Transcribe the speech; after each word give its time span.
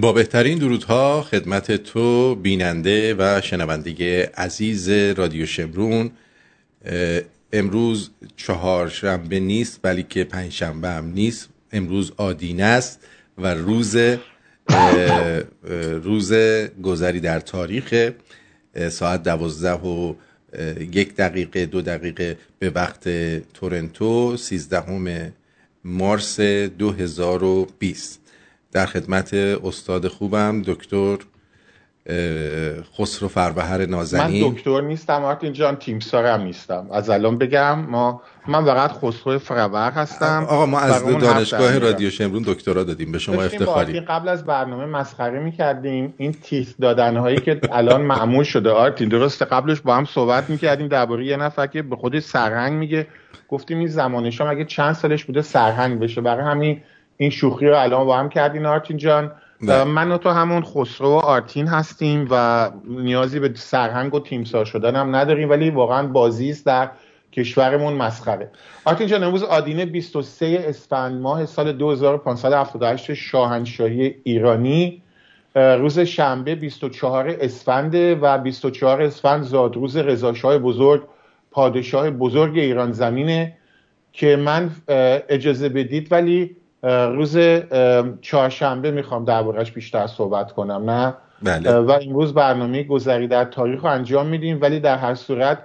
با 0.00 0.12
بهترین 0.12 0.58
درودها 0.58 1.22
خدمت 1.22 1.72
تو 1.72 2.34
بیننده 2.34 3.14
و 3.18 3.40
شنونده 3.40 4.30
عزیز 4.36 4.88
رادیو 4.88 5.46
شمرون 5.46 6.10
امروز 7.52 8.10
چهارشنبه 8.36 9.40
نیست 9.40 9.78
بلکه 9.82 10.24
پنجشنبه 10.24 10.88
هم 10.88 11.12
نیست. 11.12 11.48
امروز 11.72 12.12
آدینه 12.16 12.64
است 12.64 13.00
و 13.38 13.54
روز 13.54 13.96
روز 16.02 16.32
گذری 16.82 17.20
در 17.20 17.40
تاریخ 17.40 18.10
ساعت 18.90 19.22
دوازده 19.22 19.72
و 19.72 20.14
یک 20.92 21.16
دقیقه 21.16 21.66
دو 21.66 21.82
دقیقه 21.82 22.36
به 22.58 22.70
وقت 22.70 23.08
تورنتو 23.54 24.36
سیزدهم 24.36 25.32
مارس 25.84 26.40
2020 26.40 28.21
در 28.72 28.86
خدمت 28.86 29.34
استاد 29.34 30.08
خوبم 30.08 30.62
دکتر 30.66 31.16
خسرو 32.98 33.28
فروهر 33.28 33.86
نازنین. 33.86 34.44
من 34.44 34.50
دکتر 34.50 34.80
نیستم 34.80 35.18
مارتین 35.18 35.52
جان 35.52 35.76
تیمسارم 35.76 36.40
نیستم. 36.40 36.86
از 36.92 37.10
الان 37.10 37.38
بگم 37.38 37.78
ما 37.78 38.22
من 38.48 38.64
فقط 38.64 38.90
خسرو 38.90 39.38
فروهر 39.38 39.90
هستم. 39.90 40.46
آقا 40.48 40.66
ما 40.66 40.78
از 40.78 41.04
دانشگاه 41.04 41.78
رادیو 41.78 42.10
شمرون 42.10 42.42
دکترا 42.46 42.84
دادیم 42.84 43.12
به 43.12 43.18
شما 43.18 43.42
افتخاری. 43.42 44.00
قبل 44.00 44.28
از 44.28 44.44
برنامه 44.44 44.86
مسخره 44.86 45.40
می‌کردیم. 45.40 46.14
این 46.16 46.32
تیس 46.32 46.74
دادن 46.80 47.16
هایی 47.16 47.40
که 47.40 47.60
الان 47.72 48.00
معمول 48.00 48.44
شده. 48.44 48.70
آرتین 48.70 49.08
درسته 49.08 49.44
قبلش 49.44 49.80
با 49.80 49.96
هم 49.96 50.04
صحبت 50.04 50.50
می‌کردیم 50.50 50.88
درباره 50.88 51.26
یه 51.26 51.36
نفر 51.36 51.66
که 51.66 51.82
به 51.82 51.96
خودش 51.96 52.22
سرهنگ 52.22 52.72
میگه. 52.72 53.06
گفتیم 53.48 53.78
این 53.78 53.88
زمانش 53.88 54.40
هم 54.40 54.46
اگه 54.46 54.64
چند 54.64 54.92
سالش 54.92 55.24
بوده 55.24 55.42
سرهنگ 55.42 56.00
بشه. 56.00 56.20
برای 56.20 56.44
همین 56.44 56.80
این 57.16 57.30
شوخی 57.30 57.66
رو 57.66 57.78
الان 57.78 58.06
با 58.06 58.18
هم 58.18 58.28
کردین 58.28 58.66
آرتین 58.66 58.96
جان. 58.96 59.32
بله. 59.60 59.84
من 59.84 60.12
و 60.12 60.18
تو 60.18 60.30
همون 60.30 60.62
خسرو 60.62 61.08
و 61.08 61.12
آرتین 61.12 61.66
هستیم 61.66 62.28
و 62.30 62.70
نیازی 62.84 63.40
به 63.40 63.52
سرهنگ 63.54 64.14
و 64.14 64.20
تیمسار 64.20 64.64
شدن 64.64 64.96
هم 64.96 65.16
نداریم 65.16 65.50
ولی 65.50 65.70
واقعا 65.70 66.06
بازی 66.06 66.50
است 66.50 66.66
در 66.66 66.90
کشورمون 67.32 67.92
مسخره. 67.92 68.50
آرتین 68.84 69.06
جان 69.06 69.24
امروز 69.24 69.42
آدینه 69.42 69.84
23 69.84 70.64
اسفند 70.68 71.20
ماه 71.20 71.46
سال 71.46 71.72
2578 71.72 73.14
شاهنشاهی 73.14 74.14
ایرانی. 74.24 75.02
روز 75.54 75.98
شنبه 75.98 76.54
24 76.54 77.36
اسفند 77.40 77.94
و 77.94 78.38
24 78.38 79.02
اسفند 79.02 79.42
زادروز 79.42 79.96
رضاشاه 79.96 80.58
بزرگ 80.58 81.02
پادشاه 81.50 82.10
بزرگ 82.10 82.58
ایران 82.58 82.92
زمینه 82.92 83.56
که 84.12 84.36
من 84.36 84.70
اجازه 85.28 85.68
بدید 85.68 86.12
ولی 86.12 86.56
روز 86.82 87.38
چهارشنبه 88.20 88.90
می‌خوام 88.90 89.24
دربارش 89.24 89.72
بیشتر 89.72 90.06
صحبت 90.06 90.52
کنم 90.52 90.90
نه؟ 90.90 91.14
بله. 91.42 91.72
و 91.72 91.90
امروز 91.90 92.34
برنامه 92.34 92.82
گذری 92.82 93.28
در 93.28 93.44
تاریخ 93.44 93.80
رو 93.80 93.90
انجام 93.90 94.26
میدیم 94.26 94.58
ولی 94.60 94.80
در 94.80 94.96
هر 94.96 95.14
صورت 95.14 95.58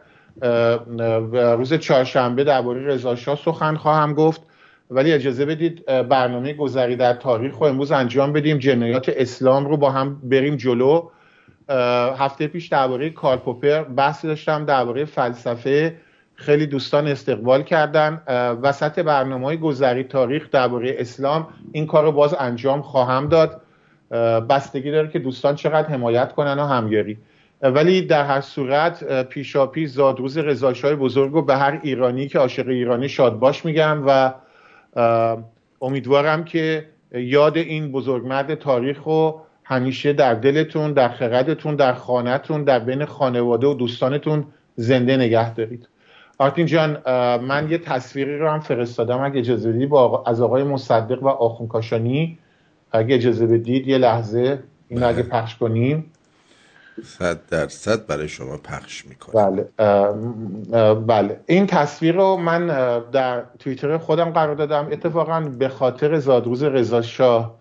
روز 1.31 1.73
چهارشنبه 1.73 2.43
درباره 2.43 2.85
رضا 2.85 3.15
سخن 3.15 3.75
خواهم 3.75 4.13
گفت. 4.13 4.41
ولی 4.91 5.13
اجازه 5.13 5.45
بدید 5.45 5.85
برنامه 5.85 6.53
گذری 6.53 6.95
در 6.95 7.13
تاریخ 7.13 7.55
رو 7.57 7.63
امروز 7.63 7.91
انجام 7.91 8.33
بدیم. 8.33 8.57
جنایات 8.57 9.09
اسلام 9.09 9.65
رو 9.65 9.77
با 9.77 9.91
هم 9.91 10.21
بریم 10.23 10.55
جلو. 10.55 11.09
هفته 12.17 12.47
پیش 12.47 12.67
درباره 12.67 13.09
کارل 13.09 13.39
پوپر 13.39 13.83
بحث 13.83 14.25
داشتم 14.25 14.65
درباره 14.65 15.05
فلسفه 15.05 15.95
خیلی 16.37 16.65
دوستان 16.65 17.07
استقبال 17.07 17.63
کردن. 17.63 18.21
وسط 18.61 18.99
برنامه 18.99 19.45
های 19.45 19.57
گذری 19.57 20.03
تاریخ 20.03 20.49
درباره 20.51 20.95
اسلام 20.99 21.47
این 21.71 21.87
کار 21.87 22.03
رو 22.03 22.11
باز 22.11 22.35
انجام 22.39 22.81
خواهم 22.81 23.27
داد. 23.27 23.61
بستگی 24.49 24.91
داره 24.91 25.07
که 25.07 25.19
دوستان 25.19 25.55
چقدر 25.55 25.87
حمایت 25.87 26.33
کنن 26.33 26.59
و 26.59 26.65
همگری. 26.65 27.17
ولی 27.61 28.01
در 28.01 28.25
هر 28.25 28.41
صورت 28.41 29.23
پیشاپی 29.23 29.87
زادروز 29.87 30.37
رضاشاه 30.37 30.95
بزرگ 30.95 31.35
و 31.35 31.41
به 31.41 31.57
هر 31.57 31.79
ایرانی 31.83 32.27
که 32.27 32.39
عاشق 32.39 32.67
ایرانی 32.67 33.09
شاد 33.09 33.39
باش 33.39 33.65
میگم 33.65 34.03
و 34.07 34.33
امیدوارم 35.81 36.43
که 36.43 36.85
یاد 37.11 37.57
این 37.57 37.91
بزرگمرد 37.91 38.55
تاریخ 38.55 39.03
رو 39.03 39.41
همیشه 39.63 40.13
در 40.13 40.33
دلتون 40.33 40.93
در 40.93 41.09
خردتون 41.09 41.75
در 41.75 41.93
خانهتون 41.93 42.63
در 42.63 42.79
بین 42.79 43.05
خانواده 43.05 43.67
و 43.67 43.73
دوستانتون 43.73 44.45
زنده 44.75 45.17
نگه 45.17 45.53
دارید. 45.53 45.87
آرتین 46.37 46.65
جان 46.65 46.97
من 47.37 47.67
یه 47.69 47.77
تصویری 47.77 48.37
رو 48.37 48.49
هم 48.49 48.59
فرستادم. 48.59 49.21
اگه 49.21 49.39
اجازه 49.39 49.71
بدید 49.71 49.89
با 49.89 50.23
از 50.27 50.41
آقای 50.41 50.63
مصدق 50.63 51.23
و 51.23 51.27
آخون 51.27 51.67
کاشانی. 51.67 52.37
اگه 52.91 53.15
اجازه 53.15 53.47
بدید 53.47 53.87
یه 53.87 53.97
لحظه 53.97 54.63
این 54.87 55.03
اگه 55.03 55.23
بله. 55.23 55.29
پخش 55.29 55.55
کنیم. 55.55 56.11
صد 57.03 57.39
درصد 57.47 58.05
برای 58.05 58.27
شما 58.27 58.57
پخش 58.57 59.05
می‌کنم 59.05 59.55
بله. 60.67 60.93
بله. 60.93 61.39
این 61.45 61.67
تصویر 61.67 62.15
رو 62.15 62.37
من 62.37 62.67
در 63.11 63.43
توییتر 63.59 63.97
خودم 63.97 64.29
قرار 64.29 64.55
دادم. 64.55 64.87
اتفاقا 64.91 65.39
به 65.39 65.69
خاطر 65.69 66.19
زادروز 66.19 66.63
رضا 66.63 67.01
شاه. 67.01 67.57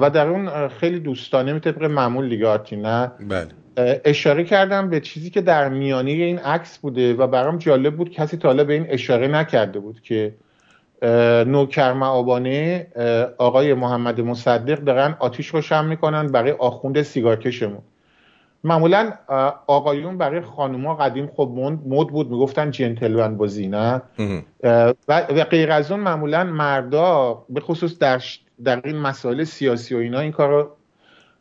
و 0.00 0.10
در 0.14 0.28
اون 0.28 0.68
خیلی 0.68 1.00
دوستانه 1.00 1.58
طبق 1.58 1.84
معمول 1.84 2.28
دیگه 2.28 2.76
نه؟ 2.76 3.12
بله. 3.28 3.48
اشاره 3.76 4.44
کردم 4.44 4.90
به 4.90 5.00
چیزی 5.00 5.30
که 5.30 5.40
در 5.40 5.68
میانی 5.68 6.12
این 6.12 6.38
عکس 6.38 6.78
بوده 6.78 7.14
و 7.14 7.26
برام 7.26 7.58
جالب 7.58 7.96
بود 7.96 8.10
کسی 8.10 8.36
تا 8.36 8.54
به 8.54 8.72
این 8.72 8.86
اشاره 8.88 9.28
نکرده 9.28 9.78
بود 9.78 10.00
که 10.00 10.34
نوکر 11.46 11.92
معابانه 11.92 12.86
آقای 13.38 13.74
محمد 13.74 14.20
مصدق 14.20 14.80
دارن 14.80 15.16
آتیش 15.18 15.46
روشن 15.46 15.84
می‌کنن 15.84 16.26
برای 16.26 16.52
آخوند 16.52 17.02
سیگارکشمون 17.02 17.82
معمولا 18.64 19.12
آقایون 19.66 20.18
برای 20.18 20.40
خانوما 20.40 20.94
قدیم 20.94 21.30
خب 21.36 21.52
مد 21.86 22.08
بود 22.08 22.30
می‌گفتن 22.30 22.70
جنتلمن 22.70 23.36
بازی 23.36 23.68
نه؟ 23.68 24.02
و 25.08 25.44
غیر 25.50 25.72
از 25.72 25.90
اون 25.90 26.00
معمولا 26.00 26.44
مردا 26.44 27.44
به 27.48 27.60
خصوص 27.60 27.98
در, 27.98 28.22
در 28.64 28.80
این 28.84 28.96
مسائل 28.96 29.44
سیاسی 29.44 29.94
و 29.94 29.98
اینا 29.98 30.20
این 30.20 30.32
کار 30.32 30.70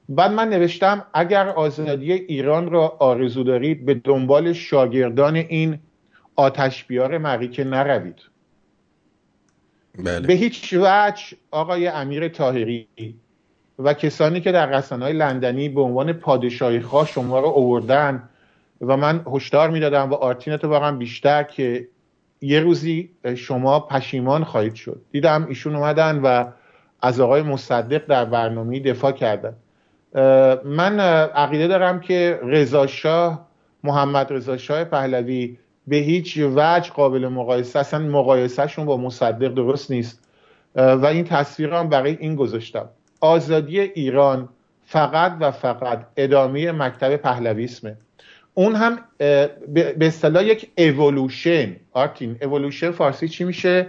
بعد 0.09 0.31
من 0.31 0.49
نوشتم 0.49 1.05
اگر 1.13 1.47
آزادی 1.47 2.13
ایران 2.13 2.71
را 2.71 2.97
آرزو 2.99 3.43
دارید 3.43 3.85
به 3.85 3.93
دنبال 3.93 4.53
شاگردان 4.53 5.35
این 5.35 5.79
آتش 6.35 6.83
بیار 6.83 7.17
مریکه 7.17 7.63
نروید. 7.63 8.21
بله. 9.99 10.27
به 10.27 10.33
هیچ 10.33 10.73
وجه 10.73 11.37
آقای 11.51 11.87
امیر 11.87 12.27
تاهری 12.27 12.87
و 13.79 13.93
کسانی 13.93 14.41
که 14.41 14.51
در 14.51 14.65
رسانه 14.65 15.05
های 15.05 15.13
لندنی 15.13 15.69
به 15.69 15.81
عنوان 15.81 16.13
پادشاهی 16.13 16.79
خواه 16.79 17.07
شما 17.07 17.39
رو 17.39 17.47
اووردن 17.47 18.29
و 18.81 18.97
من 18.97 19.25
هشدار 19.33 19.69
می‌دادم 19.69 20.09
و 20.09 20.13
آرتین 20.13 20.57
تو 20.57 20.67
واقعا 20.69 20.91
بیشتر 20.91 21.43
که 21.43 21.87
یه 22.41 22.59
روزی 22.59 23.09
شما 23.35 23.79
پشیمان 23.79 24.43
خواهید 24.43 24.75
شد. 24.75 25.01
دیدم 25.11 25.45
ایشون 25.49 25.75
اومدن 25.75 26.19
و 26.19 26.45
از 27.01 27.19
آقای 27.19 27.41
مصدق 27.41 28.05
در 28.07 28.25
برنامه 28.25 28.79
دفاع 28.79 29.11
کردن. 29.11 29.53
من 30.65 30.99
عقیده 31.35 31.67
دارم 31.67 31.99
که 31.99 32.39
رضا 32.43 32.87
شاه 32.87 33.47
محمد 33.83 34.33
رضا 34.33 34.57
شاه 34.57 34.83
پهلوی 34.83 35.57
به 35.87 35.95
هیچ 35.95 36.37
وجه 36.37 36.89
قابل 36.89 37.27
مقایسه 37.27 37.79
اصلا 37.79 37.99
مقایسهشون 37.99 38.85
با 38.85 38.97
مصدق 38.97 39.53
درست 39.53 39.91
نیست. 39.91 40.19
و 40.75 41.05
این 41.05 41.23
تصویر 41.23 41.69
هم 41.69 41.89
برای 41.89 42.17
این 42.19 42.35
گذاشتم. 42.35 42.89
آزادی 43.21 43.79
ایران 43.79 44.49
فقط 44.85 45.37
و 45.39 45.51
فقط 45.51 46.05
ادامه 46.17 46.71
مکتب 46.71 47.15
پهلویسمه 47.15 47.97
اون 48.53 48.75
هم 48.75 48.99
به 49.73 49.95
اصطلاح 50.01 50.43
یک 50.43 50.69
اولوشن 50.77 51.75
آرتین 51.91 52.37
اولوشن 52.41 52.91
فارسی 52.91 53.27
چی 53.27 53.43
میشه؟ 53.43 53.87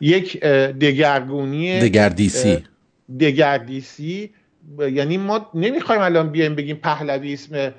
یک 0.00 0.40
دگرگونی 0.80 1.80
دگردیسی. 1.80 2.64
دگردیسی 3.20 4.30
یعنی 4.78 5.16
ما 5.16 5.50
نمی‌خوایم 5.54 6.02
الان 6.02 6.30
بیایم 6.30 6.54
بگیم 6.54 6.76
پهلویسم 6.76 7.72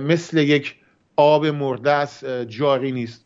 مثل 0.00 0.38
یک 0.38 0.74
آب 1.16 1.46
مرده 1.46 1.90
است 1.90 2.24
جاری 2.44 2.92
نیست. 2.92 3.24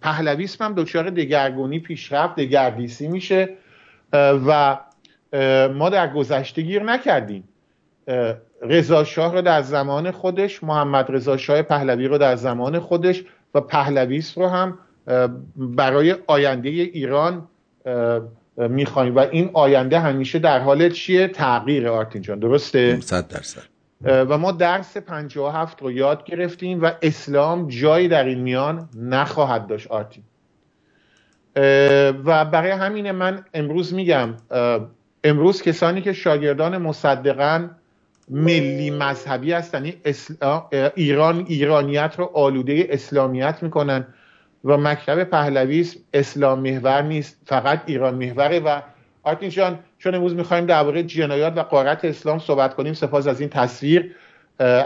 پهلویسم 0.00 0.64
هم 0.64 0.74
دچار 0.74 1.10
دگرگونی 1.10 1.78
پیشرفت 1.78 2.36
دگردیسی 2.36 3.08
میشه 3.08 3.48
و 4.12 4.78
ما 5.74 5.90
در 5.90 6.12
گذشته 6.12 6.62
گیر 6.62 6.82
نکردیم. 6.82 7.44
رضا 8.62 9.04
شاه 9.04 9.34
رو 9.34 9.42
در 9.42 9.62
زمان 9.62 10.10
خودش 10.10 10.64
محمد 10.64 11.06
رضا 11.08 11.36
شاه 11.36 11.62
پهلوی 11.62 12.08
رو 12.08 12.18
در 12.18 12.36
زمان 12.36 12.78
خودش 12.78 13.24
و 13.54 13.60
پهلویس 13.60 14.38
رو 14.38 14.48
هم 14.48 14.78
برای 15.56 16.16
آینده 16.26 16.68
ایران 16.68 17.48
می‌خوایم. 18.56 19.16
و 19.16 19.18
این 19.18 19.50
آینده 19.52 20.00
همیشه 20.00 20.38
در 20.38 20.60
حال 20.60 20.90
چیه؟ 20.90 21.28
تغییر 21.28 21.88
آرتین 21.88 22.22
جان 22.22 22.38
درسته؟ 22.38 23.00
صد 23.00 23.28
درصد. 23.28 23.62
و 24.04 24.38
ما 24.38 24.52
درس 24.52 24.96
57 24.96 25.82
رو 25.82 25.92
یاد 25.92 26.24
گرفتیم 26.24 26.82
و 26.82 26.90
اسلام 27.02 27.68
جایی 27.68 28.08
در 28.08 28.24
این 28.24 28.38
میان 28.38 28.88
نخواهد 28.96 29.66
داشت 29.66 29.86
آرتین. 29.86 30.22
و 32.24 32.44
برای 32.44 32.70
همین 32.70 33.10
من 33.10 33.44
امروز 33.54 33.94
میگم 33.94 34.34
امروز 35.24 35.62
کسانی 35.62 36.02
که 36.02 36.12
شاگردان 36.12 36.78
مصدقن 36.78 37.70
ملی 38.28 38.90
مذهبی 38.90 39.52
هستن 39.52 39.92
ایران 40.94 41.44
ایرانیت 41.48 42.14
رو 42.18 42.30
آلوده 42.34 42.86
اسلامیت 42.90 43.62
می‌کنن. 43.62 44.06
و 44.64 44.76
مکتب 44.76 45.24
پهلوی 45.24 45.86
اسلام 46.14 46.60
محور 46.60 47.02
نیست 47.02 47.40
فقط 47.44 47.82
ایران 47.86 48.14
محوره. 48.14 48.60
و 48.60 48.80
آرتین 49.22 49.48
جان 49.48 49.78
چون 49.98 50.14
امروز 50.14 50.34
می‌خوایم 50.34 50.66
درباره 50.66 51.02
جنایات 51.02 51.52
و 51.56 51.60
قارت 51.60 52.04
اسلام 52.04 52.38
صحبت 52.38 52.74
کنیم 52.74 52.92
سپاس 52.92 53.26
از 53.26 53.40
این 53.40 53.48
تصویر. 53.48 54.14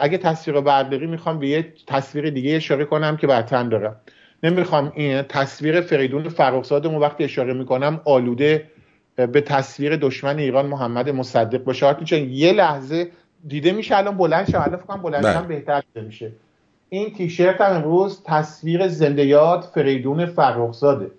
اگه 0.00 0.18
تصویر 0.18 0.56
رو 0.56 0.62
برداری 0.62 1.06
می‌خوام 1.06 1.38
به 1.38 1.48
یه 1.48 1.72
تصویر 1.86 2.30
دیگه 2.30 2.56
اشاره 2.56 2.84
کنم 2.84 3.16
که 3.16 3.26
برتن 3.26 3.68
دارم. 3.68 3.96
نمی‌خوام 4.42 4.92
این 4.94 5.22
تصویر 5.22 5.80
فریدون 5.80 6.28
فرخزادمون 6.28 7.00
وقتی 7.00 7.24
اشاره 7.24 7.52
می‌کنم 7.52 8.00
آلوده 8.04 8.70
به 9.16 9.40
تصویر 9.40 9.96
دشمن 9.96 10.38
ایران 10.38 10.66
محمد 10.66 11.08
مصدق 11.08 11.64
باشه. 11.64 11.86
آرتین 11.86 12.04
جان 12.04 12.20
یه 12.20 12.52
لحظه 12.52 13.10
دیده 13.48 13.72
میشه 13.72 13.96
الان 13.96 14.16
بلند 14.16 14.50
شم 14.50 14.60
الان 14.60 14.76
فکر 14.76 14.96
بلند 14.96 15.22
شم 15.22 15.32
بله. 15.32 15.46
بهتر 15.46 15.82
میشه. 15.96 16.32
این 16.90 17.14
تیشرت 17.14 17.60
امروز 17.60 18.22
تصویر 18.24 18.88
زنده 18.88 19.26
یاد 19.26 19.62
فریدون 19.74 20.26
فرخزاده. 20.26 21.10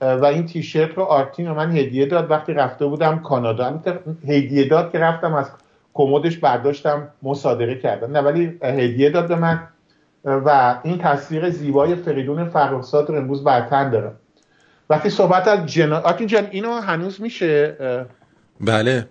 و 0.00 0.24
این 0.24 0.46
تیشرت 0.46 0.94
رو 0.94 1.02
آرتین 1.02 1.48
رو 1.48 1.54
من 1.54 1.76
هدیه 1.76 2.06
داد 2.06 2.30
وقتی 2.30 2.52
رفته 2.52 2.86
بودم 2.86 3.18
کانادا. 3.18 3.80
هدیه 4.28 4.68
داد 4.68 4.92
که 4.92 4.98
رفتم 4.98 5.34
از 5.34 5.50
کمدش 5.94 6.38
برداشتم 6.38 7.08
مصادره 7.22 7.78
کردم. 7.78 8.12
نه 8.12 8.20
ولی 8.20 8.58
هدیه 8.62 9.10
داد 9.10 9.28
به 9.28 9.34
من. 9.34 9.60
و 10.24 10.78
این 10.82 10.98
تصویر 10.98 11.50
زیبای 11.50 11.94
فریدون 11.94 12.44
فرخزاد 12.44 13.10
رو 13.10 13.16
امروز 13.16 13.44
برتن 13.44 13.90
دارم. 13.90 14.12
وقتی 14.90 15.10
صحبت 15.10 15.48
از 15.48 15.66
جنا 15.66 15.98
آرتین 15.98 16.26
جان 16.26 16.46
اینو 16.50 16.80
هنوز 16.80 17.20
میشه؟ 17.20 17.76
بله. 18.60 19.08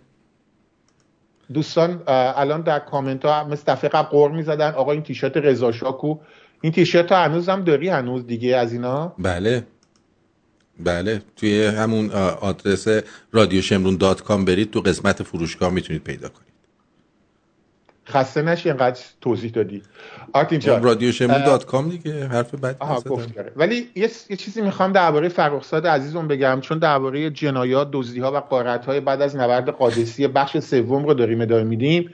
دوستان 1.54 2.04
الان 2.08 2.62
در 2.62 2.80
کامنت 2.80 3.26
ها 3.26 3.44
مثل 3.44 3.64
دفعه 3.68 3.90
قبل 3.90 4.08
غر 4.08 4.32
می‌زدن. 4.32 4.72
آقا 4.72 4.92
این 4.92 5.04
تیشرت 5.04 5.38
رضا 5.38 5.72
شاه 5.72 5.95
کو 5.95 6.18
این 6.62 6.74
تیشرت 6.74 7.12
ها 7.12 7.24
هنوز 7.24 7.50
هم 7.50 7.64
داری؟ 7.64 7.90
هنوز 7.90 8.28
دیگه 8.28 8.56
از 8.56 8.74
اینا؟ 8.74 9.14
بله. 9.20 9.64
بله. 10.80 11.22
توی 11.36 11.66
همون 11.66 12.12
آدرس 12.42 12.88
رادیو 13.32 13.62
شمرون 13.62 13.98
dot 13.98 14.24
com 14.24 14.46
برید 14.46 14.72
تو 14.72 14.80
قسمت 14.80 15.24
فروشگاه 15.24 15.70
می‌تونید 15.70 16.04
پیدا 16.04 16.30
کنید. 16.30 16.51
خسته 18.12 18.42
نشی 18.42 18.70
اینقدر 18.70 19.02
توضیح 19.22 19.52
دادی. 19.52 19.82
آرتین 20.34 20.60
جان 20.60 20.84
رادیو 20.84 21.12
شمرون 21.12 21.44
dot 21.44 21.66
com 21.66 21.90
دیگه 21.90 22.28
حرف 22.28 22.56
بد 22.56 22.76
ولی 23.56 23.90
یه،, 23.96 24.10
یه 24.30 24.36
چیزی 24.36 24.62
می‌خوام 24.62 24.92
درباره 24.92 25.30
فرخزاد 25.30 25.88
عزیزم 25.88 26.28
بگم 26.28 26.62
چون 26.62 26.80
درباره 26.80 27.30
جنایات 27.30 27.90
دزدی 27.92 28.20
ها 28.20 28.32
و 28.32 28.38
غارت 28.38 28.86
های 28.86 29.00
بعد 29.00 29.22
از 29.22 29.36
نبرد 29.36 29.70
قادسیه 29.70 30.28
بخش 30.28 30.58
سوم 30.58 31.06
رو 31.06 31.14
داریم 31.14 31.42
ادامه 31.42 31.64
میدیم. 31.64 32.14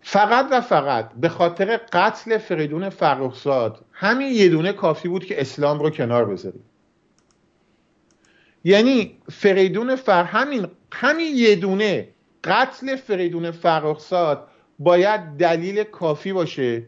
فقط 0.00 0.46
و 0.50 0.60
فقط 0.60 1.10
به 1.20 1.28
خاطر 1.28 1.76
قتل 1.92 2.38
فریدون 2.38 2.88
فرخزاد 2.88 3.84
همین 3.92 4.32
یه 4.32 4.48
دونه 4.48 4.72
کافی 4.72 5.08
بود 5.08 5.24
که 5.24 5.40
اسلام 5.40 5.78
رو 5.78 5.90
کنار 5.90 6.24
بذاریم. 6.24 6.64
یعنی 8.64 9.18
فریدون 9.32 9.96
فر 9.96 10.24
همین 10.24 10.66
همین 10.92 11.36
یه 11.36 11.56
دونه 11.56 12.08
قتل 12.44 12.96
فریدون 12.96 13.50
فرخزاد 13.50 14.48
باید 14.78 15.20
دلیل 15.20 15.84
کافی 15.84 16.32
باشه 16.32 16.82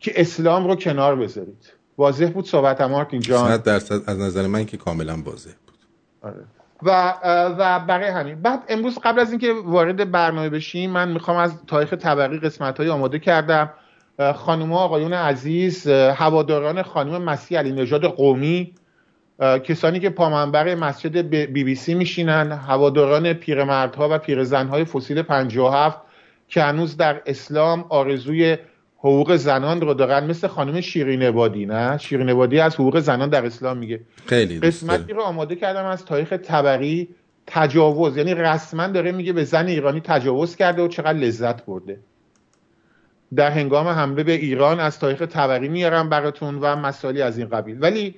که 0.00 0.12
اسلام 0.16 0.66
رو 0.66 0.76
کنار 0.76 1.16
بذارید. 1.16 1.72
واضح 1.98 2.30
بود 2.30 2.46
صحبت 2.46 2.80
مارک 2.80 3.08
اینجا 3.12 3.56
درصد 3.56 4.00
از 4.06 4.18
نظر 4.18 4.46
من 4.46 4.64
که 4.64 4.76
کاملا 4.76 5.16
واضح 5.24 5.50
بود. 5.66 5.78
آره. 6.22 6.44
و 6.82 7.14
و 7.58 7.80
برای 7.80 8.08
همین. 8.08 8.42
بعد 8.42 8.64
امروز 8.68 8.98
قبل 9.04 9.20
از 9.20 9.30
اینکه 9.30 9.52
وارد 9.64 10.10
برنامه 10.10 10.48
بشیم 10.48 10.90
من 10.90 11.08
می‌خوام 11.08 11.36
از 11.36 11.52
تاریخ 11.66 11.92
طبقی 11.92 12.38
قسمت 12.38 12.78
های 12.78 12.88
آماده 12.88 13.18
کردم. 13.18 13.70
خانم 14.34 14.72
آقایون 14.72 15.12
عزیز 15.12 15.86
هواداران 15.88 16.82
خانم 16.82 17.22
مسیح 17.22 17.58
علی 17.58 17.72
نژاد 17.72 18.04
قومی 18.04 18.74
کسانی 19.38 20.00
که 20.00 20.10
پامنبر 20.10 20.74
مسجد 20.74 21.16
بی 21.16 21.64
بی 21.64 21.74
سی 21.74 21.94
میشینن 21.94 22.52
هواداران 22.52 23.32
پیرمردها 23.32 24.08
و 24.10 24.18
پیرزنهای 24.18 24.84
فسیل 24.84 25.22
57 25.22 25.98
که 26.52 26.62
هنوز 26.62 26.96
در 26.96 27.22
اسلام 27.26 27.84
آرزوی 27.88 28.56
حقوق 28.98 29.36
زنان 29.36 29.80
رو 29.80 29.94
دارن. 29.94 30.26
مثل 30.26 30.48
خانم 30.48 30.80
شیرین 30.80 31.22
عبادی 31.22 31.66
نه؟ 31.66 31.98
شیرین 31.98 32.30
عبادی 32.30 32.60
از 32.60 32.74
حقوق 32.74 33.00
زنان 33.00 33.28
در 33.28 33.46
اسلام 33.46 33.78
میگه. 33.78 34.00
خیلی 34.26 34.60
قسمتی 34.60 35.12
رو 35.12 35.22
آماده 35.22 35.56
کردم 35.56 35.84
از 35.84 36.04
تاریخ 36.04 36.28
تبری. 36.44 37.08
تجاوز 37.46 38.16
یعنی 38.16 38.34
رسما 38.34 38.86
داره 38.86 39.12
میگه 39.12 39.32
به 39.32 39.44
زن 39.44 39.66
ایرانی 39.66 40.00
تجاوز 40.00 40.56
کرده 40.56 40.82
و 40.82 40.88
چقدر 40.88 41.18
لذت 41.18 41.64
برده. 41.64 42.00
در 43.36 43.50
هنگام 43.50 43.88
حمله 43.88 44.22
به 44.22 44.32
ایران 44.32 44.80
از 44.80 44.98
تاریخ 44.98 45.18
تبری 45.18 45.68
میارم 45.68 46.08
براتون 46.08 46.58
و 46.58 46.76
مسائلی 46.76 47.22
از 47.22 47.38
این 47.38 47.48
قبیل. 47.48 47.78
ولی 47.80 48.14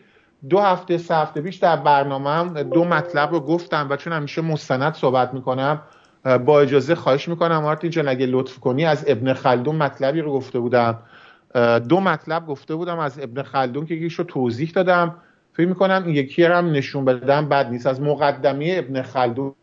دو 0.49 0.59
هفته 0.59 0.99
سه 0.99 1.15
هفته 1.15 1.41
پیش 1.41 1.57
در 1.57 1.77
برنامه 1.77 2.31
هم 2.31 2.63
دو 2.63 2.85
مطلب 2.85 3.31
رو 3.31 3.41
گفتم 3.41 3.87
و 3.91 3.97
چون 3.97 4.13
همیشه 4.13 4.43
مستند 4.43 4.95
صحبت 4.95 5.35
می‌کنم 5.35 5.83
با 6.25 6.61
اجازه 6.61 6.95
خواهش 6.95 7.29
می‌کنم 7.29 7.59
مارتین 7.59 7.91
جان 7.91 8.09
اگه 8.09 8.27
لطف 8.27 8.59
کنی 8.59 8.85
از 8.85 9.05
ابن 9.09 9.33
خلدون 9.33 9.77
مطلبی 9.77 10.21
رو 10.21 10.33
گفته 10.33 10.59
بودم. 10.59 10.99
دو 11.89 12.01
مطلب 12.01 12.47
گفته 12.47 12.75
بودم 12.75 12.99
از 12.99 13.19
ابن 13.19 13.43
خلدون 13.43 13.87
که 13.87 13.95
یکیش 13.95 14.15
رو 14.15 14.25
توضیح 14.25 14.71
دادم. 14.75 15.17
فکر 15.53 15.67
می‌کنم 15.67 16.03
این 16.07 16.15
یکی 16.15 16.45
هم 16.45 16.73
نشون 16.73 17.05
بدم 17.05 17.49
بد 17.49 17.71
نیست. 17.71 17.87
از 17.87 18.01
مقدمه 18.01 18.75
ابن 18.79 19.03
خلدون 19.03 19.55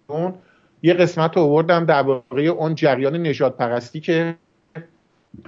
یه 0.84 0.94
قسمت 0.94 1.38
رو 1.38 1.44
آوردم 1.44 1.86
درباره 1.86 2.44
اون 2.44 2.76
جریان 2.76 3.28
نجات 3.28 3.58
پرستی 3.58 4.00
که 4.00 4.36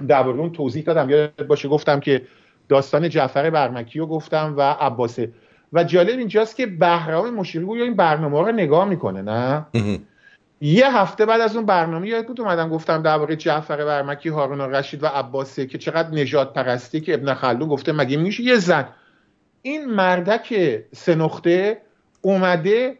درباره 0.08 0.38
اون 0.38 0.50
توضیح 0.52 0.84
دادم. 0.84 1.10
یاد 1.10 1.46
باشه 1.46 1.68
گفتم 1.68 2.00
که 2.00 2.22
داستان 2.68 3.08
جعفر 3.08 3.50
برمکی 3.50 3.98
رو 3.98 4.06
گفتم 4.06 4.54
و 4.56 4.62
عباسه. 4.80 5.32
و 5.72 5.84
جالب 5.84 6.18
اینجاست 6.18 6.56
که 6.56 6.66
بهرام 6.66 7.34
مشیری 7.34 7.64
گویا 7.64 7.84
این 7.84 7.94
برنامه 7.94 8.40
رو 8.40 8.52
نگاه 8.52 8.88
می‌کنه 8.88 9.22
نه؟ 9.22 9.66
یه 10.60 10.96
هفته 10.96 11.26
بعد 11.26 11.40
از 11.40 11.56
اون 11.56 11.66
برنامه 11.66 12.08
یاد 12.08 12.26
بود 12.26 12.40
اومدم 12.40 12.68
گفتم 12.68 13.02
درباره 13.02 13.36
جعفر 13.36 13.84
برمکی 13.84 14.28
هارون 14.28 14.60
رشید 14.60 15.02
و 15.02 15.06
عباسه 15.06 15.66
که 15.66 15.78
چقدر 15.78 16.10
نجات 16.10 16.52
پرستی 16.52 17.00
که 17.00 17.14
ابن 17.14 17.34
خلدون 17.34 17.68
گفته 17.68 17.92
مگه 17.92 18.16
میشه 18.16 18.42
یه 18.42 18.56
زن. 18.56 18.88
این 19.62 19.90
مردک 19.90 20.80
سنخته 20.92 21.82
اومده 22.22 22.98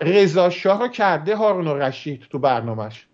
رضا 0.00 0.50
شاه 0.50 0.80
رو 0.80 0.88
کرده 0.88 1.36
هارون 1.36 1.68
رشید 1.68 2.22
تو 2.30 2.38
برنامهش. 2.38 3.06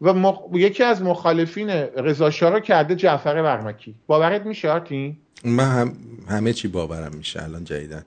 و 0.00 0.32
یکی 0.52 0.82
از 0.82 1.02
مخالفین 1.02 1.70
رضا 1.70 2.30
شاه 2.30 2.52
رو 2.52 2.60
کرده 2.60 2.96
جعفر 2.96 3.42
برمکی 3.42 3.94
باورت 4.06 4.46
میشه 4.46 4.70
آرتین؟ 4.70 5.16
من 5.44 5.64
هم... 5.64 5.96
همه 6.28 6.52
چی 6.52 6.68
باورم 6.68 7.12
میشه 7.14 7.42
الان 7.42 7.64
جدیدن. 7.64 8.04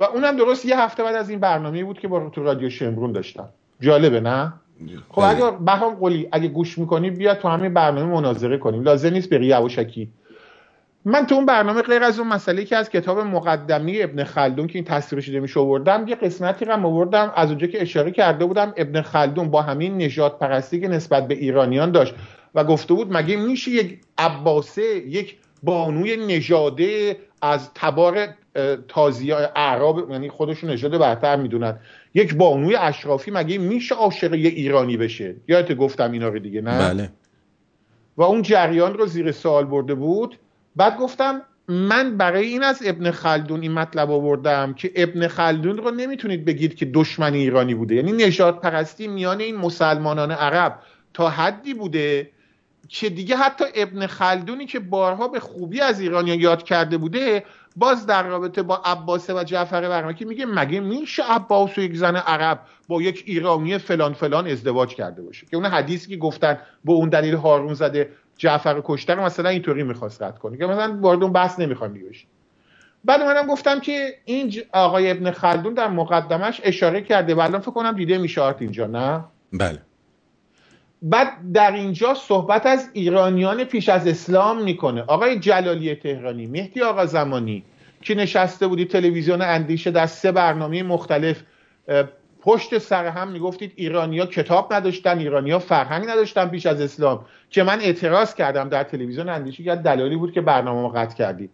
و 0.00 0.04
اونم 0.04 0.36
درست 0.36 0.64
یه 0.64 0.80
هفته 0.80 1.02
بعد 1.02 1.14
از 1.14 1.30
این 1.30 1.40
برنامه 1.40 1.84
بود 1.84 1.98
که 1.98 2.08
با 2.08 2.28
تو 2.28 2.42
رادیو 2.42 2.70
شمرون 2.70 3.12
داشتم. 3.12 3.48
جالبه 3.80 4.20
نه؟ 4.20 4.52
خب 5.08 5.20
اگر 5.20 5.50
بهام 5.50 5.94
قولی 5.94 6.28
اگه 6.32 6.48
گوش 6.48 6.78
می‌کنی 6.78 7.10
بیا 7.10 7.34
تو 7.34 7.48
همین 7.48 7.74
برنامه 7.74 8.12
مناظره 8.12 8.58
کنیم. 8.58 8.82
لازم 8.82 9.10
نیست 9.10 9.30
بری 9.30 9.46
یواشکی. 9.46 10.10
من 11.04 11.26
تو 11.26 11.34
اون 11.34 11.46
برنامه 11.46 11.82
غیر 11.82 12.02
از 12.02 12.18
اون 12.18 12.28
مسئله 12.28 12.64
که 12.64 12.76
از 12.76 12.90
کتاب 12.90 13.18
مقدمی 13.18 14.02
ابن 14.02 14.24
خلدون 14.24 14.66
که 14.66 14.78
این 14.78 14.84
تصویر 14.84 15.22
شده 15.22 15.40
میشه 15.40 15.60
آوردم 15.60 16.08
یه 16.08 16.14
قسمتی 16.14 16.64
رو 16.64 16.86
آوردم 16.86 17.32
از 17.36 17.48
اونجا 17.48 17.66
که 17.66 17.82
اشاره 17.82 18.10
کرده 18.10 18.44
بودم 18.44 18.74
ابن 18.76 19.02
خلدون 19.02 19.50
با 19.50 19.62
همین 19.62 20.02
نجات 20.02 20.38
پرستی 20.38 20.80
که 20.80 20.88
نسبت 20.88 21.28
به 21.28 21.34
ایرانیان 21.34 21.90
داشت 21.90 22.14
و 22.54 22.64
گفته 22.64 22.94
بود 22.94 23.12
مگه 23.12 23.36
میشه 23.36 23.70
یک 23.70 24.00
عباسه 24.18 24.82
یک 24.96 25.36
بانوی 25.62 26.16
نژاده 26.16 27.16
از 27.42 27.70
تبار 27.74 28.26
تازی 28.88 29.32
اعراب 29.32 30.10
یعنی 30.10 30.28
خودشون 30.28 30.70
نژاد 30.70 30.98
برتر 30.98 31.36
می‌دونن 31.36 31.78
یک 32.16 32.34
بانوی 32.34 32.76
اشرافی 32.76 33.30
مگه 33.30 33.58
میشه 33.58 33.94
عاشق 33.94 34.34
یه 34.34 34.48
ایرانی 34.48 34.96
بشه؟ 34.96 35.36
یادت 35.48 35.76
گفتم 35.76 36.12
اینا 36.12 36.28
رو 36.28 36.38
دیگه 36.38 36.60
نه؟ 36.60 36.78
بله. 36.78 37.12
و 38.16 38.22
اون 38.22 38.42
جریان 38.42 38.94
رو 38.94 39.06
زیر 39.06 39.32
سوال 39.32 39.64
برده 39.64 39.94
بود. 39.94 40.38
بعد 40.76 40.96
گفتم 40.96 41.42
من 41.68 42.16
برای 42.16 42.46
این 42.46 42.62
از 42.62 42.82
ابن 42.84 43.10
خلدون 43.10 43.60
این 43.60 43.72
مطلب 43.72 44.10
آوردم 44.10 44.74
که 44.74 44.92
ابن 44.96 45.28
خلدون 45.28 45.76
رو 45.76 45.90
نمی‌تونید 45.90 46.44
بگید 46.44 46.74
که 46.74 46.84
دشمن 46.84 47.34
ایرانی 47.34 47.74
بوده. 47.74 47.94
یعنی 47.94 48.12
نجات 48.12 48.60
پرستی 48.60 49.08
میان 49.08 49.40
این 49.40 49.56
مسلمانان 49.56 50.30
عرب 50.30 50.78
تا 51.14 51.30
حدی 51.30 51.74
بوده 51.74 52.30
که 52.88 53.08
دیگه 53.08 53.36
حتی 53.36 53.64
ابن 53.74 54.06
خلدونی 54.06 54.66
که 54.66 54.78
بارها 54.78 55.28
به 55.28 55.40
خوبی 55.40 55.80
از 55.80 56.00
ایرانیان 56.00 56.40
یاد 56.40 56.62
کرده 56.62 56.98
بوده 56.98 57.44
باز 57.76 58.06
در 58.06 58.22
رابطه 58.22 58.62
با 58.62 58.82
عباسه 58.84 59.34
و 59.34 59.44
جعفر 59.44 59.88
برمکی 59.88 60.24
میگه 60.24 60.46
مگه 60.46 60.80
میشه 60.80 61.22
عباس 61.22 61.78
و 61.78 61.80
یک 61.80 61.96
زن 61.96 62.16
عرب 62.16 62.60
با 62.88 63.02
یک 63.02 63.22
ایرانی 63.26 63.78
فلان 63.78 64.12
فلان 64.12 64.46
ازدواج 64.46 64.94
کرده 64.94 65.22
باشه؟ 65.22 65.46
که 65.46 65.56
اون 65.56 65.66
حدیثی 65.66 66.08
که 66.08 66.16
گفتن 66.16 66.58
به 66.84 66.92
اون 66.92 67.08
دلیل 67.08 67.34
هارون 67.34 67.74
زده 67.74 68.10
جعفر 68.36 68.80
کشته 68.84 69.14
مثلا 69.14 69.48
اینطوری 69.48 69.82
می‌خواست 69.82 70.22
رد 70.22 70.38
کنه. 70.38 70.56
که 70.56 70.66
مثلا 70.66 70.98
وارد 71.00 71.22
اون 71.22 71.32
بحث 71.32 71.60
نمی‌خوام 71.60 71.92
دیگه 71.92 72.06
بعد 73.04 73.22
منم 73.22 73.46
گفتم 73.46 73.80
که 73.80 74.14
این 74.24 74.52
آقای 74.72 75.10
ابن 75.10 75.30
خلدون 75.30 75.74
در 75.74 75.88
مقدمش 75.88 76.60
اشاره 76.64 77.02
کرده. 77.02 77.34
و 77.34 77.40
الان 77.40 77.60
فکر 77.60 77.70
کنم 77.70 77.92
دیده 77.92 78.18
میشه 78.18 78.42
اینجا 78.58 78.86
نه؟ 78.86 79.24
بله. 79.52 79.82
بعد 81.02 81.52
در 81.52 81.72
اینجا 81.72 82.14
صحبت 82.14 82.66
از 82.66 82.90
ایرانیان 82.92 83.64
پیش 83.64 83.88
از 83.88 84.06
اسلام 84.06 84.62
می‌کنه. 84.62 85.02
آقای 85.02 85.38
جلالی 85.38 85.94
تهرانی 85.94 86.46
مهدی 86.46 86.82
آقا 86.82 87.06
زمانی 87.06 87.64
که 88.02 88.14
نشسته 88.14 88.66
بودی 88.66 88.84
تلویزیون 88.84 89.42
اندیشه 89.42 89.90
در 89.90 90.06
سه 90.06 90.32
برنامه 90.32 90.82
مختلف 90.82 91.42
پشت 92.40 92.78
سر 92.78 93.06
هم 93.06 93.28
می‌گفتید 93.28 93.72
ایرانیا 93.76 94.26
کتاب 94.26 94.74
نداشتن 94.74 95.18
ایرانیا 95.18 95.58
فرهنگ 95.58 96.08
نداشتن 96.08 96.48
پیش 96.48 96.66
از 96.66 96.80
اسلام. 96.80 97.26
که 97.50 97.62
من 97.62 97.80
اعتراض 97.80 98.34
کردم 98.34 98.68
در 98.68 98.82
تلویزیون 98.82 99.28
اندیشه 99.28 99.62
که 99.62 99.74
دلایلی 99.74 100.16
بود 100.16 100.32
که 100.32 100.40
برنامه 100.40 100.82
ما 100.82 100.88
قطع 100.88 101.16
کردید. 101.16 101.50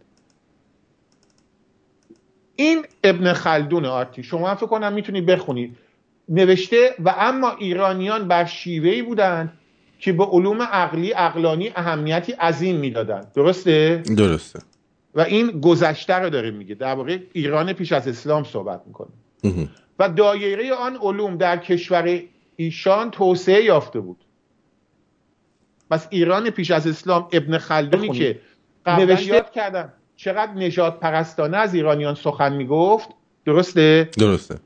این 2.55 2.85
ابن 3.03 3.33
خلدون 3.33 3.85
آرتی 3.85 4.23
شما 4.23 4.55
فکر 4.55 4.65
کنم 4.65 4.93
می‌تونید 4.93 5.25
بخونید 5.25 5.77
نوشته 6.29 6.95
و 7.05 7.15
اما 7.17 7.51
ایرانیان 7.51 8.27
بر 8.27 8.45
شیوهی 8.45 9.01
بودند 9.01 9.53
که 9.99 10.13
به 10.13 10.25
علوم 10.25 10.61
عقلی 10.61 11.11
عقلانی 11.11 11.71
اهمیتی 11.75 12.31
عظیم 12.31 12.75
می‌دادند. 12.75 13.31
درسته؟ 13.33 14.03
درسته. 14.17 14.59
و 15.15 15.21
این 15.21 15.47
گذشته 15.61 16.13
رو 16.13 16.29
داره 16.29 16.51
میگه. 16.51 16.75
در 16.75 16.95
واقع 16.95 17.17
ایران 17.33 17.73
پیش 17.73 17.91
از 17.91 18.07
اسلام 18.07 18.43
صحبت 18.43 18.81
می‌کنه. 18.87 19.09
و 19.99 20.09
دایره 20.09 20.73
آن 20.73 20.95
علوم 20.95 21.37
در 21.37 21.57
کشور 21.57 22.19
ایشان 22.55 23.11
توسعه 23.11 23.63
یافته 23.63 23.99
بود. 23.99 24.17
پس 25.89 26.07
ایران 26.09 26.49
پیش 26.49 26.71
از 26.71 26.87
اسلام 26.87 27.27
ابن 27.31 27.57
خلدونی 27.57 28.09
که 28.09 28.39
نوشته 28.87 29.27
یاد 29.27 29.51
کردن 29.51 29.93
چقدر 30.15 30.51
نجات 30.51 30.99
پرستانه 30.99 31.57
از 31.57 31.73
ایرانیان 31.73 32.15
سخن 32.15 32.53
می‌گفت؟ 32.53 33.09
درسته؟ 33.45 34.09
درسته. 34.19 34.59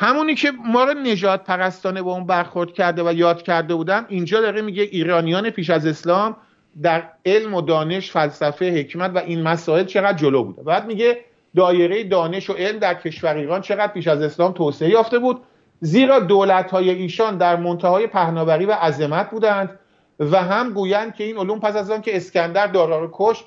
همونی 0.00 0.34
که 0.34 0.52
ما 0.64 0.84
رو 0.84 0.94
نجات 0.94 1.44
پرستانه 1.44 2.02
با 2.02 2.12
اون 2.12 2.26
برخورد 2.26 2.72
کرده 2.72 3.02
و 3.02 3.12
یاد 3.12 3.42
کرده 3.42 3.74
بودن 3.74 4.06
اینجا 4.08 4.40
داره 4.40 4.62
میگه 4.62 4.82
ایرانیان 4.82 5.50
پیش 5.50 5.70
از 5.70 5.86
اسلام 5.86 6.36
در 6.82 7.08
علم 7.26 7.54
و 7.54 7.60
دانش 7.60 8.10
فلسفه 8.10 8.70
حکمت 8.70 9.10
و 9.14 9.18
این 9.18 9.42
مسائل 9.42 9.84
چقدر 9.84 10.18
جلو 10.18 10.44
بوده. 10.44 10.62
بعد 10.62 10.86
میگه 10.86 11.18
دایره 11.56 12.04
دانش 12.04 12.50
و 12.50 12.52
علم 12.52 12.78
در 12.78 12.94
کشور 12.94 13.34
ایران 13.34 13.60
چقدر 13.60 13.92
پیش 13.92 14.08
از 14.08 14.22
اسلام 14.22 14.52
توسعه 14.52 14.90
یافته 14.90 15.18
بود 15.18 15.40
زیرا 15.80 16.18
دولت 16.18 16.70
های 16.70 16.90
ایشان 16.90 17.38
در 17.38 17.56
منتهای 17.56 18.06
پهناوری 18.06 18.66
و 18.66 18.72
عظمت 18.72 19.30
بودند 19.30 19.78
و 20.20 20.42
هم 20.42 20.72
گویند 20.72 21.14
که 21.14 21.24
این 21.24 21.36
علوم 21.36 21.60
پس 21.60 21.76
از 21.76 21.90
آن 21.90 22.02
که 22.02 22.16
اسکندر 22.16 22.66
دارا 22.66 23.00
رو 23.00 23.08
کش 23.12 23.44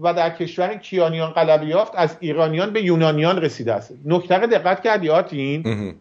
و 0.00 0.14
در 0.14 0.30
کشور 0.30 0.74
کیانیان 0.74 1.30
غلبه 1.30 1.66
یافت 1.66 1.92
از 1.96 2.16
ایرانیان 2.20 2.72
به 2.72 2.82
یونانیان 2.82 3.40
رسیده 3.40 3.72
است. 3.72 3.94
نکته 4.04 4.38
دقت 4.38 4.82
کردی 4.82 5.08
آتین؟ 5.08 5.94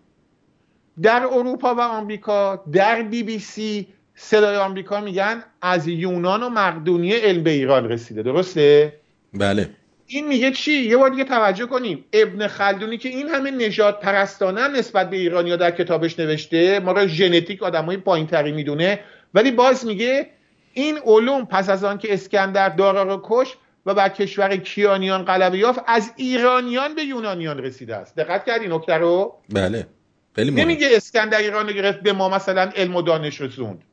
در 1.01 1.27
اروپا 1.31 1.75
و 1.75 1.81
آمریکا 1.81 2.63
در 2.71 3.01
بی 3.01 3.23
بی 3.23 3.39
سی 3.39 3.87
صدای 4.15 4.55
آمریکا 4.55 5.01
میگن 5.01 5.43
از 5.61 5.87
یونان 5.87 6.43
و 6.43 6.49
مقدونیه 6.49 7.17
علم 7.17 7.43
به 7.43 7.49
ایران 7.49 7.89
رسیده. 7.89 8.23
درسته؟ 8.23 8.93
بله. 9.33 9.69
این 10.07 10.27
میگه 10.27 10.51
چی؟ 10.51 10.71
یه 10.71 10.97
بار 10.97 11.09
دیگه 11.09 11.23
توجه 11.23 11.65
کنیم. 11.65 12.05
ابن 12.13 12.47
خلدونی 12.47 12.97
که 12.97 13.09
این 13.09 13.29
همه 13.29 13.51
نجات 13.51 13.99
پرستانه 13.99 14.67
نسبت 14.67 15.09
به 15.09 15.17
ایرانیا 15.17 15.55
در 15.55 15.71
کتابش 15.71 16.19
نوشته 16.19 16.79
ما 16.79 16.91
را 16.91 17.07
ژنتیک 17.07 17.63
آدمای 17.63 17.97
پایینتری 17.97 18.51
می‌دونه. 18.51 18.99
ولی 19.33 19.51
باز 19.51 19.85
میگه 19.85 20.29
این 20.73 20.97
علوم 21.05 21.45
پس 21.45 21.69
از 21.69 21.83
آن 21.83 21.97
که 21.97 22.13
اسکندر 22.13 22.69
دارا 22.69 23.03
رو 23.03 23.21
کش 23.23 23.55
و 23.85 23.93
بر 23.93 24.09
کشور 24.09 24.57
کیانیان 24.57 25.25
غلبه 25.25 25.57
یافت 25.57 25.79
از 25.87 26.11
ایرانیان 26.15 26.95
به 26.95 27.03
یونانیان 27.03 27.57
رسیده 27.57 27.95
است. 27.95 28.15
دقت 28.15 28.45
کردی 28.45 28.67
نکته 28.67 28.93
رو؟ 28.93 29.35
بله. 29.49 29.87
خیلی 30.35 30.51
نمیگه 30.51 30.87
اسکندر 30.91 31.37
ایران 31.37 31.67
رو 31.67 31.73
گرفت 31.73 31.99
به 31.99 32.13
ما 32.13 32.29
مثلا 32.29 32.71
علم 32.75 32.95
و 32.95 33.01
دانش 33.01 33.41
رسوند. 33.41 33.83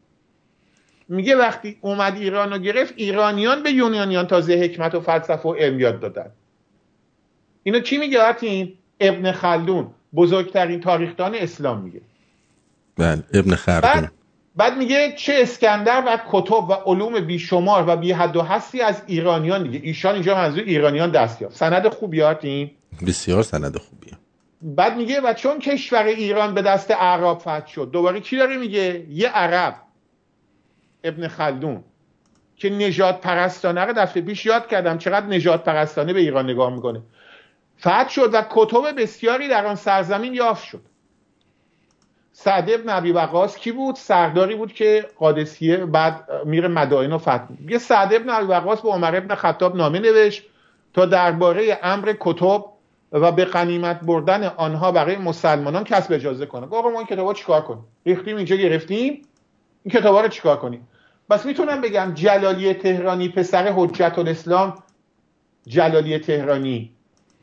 میگه 1.09 1.37
وقتی 1.37 1.79
اومد 1.81 2.17
ایران 2.17 2.53
رو 2.53 2.59
گرفت 2.59 2.95
ایرانیان 2.97 3.63
به 3.63 3.71
یونانیان 3.71 4.27
تازه 4.27 4.55
حکمت 4.55 4.95
و 4.95 5.01
فلسفه 5.01 5.49
و 5.49 5.55
علم 5.55 5.81
یاد 5.81 6.01
دادن. 6.01 6.31
اینو 7.63 7.81
کی 7.81 7.99
میگه 7.99 8.21
آتین؟ 8.21 8.79
ابن 9.01 9.33
خلدون. 9.33 9.91
بزرگترین 10.15 10.81
تاریخدان 10.81 11.35
اسلام 11.35 11.81
میگه. 11.81 12.01
بله 12.97 13.23
ابن 13.35 13.55
خلدون. 13.55 14.11
بعد 14.57 14.77
میگه 14.77 15.15
چه 15.17 15.35
اسکندر 15.37 16.03
و 16.07 16.19
کتب 16.31 16.69
و 16.69 16.73
علوم 16.73 17.21
بیشمار 17.21 17.85
و 17.89 17.97
بی 17.97 18.13
حد 18.13 18.37
و 18.37 18.43
حسی 18.43 18.81
از 18.81 19.03
ایرانیان 19.07 19.63
دیگه. 19.63 19.81
ایشان 19.83 20.15
اینجا 20.15 20.35
منظور 20.35 20.63
ایرانیان 20.63 21.11
دست 21.11 21.43
یافت. 21.43 21.57
سند 21.57 21.89
خوبی 21.89 22.23
این؟ 22.23 22.71
بسیار 23.07 23.43
سند 23.43 23.77
خوبیه 23.77 24.13
بعد 24.63 24.97
میگه 24.97 25.21
و 25.21 25.35
چون 25.35 25.59
کشور 25.59 26.05
ایران 26.05 26.55
به 26.55 26.63
دست 26.63 26.91
عرب 26.91 27.39
فتح 27.39 27.67
شد 27.67 27.91
دوباره 27.93 28.21
کی 28.21 28.37
داره 28.37 28.57
میگه؟ 28.57 29.07
یه 29.11 29.29
عرب 29.29 29.75
ابن 31.05 31.29
خلدون 31.29 31.85
که 32.57 32.71
نجات 32.71 33.21
پرستانه 33.21 33.81
رو 33.81 33.93
دفعه 33.93 34.23
پیش 34.23 34.47
یاد 34.47 34.67
کردم. 34.67 34.99
چقدر 34.99 35.27
نجات 35.27 35.65
پرستانه 35.65 36.13
به 36.13 36.21
ایران 36.21 36.51
نگاه 36.51 36.75
می‌کنه. 36.75 37.03
فتح 37.81 38.09
شد 38.09 38.35
و 38.35 38.43
کتب 38.51 39.01
بسیاری 39.03 39.49
در 39.49 39.67
آن 39.67 39.75
سرزمین 39.75 40.35
یافت 40.35 40.65
شد. 40.65 40.83
سعد 42.45 42.71
ابن 42.71 42.89
عبی 42.89 43.13
وقاص 43.13 43.57
کی 43.57 43.73
بود؟ 43.73 43.95
سرداری 43.95 44.55
بود 44.55 44.73
که 44.73 45.07
قادسیه 45.19 45.77
بعد 45.77 46.31
میره 46.45 46.69
مدائن 46.69 47.13
و 47.13 47.19
فتح 47.19 47.45
یه 47.69 47.79
سعد 47.79 48.15
ابن 48.15 48.31
عبی 48.31 48.47
وقاص 48.47 48.81
به 48.81 48.89
عمر 48.89 49.17
ابن 49.17 49.35
خطاب 49.35 49.77
نامه 49.77 49.99
نوشت 49.99 50.43
تا 50.95 51.07
درباره 51.07 51.79
امر 51.83 52.15
کتب 52.21 52.65
و 53.13 53.33
به 53.33 53.45
قنیمت 53.45 54.01
بردن 54.01 54.45
آنها 54.45 54.93
برای 54.93 55.17
مسلمانان 55.17 55.85
کسب 55.85 56.13
اجازه 56.13 56.47
کنه. 56.47 56.67
آقا 56.67 56.91
ما 56.91 56.99
این 56.99 57.07
کتابا 57.07 57.35
چیکار 57.35 57.61
کنیم؟ 57.61 57.85
ریختیم 58.07 58.37
اینجا 58.37 58.57
گرفتیم. 58.57 59.23
این 59.85 59.93
کتابا 59.93 60.21
رو 60.21 60.29
چیکار 60.29 60.57
کنیم؟ 60.57 60.89
بس 61.31 61.47
می‌تونم 61.47 61.81
بگم 61.81 62.13
جلالی 62.15 62.75
تهرانی 62.75 63.29
پسر 63.29 63.73
حجت 63.77 64.19
الاسلام 64.19 64.75
جلالی 65.67 66.19
تهرانی. 66.19 66.91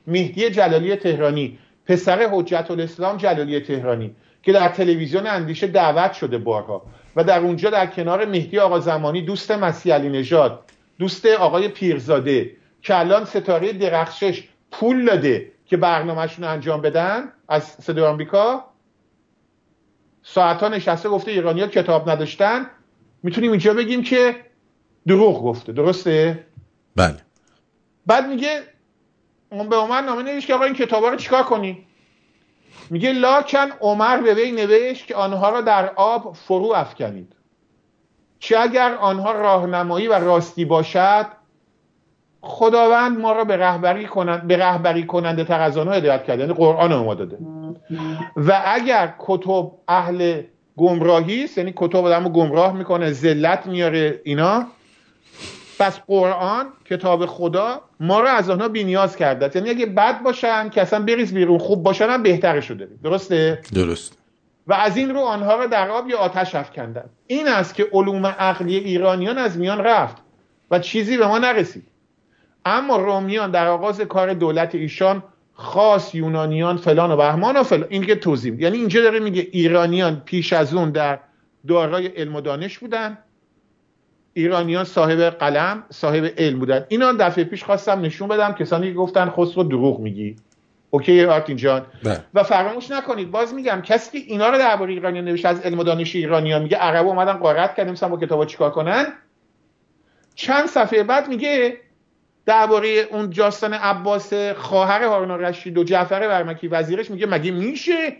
مهدی 0.07 0.49
جلالی 0.49 0.95
تهرانی. 0.95 1.59
پسر 1.85 2.27
حجت 2.31 2.71
الاسلام 2.71 3.17
جلالی 3.17 3.59
تهرانی. 3.59 4.15
که 4.47 4.53
در 4.53 4.69
تلویزیون 4.69 5.27
اندیشه 5.27 5.67
دعوت 5.67 6.13
شده 6.13 6.37
بارها 6.37 6.81
و 7.15 7.23
در 7.23 7.39
اونجا 7.39 7.69
در 7.69 7.87
کنار 7.87 8.25
مهدی 8.25 8.59
آقا 8.59 8.79
زمانی 8.79 9.21
دوست 9.21 9.51
مسیح 9.51 9.93
علی 9.93 10.09
نژاد 10.09 10.63
دوست 10.99 11.25
آقای 11.25 11.67
پیرزاده 11.67 12.51
که 12.81 12.99
الان 12.99 13.25
ستاره 13.25 13.73
درخشش 13.73 14.43
پول 14.71 15.05
داده 15.05 15.51
که 15.65 15.77
برنامهشون 15.77 16.45
انجام 16.45 16.81
بدن 16.81 17.31
از 17.49 17.63
صدای 17.63 18.05
آمریکا 18.05 18.65
ساعتها 20.23 20.69
نشسته 20.69 21.09
گفته 21.09 21.31
ایرانیا 21.31 21.67
کتاب 21.67 22.09
نداشتن. 22.09 22.65
می‌تونیم 23.23 23.51
اینجا 23.51 23.73
بگیم 23.73 24.03
که 24.03 24.35
دروغ 25.07 25.43
گفته. 25.43 25.71
درسته؟ 25.71 26.45
بله. 26.95 27.17
بعد 28.05 28.27
میگه 28.27 28.59
اون 29.51 29.69
به 29.69 29.75
عمر 29.75 30.01
نامه 30.01 30.23
نوشت 30.23 30.47
که 30.47 30.53
آقا 30.53 30.63
این 30.63 30.73
کتابا 30.73 31.09
رو 31.09 31.15
چیکار 31.15 31.43
کنی 31.43 31.86
میگه 32.89 33.11
لاکن 33.11 33.67
عمر 33.81 34.17
به 34.17 34.33
وی 34.33 34.51
نوشت 34.51 35.07
که 35.07 35.15
آنها 35.15 35.49
را 35.49 35.61
در 35.61 35.91
آب 35.95 36.35
فرو 36.35 36.73
افکنید. 36.75 37.33
چه 38.39 38.59
اگر 38.59 38.93
آنها 38.93 39.31
راهنمایی 39.31 40.07
و 40.07 40.13
راستی 40.13 40.65
باشد 40.65 41.25
خداوند 42.41 43.19
ما 43.19 43.31
را 43.31 43.43
به 43.43 43.57
رهبری 43.57 44.05
کنند 44.05 44.47
به 44.47 44.57
رهبری 44.57 45.05
کننده 45.05 45.43
تر 45.43 45.61
از 45.61 45.77
آنها 45.77 45.93
هدایت 45.93 46.23
کرده 46.23 46.41
یعنی 46.41 46.53
قرآن 46.53 46.95
ما 46.95 47.13
داده. 47.13 47.37
و 48.35 48.61
اگر 48.65 49.13
کتب 49.19 49.71
اهل 49.87 50.41
گمراهی 50.77 51.43
است 51.43 51.57
یعنی 51.57 51.73
کتب 51.75 52.05
آدمو 52.05 52.29
گمراه 52.29 52.73
می‌کنه 52.73 53.11
ذلت 53.11 53.65
میاره 53.65 54.21
اینا 54.23 54.65
پس 55.79 55.99
قرآن 56.07 56.65
کتاب 56.85 57.25
خدا 57.25 57.81
ما 57.99 58.19
رو 58.19 58.27
از 58.27 58.49
آنها 58.49 58.67
بینیاز 58.67 59.15
کرده 59.15 59.51
یعنی 59.55 59.69
اگه 59.69 59.85
بد 59.85 60.23
باشن 60.23 60.69
که 60.69 60.81
اصلا 60.81 60.99
بریز 60.99 61.33
بیرون 61.33 61.57
خوب 61.57 61.83
باشن 61.83 62.09
هم 62.09 62.23
بهترشو 62.23 62.73
داریم 62.73 62.99
درسته؟ 63.03 63.61
درست. 63.73 64.17
و 64.67 64.73
از 64.73 64.97
این 64.97 65.09
رو 65.09 65.19
آنها 65.19 65.55
رو 65.55 65.67
در 65.67 65.89
آب 65.89 66.09
یا 66.09 66.17
آتش 66.17 66.55
افکندن. 66.55 67.09
این 67.27 67.47
است 67.47 67.75
که 67.75 67.87
علوم 67.93 68.25
عقلی 68.25 68.75
ایرانیان 68.75 69.37
از 69.37 69.57
میان 69.57 69.79
رفت 69.79 70.17
و 70.71 70.79
چیزی 70.79 71.17
به 71.17 71.27
ما 71.27 71.37
نرسید. 71.37 71.87
اما 72.65 72.97
رومیان 72.97 73.51
در 73.51 73.67
آغاز 73.67 74.01
کار 74.01 74.33
دولت 74.33 74.75
ایشان 74.75 75.23
خاص 75.53 76.15
یونانیان 76.15 76.77
فلان 76.77 77.11
و 77.11 77.17
بهمان 77.17 77.57
و 77.57 77.63
فلان. 77.63 77.87
این 77.89 78.05
که 78.05 78.15
توضیح 78.15 78.61
یعنی 78.61 78.77
اینجا 78.77 79.01
داره 79.01 79.19
میگه 79.19 79.47
ایرانیان 79.51 80.21
پیش 80.25 80.53
از 80.53 80.73
اون 80.73 80.91
در 80.91 81.19
دارای 81.67 82.07
علم 82.07 82.35
و 82.35 82.41
دانش 82.41 82.79
بودن. 82.79 83.17
ایرانیان 84.37 84.83
صاحب 84.83 85.19
قلم 85.19 85.83
صاحب 85.89 86.33
علم 86.37 86.59
بودن. 86.59 86.85
اینا 86.89 87.11
دفعه 87.11 87.43
پیش 87.43 87.63
خواستم 87.63 88.01
نشون 88.01 88.27
بدم. 88.27 88.53
کسانی 88.53 88.87
که 88.87 88.93
گفتن 88.93 89.29
خسرو 89.29 89.63
دروغ 89.63 89.99
میگی. 89.99 90.35
اوکی 90.89 91.25
آرتین 91.25 91.55
جان. 91.55 91.85
بله. 92.03 92.23
و 92.33 92.43
فراموش 92.43 92.91
نکنید. 92.91 93.31
باز 93.31 93.53
میگم 93.53 93.81
کسی 93.81 94.21
که 94.21 94.31
اینا 94.31 94.49
رو 94.49 94.57
درباره 94.57 94.93
ایرانیان 94.93 95.25
نوشته 95.25 95.47
از 95.47 95.61
علم 95.61 95.79
و 95.79 95.83
دانش 95.83 96.15
ایرانیان 96.15 96.63
میگه 96.63 96.77
عرب 96.77 97.07
اومدن 97.07 97.33
قارت 97.33 97.75
کردیم 97.75 97.93
مثلا 97.93 98.09
با 98.09 98.17
کتابا 98.17 98.45
چیکار 98.45 98.71
کنن؟ 98.71 99.05
چند 100.35 100.65
صفحه 100.65 101.03
بعد 101.03 101.27
میگه 101.27 101.77
درباره 102.45 103.07
اون 103.11 103.29
جاستان 103.29 103.73
عباس 103.73 104.33
خواهر 104.33 105.03
هارون 105.03 105.31
رشید 105.31 105.77
و 105.77 105.83
جعفر 105.83 106.27
برمکی 106.27 106.67
وزیرش 106.67 107.11
میگه 107.11 107.27
مگه 107.27 107.51
میشه 107.51 108.13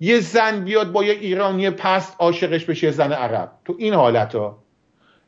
یه 0.00 0.20
زن 0.20 0.64
بیاد 0.64 0.92
با 0.92 1.04
یه 1.04 1.12
ایرانی 1.12 1.70
پست 1.70 2.16
عاشقش 2.18 2.64
بشه 2.64 2.90
زن 2.90 3.12
عرب؟ 3.12 3.52
تو 3.64 3.74
این 3.78 3.94
حالت 3.94 4.34
ها 4.34 4.61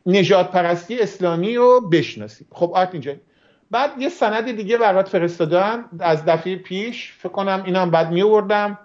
نجات 0.06 0.50
پرستی 0.50 1.00
اسلامی 1.00 1.56
رو 1.56 1.80
بشناسید 1.92 2.46
خب 2.50 2.70
آرت 2.74 2.88
اینجا. 2.92 3.14
بعد 3.70 3.90
یه 3.98 4.08
سند 4.08 4.52
دیگه 4.52 4.78
برات 4.78 5.08
فرستادن 5.08 5.84
از 6.00 6.24
دفعه 6.24 6.56
پیش 6.56 7.12
فکر 7.12 7.28
کنم 7.32 7.62
اینم 7.66 7.90
بعد 7.90 8.10
میوردم 8.12 8.78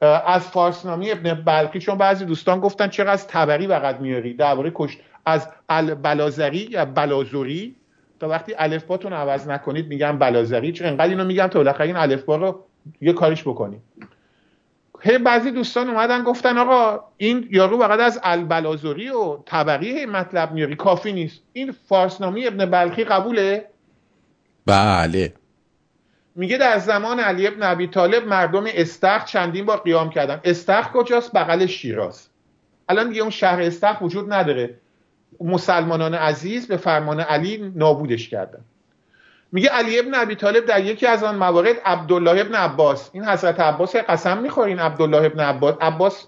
از 0.00 0.48
فارسنامی 0.48 1.10
ابن 1.10 1.34
بلقی 1.34 1.78
چون 1.78 1.98
بعضی 1.98 2.24
دوستان 2.24 2.60
گفتن 2.60 2.88
چرا 2.88 3.12
از 3.12 3.26
تبری 3.26 3.68
فقط 3.68 4.00
میاری؟ 4.00 4.34
درباره 4.34 4.72
کشت 4.74 4.98
از 5.26 5.48
البلازری 5.68 6.68
یا 6.70 6.84
بلازوری. 6.84 7.76
تا 8.20 8.28
وقتی 8.28 8.54
الفباتون 8.58 9.12
عوض 9.12 9.48
نکنید 9.48 9.88
میگم 9.88 10.18
بلازری. 10.18 10.72
چون 10.72 10.86
انقدر 10.86 11.08
اینو 11.08 11.24
میگم 11.24 11.46
تا 11.46 11.58
بالاخره 11.58 11.86
این 11.86 11.96
الفبا 11.96 12.36
رو 12.36 12.64
یه 13.00 13.12
کاریش 13.12 13.42
بکنید 13.42 13.80
هی 15.06 15.18
بعضی 15.18 15.50
دوستان 15.50 15.88
اومدن 15.88 16.22
گفتن 16.22 16.58
آقا 16.58 17.04
این 17.16 17.48
یارو 17.50 17.78
فقط 17.78 18.00
از 18.00 18.20
البلازوری 18.22 19.10
و 19.10 19.36
طبقی 19.36 20.06
مطلب 20.06 20.52
میاری 20.52 20.76
کافی 20.76 21.12
نیست. 21.12 21.42
این 21.52 21.72
فارسنامی 21.88 22.46
ابن 22.46 22.70
بلخی 22.70 23.04
قبوله؟ 23.04 23.68
بله. 24.66 25.32
میگه 26.34 26.58
در 26.58 26.78
زمان 26.78 27.20
علی 27.20 27.46
ابن 27.46 27.62
ابی 27.62 27.86
طالب 27.86 28.26
مردم 28.26 28.64
استخ 28.66 29.24
چندین 29.24 29.66
بار 29.66 29.78
قیام 29.78 30.10
کردن. 30.10 30.40
استخ 30.44 30.92
کجاست؟ 30.92 31.32
بغل 31.32 31.66
شیراز. 31.66 32.28
الان 32.88 33.08
دیگه 33.08 33.20
اون 33.20 33.30
شهر 33.30 33.60
استخ 33.60 34.00
وجود 34.00 34.32
نداره. 34.32 34.78
مسلمانان 35.40 36.14
عزیز 36.14 36.68
به 36.68 36.76
فرمان 36.76 37.20
علی 37.20 37.72
نابودش 37.74 38.28
کردن. 38.28 38.60
میگه 39.56 39.68
علی 39.68 39.98
ابن 39.98 40.14
ابی 40.14 40.34
طالب 40.34 40.66
در 40.66 40.84
یکی 40.84 41.06
از 41.06 41.22
آن 41.22 41.36
موارد 41.36 41.76
عبدالله 41.84 42.40
ابن 42.40 42.54
عباس. 42.54 43.10
این 43.12 43.24
حضرت 43.24 43.60
عباس 43.60 43.96
قسم 43.96 44.38
می‌خورین 44.38 44.78
عبدالله 44.78 45.24
ابن 45.24 45.40
عباس؟ 45.40 45.74
عباس 45.80 46.26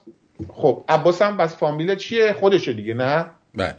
خب 0.48 0.84
عباس 0.88 1.22
هم 1.22 1.36
بس 1.36 1.56
فامیل 1.56 1.94
چیه؟ 1.94 2.32
خودشه 2.32 2.72
دیگه 2.72 2.94
نه؟ 2.94 3.26
بله. 3.54 3.76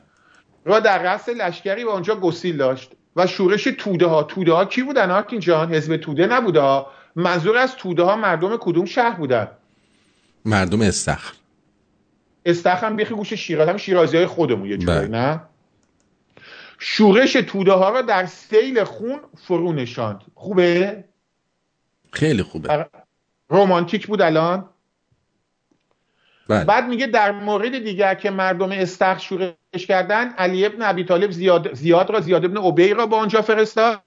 را 0.66 0.80
در 0.80 1.04
رأس 1.04 1.30
لشکری 1.30 1.84
و 1.84 1.90
اونجا 1.90 2.16
گسیل 2.16 2.58
داشت. 2.58 2.92
و 3.16 3.28
شورش 3.28 3.64
توده 3.64 4.06
ها 4.06 4.24
توده 4.24 4.54
ها 4.54 4.66
کی 4.66 4.84
بودن 4.84 5.12
آرتین 5.12 5.40
جان؟ 5.40 5.74
حزب 5.74 5.98
توده 5.98 6.28
نبوده 6.28 6.60
ها. 6.60 6.92
منظور 7.16 7.58
از 7.58 7.76
توده 7.76 8.04
ها 8.04 8.16
مردم 8.16 8.58
کدوم 8.58 8.86
شهر 8.86 9.16
بودن؟ 9.16 9.48
مردم 10.46 10.82
استخر. 10.82 11.34
استخر 12.46 12.88
هم 12.88 12.96
بیخی 12.96 13.14
گوش 13.14 13.34
شیراز 13.34 13.70
هم 13.70 13.78
شیرازی 13.78 14.18
های 14.18 14.26
خودمون 14.26 14.70
یه 14.70 14.78
جوری 14.78 15.08
نه؟ 15.08 15.42
شورش 16.80 17.34
توده 17.34 17.72
ها 17.72 17.90
را 17.90 18.02
در 18.02 18.26
سیل 18.26 18.84
خون 18.84 19.20
فرو 19.38 19.74
نشاند. 19.74 20.22
خوبه؟ 20.36 21.04
خیلی 22.14 22.44
خوبه. 22.44 22.90
رومانتیک 23.50 24.08
بود 24.08 24.22
الان. 24.22 24.70
بله. 26.48 26.66
بعد 26.66 26.88
میگه 26.88 27.08
در 27.08 27.32
مورد 27.32 27.80
دیگر 27.80 28.16
که 28.16 28.30
مردم 28.30 28.72
استخ 28.72 29.20
شورش 29.20 29.86
کردن 29.88 30.30
علی 30.30 30.66
ابن 30.66 30.82
ابی 30.82 31.04
طالب 31.04 31.32
زیاد, 31.32 31.74
زیاد 31.74 32.10
را 32.10 32.22
زیاد 32.22 32.46
ابن 32.46 32.58
عبی 32.58 32.94
را 32.94 33.06
با 33.06 33.18
آنجا 33.18 33.42
فرستاد 33.42 34.02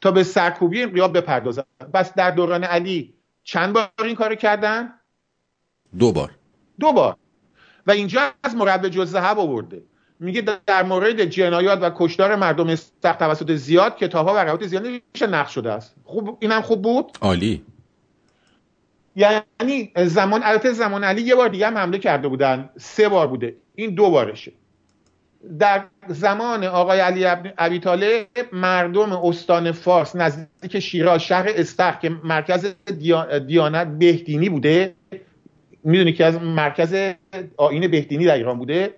تا 0.00 0.10
به 0.10 0.22
سرکوبی 0.22 0.82
انقیاب 0.82 1.18
بپردازند 1.18 1.66
پس 1.94 2.14
در 2.14 2.30
دوران 2.30 2.64
علی 2.64 3.14
چند 3.42 3.72
بار 3.72 3.88
این 3.98 4.14
کار 4.14 4.34
کردن؟ 4.34 4.94
دو 5.98 6.12
بار. 6.12 6.30
دو 6.80 6.92
بار. 6.92 7.16
و 7.86 7.90
اینجا 7.90 8.32
از 8.42 8.54
مربع 8.54 9.04
ذهب 9.04 9.38
آورده. 9.38 9.82
میگه 10.20 10.42
در 10.66 10.82
مورد 10.82 11.24
جنایات 11.24 11.78
و 11.82 11.90
کشتار 11.96 12.36
مردم 12.36 12.68
استخ 12.68 13.16
توسط 13.16 13.52
زیاد 13.52 13.96
کتاب 13.96 14.28
ها 14.28 14.34
و 14.34 14.38
روایت 14.38 14.66
زیاد 14.66 14.86
نقش 15.28 15.54
شده 15.54 15.72
است. 15.72 15.94
خوب 16.04 16.38
اینم 16.40 16.60
خوب 16.60 16.82
بود؟ 16.82 17.18
عالی. 17.20 17.62
یعنی 19.16 19.92
زمان 19.96 20.40
البته 20.44 20.72
زمان 20.72 21.04
علی 21.04 21.22
یه 21.22 21.34
بار 21.34 21.48
دیگه 21.48 21.66
هم 21.66 21.78
حمله 21.78 21.98
کرده 21.98 22.28
بودن. 22.28 22.70
سه 22.76 23.08
بار 23.08 23.26
بوده. 23.26 23.56
این 23.74 23.94
دو 23.94 24.10
بارشه. 24.10 24.52
در 25.58 25.84
زمان 26.08 26.64
آقای 26.64 27.00
علی 27.00 27.26
ابی 27.58 27.78
طالب 27.78 28.26
مردم 28.52 29.12
استان 29.12 29.72
فارس 29.72 30.16
نزدیک 30.16 30.78
شیراز 30.78 31.22
شهر 31.22 31.46
استخ 31.48 31.98
که 31.98 32.08
مرکز 32.08 32.74
دیانت 33.46 33.86
بهدینی 33.86 34.48
بوده. 34.48 34.94
می‌دونی 35.84 36.12
که 36.12 36.24
از 36.24 36.42
مرکز 36.42 37.14
آین 37.56 37.90
بهدینی 37.90 38.24
در 38.24 38.34
ایران 38.34 38.58
بوده. 38.58 38.94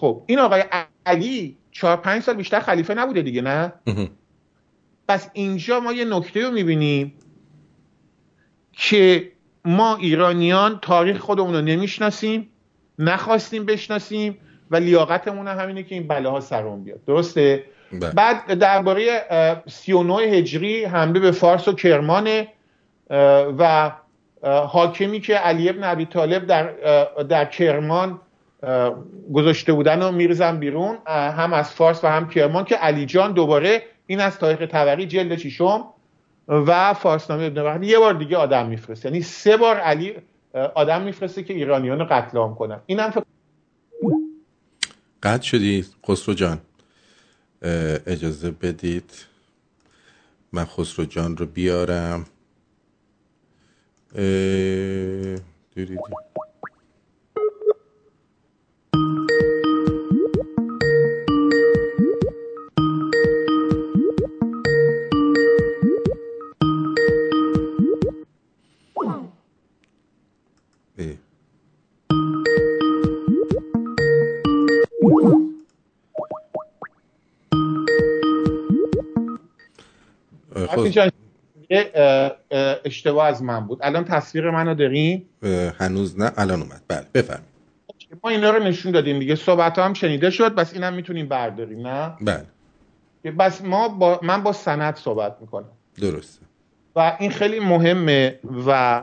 خب 0.00 0.22
این 0.26 0.38
آقای 0.38 0.64
علی 1.06 1.56
چهار 1.70 1.96
پنج 1.96 2.22
سال 2.22 2.34
بیشتر 2.34 2.60
خلیفه 2.60 2.94
نبوده 2.94 3.22
دیگه 3.22 3.42
نه؟ 3.42 3.72
پس 5.08 5.30
اینجا 5.32 5.80
ما 5.80 5.92
یه 5.92 6.04
نکته 6.04 6.46
رو 6.46 6.50
می‌بینیم 6.50 7.14
که 8.72 9.32
ما 9.64 9.96
ایرانیان 9.96 10.78
تاریخ 10.82 11.18
خودمون 11.18 11.54
رو 11.54 11.60
نمی‌شناسیم 11.60 12.48
نخواستیم 12.98 13.64
بشناسیم 13.66 14.38
و 14.70 14.76
لیاقتمون 14.76 15.48
هم 15.48 15.58
همینه 15.58 15.82
که 15.82 15.94
این 15.94 16.08
بلاها 16.08 16.40
سرمون 16.40 16.84
بیاد. 16.84 17.04
درسته؟ 17.04 17.64
بله. 17.92 18.10
بعد 18.10 18.54
درباره 18.54 19.26
39 19.66 20.14
هجری 20.14 20.84
حمله 20.84 21.20
به 21.20 21.30
فارس 21.30 21.68
و 21.68 21.72
کرمان 21.72 22.46
و 23.58 23.92
حاکمی 24.68 25.20
که 25.20 25.34
علی 25.34 25.68
ابن 25.68 25.84
ابی 25.84 26.06
طالب 26.06 26.46
در, 26.46 26.72
در 27.22 27.44
کرمان 27.44 28.20
گذاشته 29.32 29.72
بودن 29.72 30.02
و 30.02 30.12
میرزن 30.12 30.58
بیرون 30.58 30.98
هم 31.06 31.52
از 31.52 31.70
فارس 31.70 32.04
و 32.04 32.06
هم 32.06 32.28
کرمان 32.28 32.64
که 32.64 32.76
علی 32.76 33.06
جان 33.06 33.32
دوباره 33.32 33.82
این 34.06 34.20
از 34.20 34.38
تاریخ 34.38 34.68
تبری 34.70 35.06
جلد 35.06 35.36
ششم 35.36 35.84
و 36.48 36.94
فارسنامه 36.94 37.44
ابن 37.44 37.62
وحدی 37.62 37.86
یه 37.86 37.98
بار 37.98 38.14
دیگه 38.14 38.36
آدم 38.36 38.66
میفرسته. 38.66 39.08
یعنی 39.08 39.22
سه 39.22 39.56
بار 39.56 39.76
علی 39.76 40.14
آدم 40.74 41.02
میفرسته 41.02 41.42
که 41.42 41.54
ایرانیان 41.54 41.98
رو 41.98 42.04
قتل 42.10 42.38
عام 42.38 42.54
کنن. 42.54 42.80
اینم 42.86 43.10
فکر 43.10 43.24
قطع 45.22 45.42
شدی؟ 45.42 45.84
خسرو 46.08 46.34
جان. 46.34 46.60
اجازه 48.06 48.50
بدید 48.50 49.10
من 50.52 50.64
خسرو 50.64 51.04
جان 51.04 51.36
رو 51.36 51.46
بیارم. 51.46 52.24
دیدی 55.74 55.96
اشتباه 82.84 83.26
از 83.26 83.42
من 83.42 83.66
بود. 83.66 83.78
الان 83.82 84.04
تصویر 84.04 84.50
منو 84.50 84.74
داریم 84.74 85.28
هنوز 85.78 86.20
نه 86.20 86.32
الان 86.36 86.62
اومد. 86.62 86.82
بله 86.88 87.06
بفرمایید. 87.14 87.50
ما 88.24 88.30
اینا 88.30 88.50
رو 88.50 88.62
نشون 88.62 88.92
دادیم 88.92 89.18
دیگه. 89.18 89.34
صحبت 89.34 89.78
هم 89.78 89.94
شنیده 89.94 90.30
شد 90.30 90.54
بس 90.54 90.74
اینم 90.74 90.92
می‌تونیم 90.92 91.28
برداریم 91.28 91.86
نه؟ 91.86 92.12
بله. 92.20 92.46
بس 93.38 93.64
ما 93.64 93.88
با 93.88 94.20
من 94.22 94.42
با 94.42 94.52
سند 94.52 94.96
صحبت 94.96 95.36
می‌کنم. 95.40 95.68
درسته. 96.00 96.46
و 96.96 97.16
این 97.20 97.30
خیلی 97.30 97.60
مهمه 97.60 98.38
و 98.66 99.02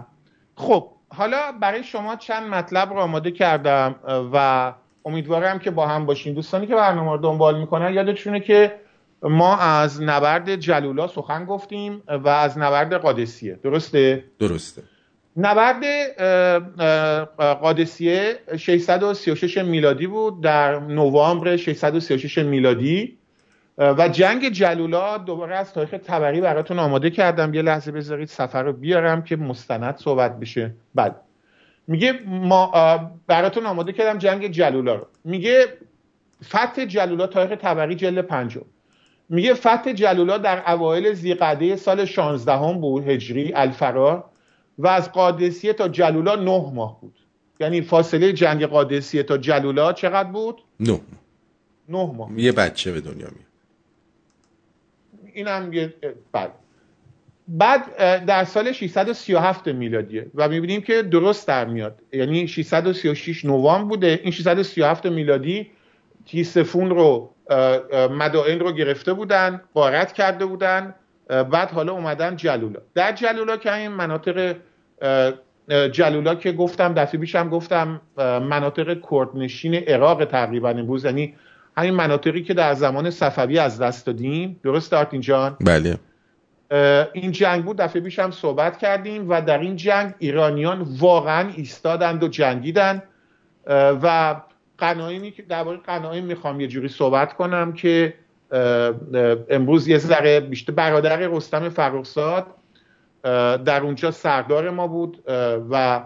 خب 0.55 0.89
حالا 1.09 1.51
برای 1.61 1.83
شما 1.83 2.15
چند 2.15 2.47
مطلب 2.47 2.89
رو 2.93 2.99
آماده 2.99 3.31
کردم 3.31 3.95
و 4.33 4.73
امیدوارم 5.05 5.59
که 5.59 5.71
با 5.71 5.87
هم 5.87 6.05
باشین. 6.05 6.33
دوستانی 6.33 6.67
که 6.67 6.75
برنامه 6.75 7.11
رو 7.11 7.17
دنبال 7.17 7.59
می‌کنن 7.59 7.93
یادتونه 7.93 8.39
که 8.39 8.75
ما 9.23 9.57
از 9.57 10.01
نبرد 10.01 10.55
جلولا 10.55 11.07
سخن 11.07 11.45
گفتیم 11.45 12.03
و 12.07 12.27
از 12.27 12.57
نبرد 12.57 12.93
قادسیه. 12.93 13.59
درسته؟ 13.63 14.23
درسته. 14.39 14.83
نبرد 15.37 15.83
قادسیه 17.37 18.39
636 18.57 19.57
میلادی 19.57 20.07
بود. 20.07 20.41
در 20.41 20.79
نوامبر 20.79 21.57
636 21.57 22.37
میلادی. 22.37 23.17
و 23.77 24.09
جنگ 24.09 24.49
جلولا 24.49 25.17
دوباره 25.17 25.55
از 25.55 25.73
تاریخ 25.73 25.95
تبری 26.05 26.41
براتون 26.41 26.79
آماده 26.79 27.09
کردم. 27.09 27.53
یه 27.53 27.61
لحظه 27.61 27.91
بذارید 27.91 28.27
سفر 28.27 28.63
رو 28.63 28.73
بیارم 28.73 29.21
که 29.21 29.35
مستند 29.35 29.97
صحبت 29.97 30.39
بشه. 30.39 30.73
بعد 30.95 31.15
میگه 31.87 32.13
ما 32.27 32.71
براتون 33.27 33.65
آماده 33.65 33.91
کردم 33.91 34.17
جنگ 34.17 34.47
جلولا 34.47 34.95
رو. 34.95 35.07
میگه 35.23 35.65
فتح 36.43 36.85
جلولا 36.85 37.27
تاریخ 37.27 37.59
تبری 37.61 37.95
جلد 37.95 38.21
پنجم. 38.21 38.61
میگه 39.29 39.53
فتح 39.53 39.93
جلولا 39.93 40.37
در 40.37 40.71
اوایل 40.71 41.13
زیقعده 41.13 41.75
سال 41.75 42.05
16 42.05 42.51
هم 42.51 42.81
بود 42.81 43.07
هجری 43.09 43.53
الفرار 43.53 44.23
و 44.77 44.87
از 44.87 45.11
قادسیه 45.11 45.73
تا 45.73 45.87
جلولا 45.87 46.35
نه 46.35 46.71
ماه 46.73 47.01
بود. 47.01 47.13
یعنی 47.59 47.81
فاصله 47.81 48.33
جنگ 48.33 48.65
قادسیه 48.65 49.23
تا 49.23 49.37
جلولا 49.37 49.93
چقدر 49.93 50.31
بود؟ 50.31 50.61
نه. 50.79 50.99
نه 51.89 52.13
ماه. 52.13 52.39
یه 52.39 52.51
بچه 52.51 52.91
به 52.91 53.01
دنیا 53.01 53.27
میاد. 53.27 53.47
اینم 55.33 55.73
یه 55.73 55.93
بعد 56.31 56.51
بعد 57.47 57.95
در 58.25 58.43
سال 58.43 58.71
637 58.71 59.67
میلادیه 59.67 60.25
و 60.35 60.49
می‌بینیم 60.49 60.81
که 60.81 61.03
درست 61.03 61.47
در 61.47 61.65
میاد. 61.65 62.01
یعنی 62.13 62.47
636 62.47 63.45
نوامبر 63.45 63.89
بوده. 63.89 64.19
این 64.23 64.31
637 64.31 65.05
میلادی 65.05 65.71
تیسفون 66.25 66.89
رو 66.89 67.29
مدائن 68.11 68.59
رو 68.59 68.71
گرفته 68.71 69.13
بودن 69.13 69.61
قارت 69.73 70.13
کرده 70.13 70.45
بودن 70.45 70.93
بعد 71.27 71.71
حالا 71.71 71.91
اومدن 71.93 72.35
جلولا. 72.35 72.79
در 72.95 73.11
جلولا 73.11 73.57
که 73.57 73.73
این 73.73 73.91
مناطق 73.91 74.55
جلولا 75.91 76.35
که 76.35 76.51
گفتم 76.51 76.93
دفعه 76.93 77.19
پیشم 77.19 77.49
گفتم 77.49 78.01
مناطق 78.49 78.97
کردنشین 79.11 79.75
عراق 79.75 80.25
تقریبا 80.25 80.69
امروز. 80.69 81.05
یعنی 81.05 81.35
همین 81.77 81.93
مناطقی 81.93 82.43
که 82.43 82.53
در 82.53 82.73
زمان 82.73 83.09
صفوی 83.09 83.59
از 83.59 83.81
دست 83.81 84.05
دادیم. 84.05 84.59
درست 84.63 84.93
آرتین 84.93 85.21
جان؟ 85.21 85.57
بله. 85.65 85.97
این 87.13 87.31
جنگ 87.31 87.65
بود 87.65 87.77
دفعه 87.77 88.01
پیش 88.01 88.19
هم 88.19 88.31
صحبت 88.31 88.77
کردیم 88.77 89.29
و 89.29 89.41
در 89.41 89.57
این 89.57 89.75
جنگ 89.75 90.13
ایرانیان 90.19 90.87
واقعا 90.99 91.49
ایستادند 91.55 92.23
و 92.23 92.27
جنگیدند 92.27 93.03
و 94.03 94.35
قنایمی 94.77 95.31
که 95.31 95.41
درباره 95.41 95.77
قنایم 95.77 96.25
می‌خوام 96.25 96.61
یه 96.61 96.67
جوری 96.67 96.87
صحبت 96.87 97.33
کنم 97.33 97.73
که 97.73 98.13
امروز 99.49 99.87
یه 99.87 99.97
ذره 99.97 100.39
بیشتر 100.39 100.73
برادر 100.73 101.17
رستم 101.17 101.69
فرخزاد 101.69 102.45
در 103.63 103.81
اونجا 103.81 104.11
سردار 104.11 104.69
ما 104.69 104.87
بود 104.87 105.23
و 105.69 106.03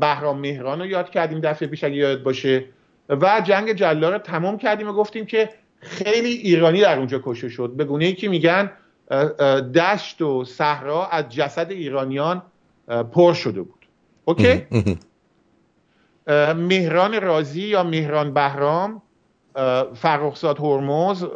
بهرام 0.00 0.40
مهران 0.40 0.80
رو 0.80 0.86
یاد 0.86 1.10
کردیم 1.10 1.40
دفعه 1.40 1.68
پیش 1.68 1.84
اگه 1.84 1.94
یاد 1.94 2.22
باشه. 2.22 2.64
و 3.08 3.42
جنگ 3.44 3.72
جلال 3.72 4.12
رو 4.12 4.18
تمام 4.18 4.58
کردیم 4.58 4.88
و 4.88 4.92
گفتیم 4.92 5.26
که 5.26 5.50
خیلی 5.80 6.28
ایرانی 6.28 6.80
در 6.80 6.98
اونجا 6.98 7.20
کشته 7.24 7.48
شد. 7.48 7.72
به 7.76 7.84
گونه 7.84 8.04
ای 8.04 8.14
که 8.14 8.28
میگن 8.28 8.70
دشت 9.74 10.22
و 10.22 10.44
صحرا 10.44 11.06
از 11.06 11.28
جسد 11.28 11.70
ایرانیان 11.70 12.42
پر 13.12 13.32
شده 13.32 13.62
بود. 13.62 13.86
اوکی؟ 14.24 14.66
مهران 16.56 17.20
رازی 17.20 17.62
یا 17.62 17.82
مهران 17.82 18.34
بهرام 18.34 19.02
فرخزاد 19.94 20.58
هرمز 20.58 21.26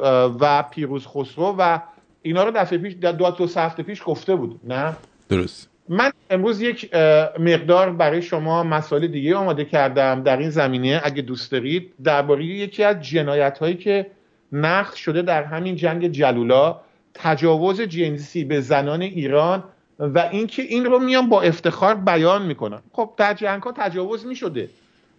و 0.40 0.64
پیروز 0.70 1.06
خسرو 1.06 1.54
و 1.58 1.78
اینا 2.22 2.44
رو 2.44 2.50
دفعه 2.50 2.78
پیش 2.78 2.94
دو 2.94 3.12
دو 3.12 3.46
هفته 3.56 3.82
پیش 3.82 4.02
گفته 4.06 4.34
بود 4.34 4.60
نه؟ 4.64 4.96
درست. 5.28 5.68
من 5.88 6.10
امروز 6.30 6.60
یک 6.60 6.94
مقدار 7.38 7.90
برای 7.90 8.22
شما 8.22 8.62
مسائل 8.62 9.06
دیگه 9.06 9.36
آماده 9.36 9.64
کردم 9.64 10.22
در 10.22 10.36
این 10.36 10.50
زمینه 10.50 11.00
اگه 11.04 11.22
دوست 11.22 11.52
دارید. 11.52 11.92
درباره 12.04 12.44
یکی 12.44 12.84
از 12.84 13.00
جنایت 13.00 13.58
هایی 13.58 13.74
که 13.74 14.06
نقش 14.52 15.00
شده 15.00 15.22
در 15.22 15.42
همین 15.44 15.76
جنگ 15.76 16.08
جلولا 16.08 16.80
تجاوز 17.14 17.80
جنسی 17.80 18.44
به 18.44 18.60
زنان 18.60 19.02
ایران 19.02 19.64
و 19.98 20.18
اینکه 20.18 20.62
این 20.62 20.84
رو 20.84 20.98
میان 20.98 21.28
با 21.28 21.42
افتخار 21.42 21.94
بیان 21.94 22.46
می‌کنن. 22.46 22.80
خب 22.92 23.10
در 23.16 23.34
جنگ 23.34 23.62
ها 23.62 23.72
تجاوز 23.72 24.26
می‌شده. 24.26 24.68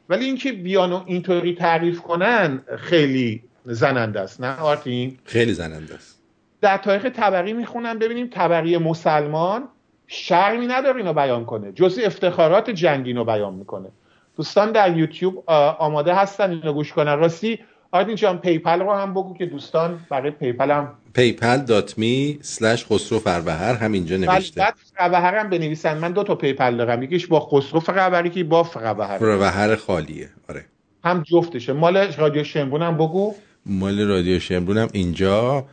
ولی 0.09 0.25
اینکه 0.25 0.51
بیان 0.51 0.93
و 0.93 1.03
اینطوری 1.05 1.55
تعریف 1.55 2.01
کنن 2.01 2.61
خیلی 2.77 3.43
زننده 3.65 4.19
است. 4.19 4.41
نه 4.41 4.59
آرتین؟ 4.59 5.17
خیلی 5.23 5.53
زننده 5.53 5.95
است. 5.95 6.21
در 6.61 6.77
تاریخ 6.77 7.07
تبری 7.15 7.53
می‌خونم 7.53 7.99
ببینیم 7.99 8.27
تبری 8.31 8.77
مسلمان 8.77 9.67
شرمی 10.07 10.67
نداره 10.67 10.97
اینو 10.97 11.13
بیان 11.13 11.45
کنه. 11.45 11.71
جز 11.71 11.99
افتخارات 12.03 12.69
جنگی 12.69 13.09
اینو 13.09 13.23
بیان 13.23 13.53
می‌کنه. 13.53 13.89
دوستان 14.37 14.71
در 14.71 14.97
یوتیوب 14.97 15.43
آماده 15.79 16.13
هستن 16.13 16.49
اینو 16.51 16.73
گوش 16.73 16.93
کنن. 16.93 17.19
راستی 17.19 17.59
آرتین 17.91 18.15
جان 18.15 18.37
PayPal 18.37 18.79
رو 18.79 18.93
هم 18.93 19.11
بگو 19.11 19.33
که 19.37 19.45
دوستان 19.45 19.99
برای 20.09 20.31
PayPal 20.31 20.71
هم 20.71 20.93
paypal.me 21.17 22.43
slash 22.43 22.83
خسرو 22.85 23.19
فروهر 23.19 23.73
همینجا 23.73 24.17
نوشته. 24.17 24.61
بعد 24.61 24.73
فروهر 24.97 25.35
هم 25.35 25.49
بنویسن. 25.49 25.97
من 25.97 26.11
دو 26.11 26.23
تا 26.23 26.35
PayPal 26.35 26.77
دارم. 26.77 27.03
یکیش 27.03 27.27
با 27.27 27.39
خسرو 27.39 27.79
فروهر 27.79 28.27
که 28.27 28.43
با 28.43 28.63
فروهر 28.63 29.17
فروهر 29.17 29.75
خالیه. 29.75 30.29
آره. 30.49 30.65
هم 31.03 31.23
جفتشه. 31.23 31.73
مال 31.73 31.97
رادیو 31.97 32.43
شمرون 32.43 32.81
هم 32.81 32.95
بگو. 32.95 33.35
مال 33.65 34.01
رادیو 34.01 34.39
شمرون 34.39 34.77
هم 34.77 34.89
اینجا 34.93 35.65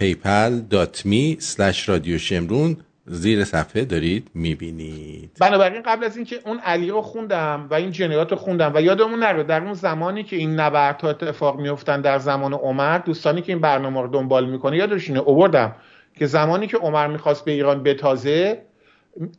paypal.me 0.00 1.42
slash 1.42 1.88
رادیو 1.88 2.18
شمرون 2.18 2.76
زیر 3.10 3.44
صفحه 3.44 3.84
دارید 3.84 4.30
می‌بینید. 4.34 5.30
بنابراین 5.40 5.82
قبل 5.82 6.04
از 6.04 6.16
اینکه 6.16 6.36
اون 6.46 6.58
علی 6.58 6.90
رو 6.90 7.02
خوندم 7.02 7.66
و 7.70 7.74
این 7.74 7.90
جنایات 7.90 8.30
رو 8.30 8.36
خوندم 8.36 8.72
و 8.74 8.82
یادمون 8.82 9.18
نره 9.18 9.42
در 9.42 9.62
اون 9.62 9.74
زمانی 9.74 10.24
که 10.24 10.36
این 10.36 10.54
نبردها 10.54 11.10
اتفاق 11.10 11.60
میفتن 11.60 12.00
در 12.00 12.18
زمان 12.18 12.52
عمر 12.52 12.98
دوستانی 12.98 13.42
که 13.42 13.52
این 13.52 13.60
برنامه 13.60 14.02
رو 14.02 14.08
دنبال 14.08 14.50
می‌کنه 14.50 14.76
یادشونه 14.76 15.18
اووردم 15.18 15.76
که 16.18 16.26
زمانی 16.26 16.66
که 16.66 16.76
عمر 16.76 17.06
می‌خواست 17.06 17.44
به 17.44 17.52
ایران 17.52 17.82
بتازه 17.82 18.62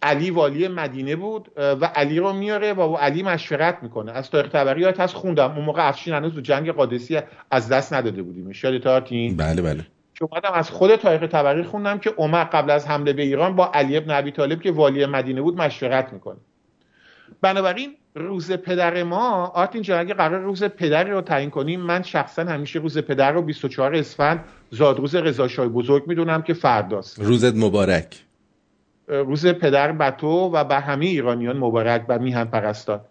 علی 0.02 0.32
والی 0.32 0.68
مدینه 0.68 1.16
بود 1.16 1.52
و 1.58 1.86
علی 1.96 2.20
رو 2.20 2.34
میاره 2.34 2.74
و 2.74 2.88
با 2.88 3.00
علی 3.00 3.24
مشورت 3.24 3.78
می‌کنه. 3.82 4.12
از 4.12 4.30
تاریخ 4.30 4.52
تبریات 4.52 5.00
هست 5.00 5.14
خوندم. 5.14 5.52
اون 5.52 5.66
موقع 5.66 5.88
افشین 5.88 6.14
هنوز 6.14 6.34
تو 6.34 6.42
جنگ 6.42 6.72
قادسی 6.72 7.20
از 7.52 7.70
دست 7.70 7.94
نداده 7.94 8.22
بودیم 8.22 8.52
یادت 8.64 9.10
بله 9.38 9.62
بله. 9.62 9.86
که 10.20 10.26
اومدم 10.32 10.52
از 10.54 10.70
خود 10.70 10.96
تاریخ 10.96 11.22
تبری 11.32 11.64
خوندم 11.64 11.98
که 12.00 12.10
عمر 12.10 12.44
قبل 12.44 12.70
از 12.72 12.88
حمله 12.88 13.14
به 13.14 13.22
ایران 13.22 13.56
با 13.56 13.72
علی 13.74 13.98
ابن 13.98 14.12
ابی 14.12 14.32
طالب 14.32 14.62
که 14.62 14.72
والی 14.72 15.06
مدینه 15.06 15.42
بود 15.42 15.62
مشورت 15.62 16.14
می‌کنه. 16.14 16.38
بنابراین 17.42 17.96
روز 18.16 18.52
پدر 18.52 19.04
ما 19.04 19.46
آرتین 19.46 19.82
جان 19.82 20.00
اگه 20.00 20.14
قرار 20.14 20.42
روز 20.42 20.64
پدری 20.64 21.12
رو 21.12 21.22
تعیین 21.22 21.50
کنیم 21.50 21.82
من 21.82 22.04
شخصا 22.04 22.44
همیشه 22.44 22.80
روز 22.80 22.98
پدر 22.98 23.32
رو 23.32 23.42
24 23.42 23.96
اسفند 23.96 24.44
زادروز 24.72 25.16
رضا 25.16 25.48
شاه 25.48 25.68
بزرگ 25.68 26.08
می‌دونم 26.08 26.42
که 26.42 26.54
فرداست. 26.54 27.20
روزت 27.20 27.56
مبارک. 27.56 28.24
روز 29.08 29.48
پدر 29.48 29.92
به 29.92 30.12
تو 30.12 30.28
و 30.28 30.64
به 30.64 30.76
همه 30.76 31.06
ایرانیان 31.06 31.58
مبارک 31.58 32.06
و 32.10 32.20
میهن 32.20 32.46
پرستان. 32.46 33.02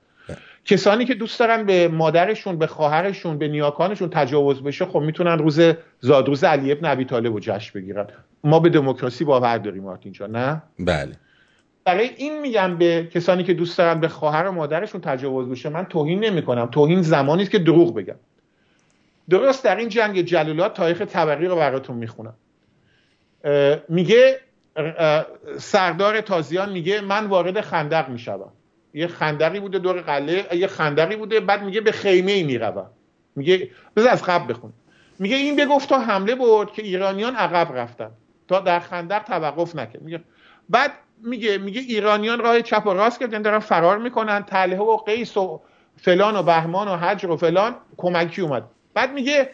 کسانی 0.68 1.04
که 1.04 1.14
دوست 1.14 1.40
دارن 1.40 1.66
به 1.66 1.88
مادرشون 1.88 2.58
به 2.58 2.66
خواهرشون 2.66 3.38
به 3.38 3.48
نیاکانشون 3.48 4.10
تجاوز 4.10 4.62
بشه 4.62 4.84
خب 4.84 5.00
می‌تونن 5.00 5.38
روز 5.38 5.60
زادروز 6.00 6.44
علی 6.44 6.72
ابن 6.72 6.84
ابی 6.84 7.04
طالب 7.04 7.32
رو 7.32 7.40
جشن 7.40 7.80
بگیرن. 7.80 8.06
ما 8.44 8.60
به 8.60 8.68
دموکراسی 8.68 9.24
باور 9.24 9.58
داریم 9.58 9.82
مارتین 9.82 10.12
جان 10.12 10.36
نه؟ 10.36 10.62
بله. 10.78 11.12
برای 11.84 12.10
این 12.16 12.40
میگم 12.40 12.76
به 12.76 13.08
کسانی 13.12 13.44
که 13.44 13.54
دوست 13.54 13.78
دارن 13.78 14.00
به 14.00 14.08
خواهر 14.08 14.48
و 14.48 14.52
مادرشون 14.52 15.00
تجاوز 15.00 15.48
بشه 15.48 15.68
من 15.68 15.84
توهین 15.84 16.24
نمی‌کنم. 16.24 16.66
توهین 16.66 17.02
زمانی 17.02 17.42
است 17.42 17.50
که 17.50 17.58
دروغ 17.58 17.94
بگم. 17.94 18.16
درست 19.30 19.64
در 19.64 19.76
این 19.76 19.88
جنگ 19.88 20.22
جلولات 20.22 20.74
تاریخ 20.74 20.98
تبری 20.98 21.46
رو 21.46 21.56
براتون 21.56 21.96
می‌خونم. 21.96 22.34
میگه 23.88 24.40
سردار 25.58 26.20
تازیان 26.20 26.72
میگه 26.72 27.00
من 27.00 27.26
وارد 27.26 27.60
خندق 27.60 28.08
می‌شوم. 28.08 28.52
یه 28.94 29.06
خندقی 29.06 29.60
بوده 29.60 29.78
دور 29.78 30.00
قله 30.00 30.46
یه 30.52 30.66
خندقی 30.66 31.16
بوده 31.16 31.40
بعد 31.40 31.62
میگه 31.62 31.80
به 31.80 31.92
خیمه 31.92 32.32
ای 32.32 32.42
می‌روم. 32.42 32.90
میگه 33.36 33.70
بذار 33.96 34.10
از 34.10 34.22
قبل 34.22 34.52
بخون 34.52 34.72
میگه 35.18 35.36
این 35.36 35.56
بگفت 35.56 35.88
تا 35.88 35.98
حمله 35.98 36.34
بود 36.34 36.72
که 36.72 36.82
ایرانیان 36.82 37.34
عقب 37.34 37.76
رفتن. 37.76 38.10
تا 38.48 38.60
در 38.60 38.80
خندق 38.80 39.22
توقف 39.22 39.76
نکرد. 39.76 40.02
میگه 40.02 40.20
بعد 40.68 40.92
میگه 41.22 41.58
میگه 41.58 41.80
ایرانیان 41.80 42.38
راه 42.38 42.62
چپ 42.62 42.86
و 42.86 42.90
راست 42.90 43.20
کردن 43.20 43.42
دارن 43.42 43.58
فرار 43.58 43.98
می‌کنن. 43.98 44.42
تله 44.42 44.76
و 44.76 44.96
قیس 44.96 45.36
و 45.36 45.60
فلان 45.96 46.36
و 46.36 46.42
بهمان 46.42 46.88
و 46.88 46.96
حجر 46.96 47.30
و 47.30 47.36
فلان 47.36 47.74
کمکی 47.96 48.42
اومد. 48.42 48.64
بعد 48.94 49.12
میگه 49.12 49.50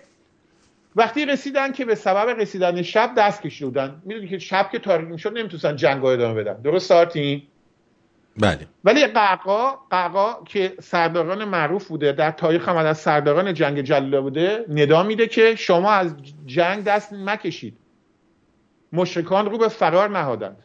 وقتی 0.97 1.27
رسیدن 1.27 1.73
که 1.73 1.85
به 1.85 1.95
سبب 1.95 2.41
رسیدن 2.41 2.83
شب 2.83 3.15
دست 3.17 3.43
کشیدن 3.43 4.03
می‌دونی 4.05 4.29
که 4.29 4.39
شب 4.39 4.69
که 4.73 4.79
تاریک 4.79 5.09
می‌شد 5.09 5.39
نمی‌تونستن 5.39 5.77
جنگ 5.77 6.05
ادامه 6.05 6.43
بدن. 6.43 6.63
درست 6.63 6.89
سارتین 6.89 7.43
بله. 8.39 8.67
ولی 8.85 9.07
قعقا 9.07 9.71
قعقا 9.91 10.45
که 10.45 10.75
سرداران 10.81 11.45
معروف 11.45 11.89
بوده 11.89 12.13
در 12.13 12.31
تاریخ 12.31 12.69
هم 12.69 12.77
از 12.77 12.99
سرداران 12.99 13.55
جنگ 13.55 13.81
جلاله 13.81 14.21
بوده 14.21 14.65
ندا 14.69 15.03
میده 15.03 15.27
که 15.27 15.55
شما 15.55 15.93
از 15.93 16.15
جنگ 16.47 16.85
دست 16.85 17.13
مکشید 17.13 17.77
مشرکان 18.93 19.51
رو 19.51 19.59
به 19.59 19.69
فرار 19.69 20.11
نهادند. 20.11 20.63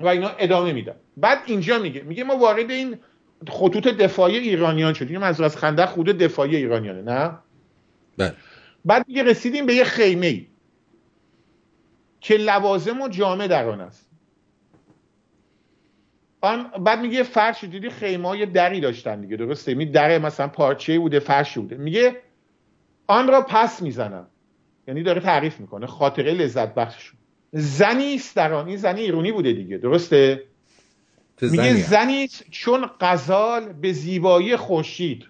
و 0.00 0.06
اینا 0.08 0.28
ادامه 0.28 0.72
میدن. 0.72 0.94
بعد 1.16 1.38
اینجا 1.46 1.78
میگه 1.78 2.02
میگه 2.02 2.24
ما 2.24 2.36
وارد 2.36 2.70
این 2.70 2.98
خطوط 3.48 3.88
دفاعی 3.88 4.38
ایرانیان 4.38 4.92
شدیم. 4.92 5.22
از 5.22 5.40
از 5.40 5.56
خندق 5.56 5.88
خود 5.88 6.06
دفاعی 6.06 6.56
ایرانیانه 6.56 7.02
نه؟ 7.02 7.38
بله. 8.18 8.34
بعد 8.84 9.08
میگه 9.08 9.22
رسیدیم 9.22 9.66
به 9.66 9.74
یه 9.74 9.84
خیمه 9.84 10.26
ای 10.26 10.46
که 12.20 12.36
لوازم 12.36 13.00
و 13.00 13.08
جامعه 13.08 13.48
در 13.48 13.68
آن 13.68 13.80
است. 13.80 14.09
بعد 16.84 17.00
میگه 17.00 17.22
فرش 17.22 17.64
دیدی 17.64 17.90
خیمه 17.90 18.28
های 18.28 18.46
دری 18.46 18.80
داشتن 18.80 19.20
دیگه 19.20 19.36
درسته؟ 19.36 19.74
می 19.74 19.86
در 19.86 20.18
مثلا 20.18 20.48
پارچه 20.48 20.98
بوده 20.98 21.18
فرش 21.18 21.58
بوده. 21.58 21.76
میگه 21.76 22.16
آن 23.06 23.28
را 23.28 23.42
پس 23.42 23.82
می‌زنم. 23.82 24.26
یعنی 24.88 25.02
داره 25.02 25.20
تعریف 25.20 25.60
می‌کنه 25.60 25.86
خاطره 25.86 26.32
لذت 26.32 26.74
بخش 26.74 27.12
زنی 27.52 28.14
است 28.14 28.36
در 28.36 28.52
آن. 28.52 28.66
این 28.66 28.76
زنی 28.76 29.00
ایرونی 29.00 29.32
بوده 29.32 29.52
دیگه 29.52 29.78
درسته؟ 29.78 30.42
میگه 31.42 31.74
زنی 31.74 32.28
چون 32.50 32.90
غزال 33.00 33.72
به 33.72 33.92
زیبایی 33.92 34.56
خورشید. 34.56 35.26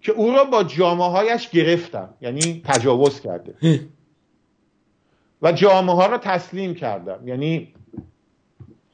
که 0.00 0.12
او 0.12 0.32
را 0.32 0.44
با 0.44 0.64
جامعه 0.64 1.08
هایش 1.08 1.48
گرفتم. 1.50 2.14
یعنی 2.20 2.62
تجاوز 2.64 3.20
کرده. 3.20 3.80
و 5.42 5.52
جامعه 5.52 5.94
ها 5.94 6.06
را 6.06 6.18
تسلیم 6.18 6.74
کردم. 6.74 7.28
یعنی 7.28 7.74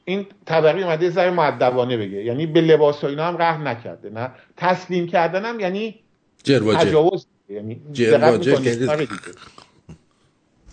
این 0.05 0.25
طبقی 0.45 0.83
اومده 0.83 1.09
ذره 1.09 1.31
معدبانه 1.31 1.97
بگه. 1.97 2.23
یعنی 2.23 2.45
به 2.45 2.61
لباس 2.61 3.03
و 3.03 3.07
اینا 3.07 3.25
هم 3.25 3.37
رحم 3.37 3.67
نکرده. 3.67 4.09
نه 4.09 4.31
تسلیم 4.57 5.07
کردنم 5.07 5.59
یعنی 5.59 5.99
تجاوز. 6.77 7.27
یعنی 7.49 7.81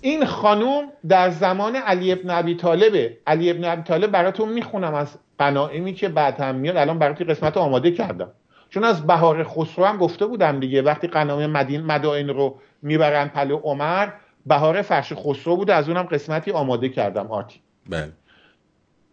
این 0.00 0.24
خانوم 0.24 0.84
در 1.08 1.30
زمان 1.30 1.76
علی 1.76 2.12
ابن 2.12 2.30
ابی 2.30 2.54
طالبه 2.54 3.18
علی 3.26 3.50
ابن 3.50 3.64
ابی 3.64 3.82
طالب 3.82 4.10
براتون 4.10 4.48
می‌خونم 4.48 4.94
از 4.94 5.08
قنائمی 5.38 5.94
که 5.94 6.08
بعد 6.08 6.40
هم 6.40 6.54
میاد. 6.54 6.76
الان 6.76 6.98
براتون 6.98 7.26
قسمت 7.26 7.56
آماده 7.56 7.90
کردم. 7.90 8.30
چون 8.70 8.84
از 8.84 9.06
بهار 9.06 9.44
خسرو 9.44 9.84
هم 9.84 9.96
گفته 9.96 10.26
بودم 10.26 10.60
دیگه 10.60 10.82
وقتی 10.82 11.06
قنایم 11.06 11.50
مدین 11.50 11.80
مدائن 11.80 12.28
رو 12.28 12.58
می‌برن 12.82 13.28
پلو 13.28 13.56
عمر 13.56 14.08
بهار 14.46 14.82
فرش 14.82 15.12
خسرو 15.12 15.56
بود. 15.56 15.70
از 15.70 15.88
اونم 15.88 16.02
قسمتی 16.02 16.50
آماده 16.50 16.88
کردم 16.88 17.26
آتی 17.26 17.60
بله. 17.88 18.12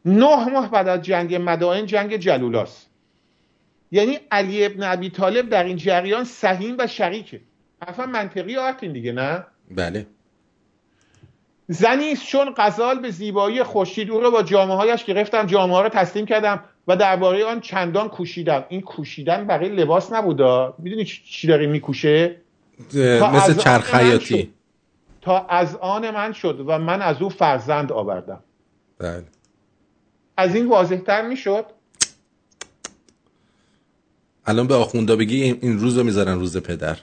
نه 0.05 0.49
ماه 0.49 0.71
بعد 0.71 0.87
از 0.87 1.01
جنگ 1.01 1.35
مدائن 1.35 1.85
جنگ 1.85 2.17
جلولاست 2.17 2.89
یعنی 3.91 4.19
علی 4.31 4.65
ابن 4.65 4.83
ابی 4.83 5.09
طالب 5.09 5.49
در 5.49 5.63
این 5.63 5.77
جریان 5.77 6.23
سهیم 6.23 6.75
و 6.79 6.87
شریکه. 6.87 7.41
اصلا 7.87 8.05
منطقی 8.05 8.57
آرتین 8.57 8.93
دیگه 8.93 9.11
نه؟ 9.11 9.45
بله. 9.71 10.07
زنی 11.67 12.15
چون 12.15 12.53
غزال 12.57 12.99
به 12.99 13.11
زیبایی 13.11 13.63
خورشید 13.63 14.11
او 14.11 14.19
رو 14.19 14.31
با 14.31 14.43
جامعه 14.43 14.77
هایش 14.77 15.05
گرفتم 15.05 15.45
جامعه 15.45 15.75
ها 15.75 15.81
رو 15.81 15.89
تسلیم 15.89 16.25
کردم 16.25 16.63
و 16.87 16.95
درباره 16.95 17.45
آن 17.45 17.59
چندان 17.59 18.09
کوشیدم. 18.09 18.65
این 18.69 18.81
کوشیدن 18.81 19.47
برای 19.47 19.69
لباس 19.69 20.13
نبودا 20.13 20.73
می‌دونی 20.77 21.05
چی 21.05 21.47
داره 21.47 21.67
میکوشه؟ 21.67 22.35
مثل 23.33 23.53
چرخ 23.53 23.95
حیاتی. 23.95 24.53
تا 25.21 25.45
از 25.45 25.75
آن 25.75 26.11
من 26.11 26.33
شد 26.33 26.63
و 26.67 26.79
من 26.79 27.01
از 27.01 27.21
او 27.21 27.29
فرزند 27.29 27.91
آوردم. 27.91 28.43
بله. 28.99 29.23
از 30.39 30.55
این 30.55 30.69
واضح 30.69 30.95
تر 30.95 31.27
می‌شد؟ 31.27 31.65
الان 34.45 34.67
به 34.67 34.75
آخوندا 34.75 35.15
بگی 35.15 35.43
این 35.43 35.79
روز 35.79 35.97
رو 35.97 36.03
می‌ذارن 36.03 36.39
روز 36.39 36.57
پدر. 36.57 36.97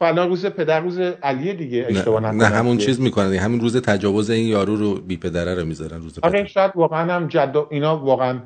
الان 0.00 0.28
روز 0.28 0.46
پدر 0.46 0.80
روز 0.80 0.98
علیه 0.98 1.54
دیگه 1.54 1.86
اشتباه 1.88 2.20
نه, 2.20 2.30
نه 2.30 2.44
همون 2.44 2.78
چیز 2.78 3.00
می‌کنن. 3.00 3.34
همین 3.34 3.60
روز 3.60 3.76
تجاوز 3.76 4.30
این 4.30 4.48
یارو 4.48 4.76
رو 4.76 4.94
بی 4.94 5.16
پدره 5.16 5.54
رو 5.54 5.64
می‌ذارن 5.64 6.02
روز 6.02 6.20
پدر. 6.20 6.44
شاید 6.44 6.72
واقعا 6.74 7.14
هم 7.14 7.28
جد 7.28 7.56
اینا 7.70 7.96
واقعا. 7.96 8.40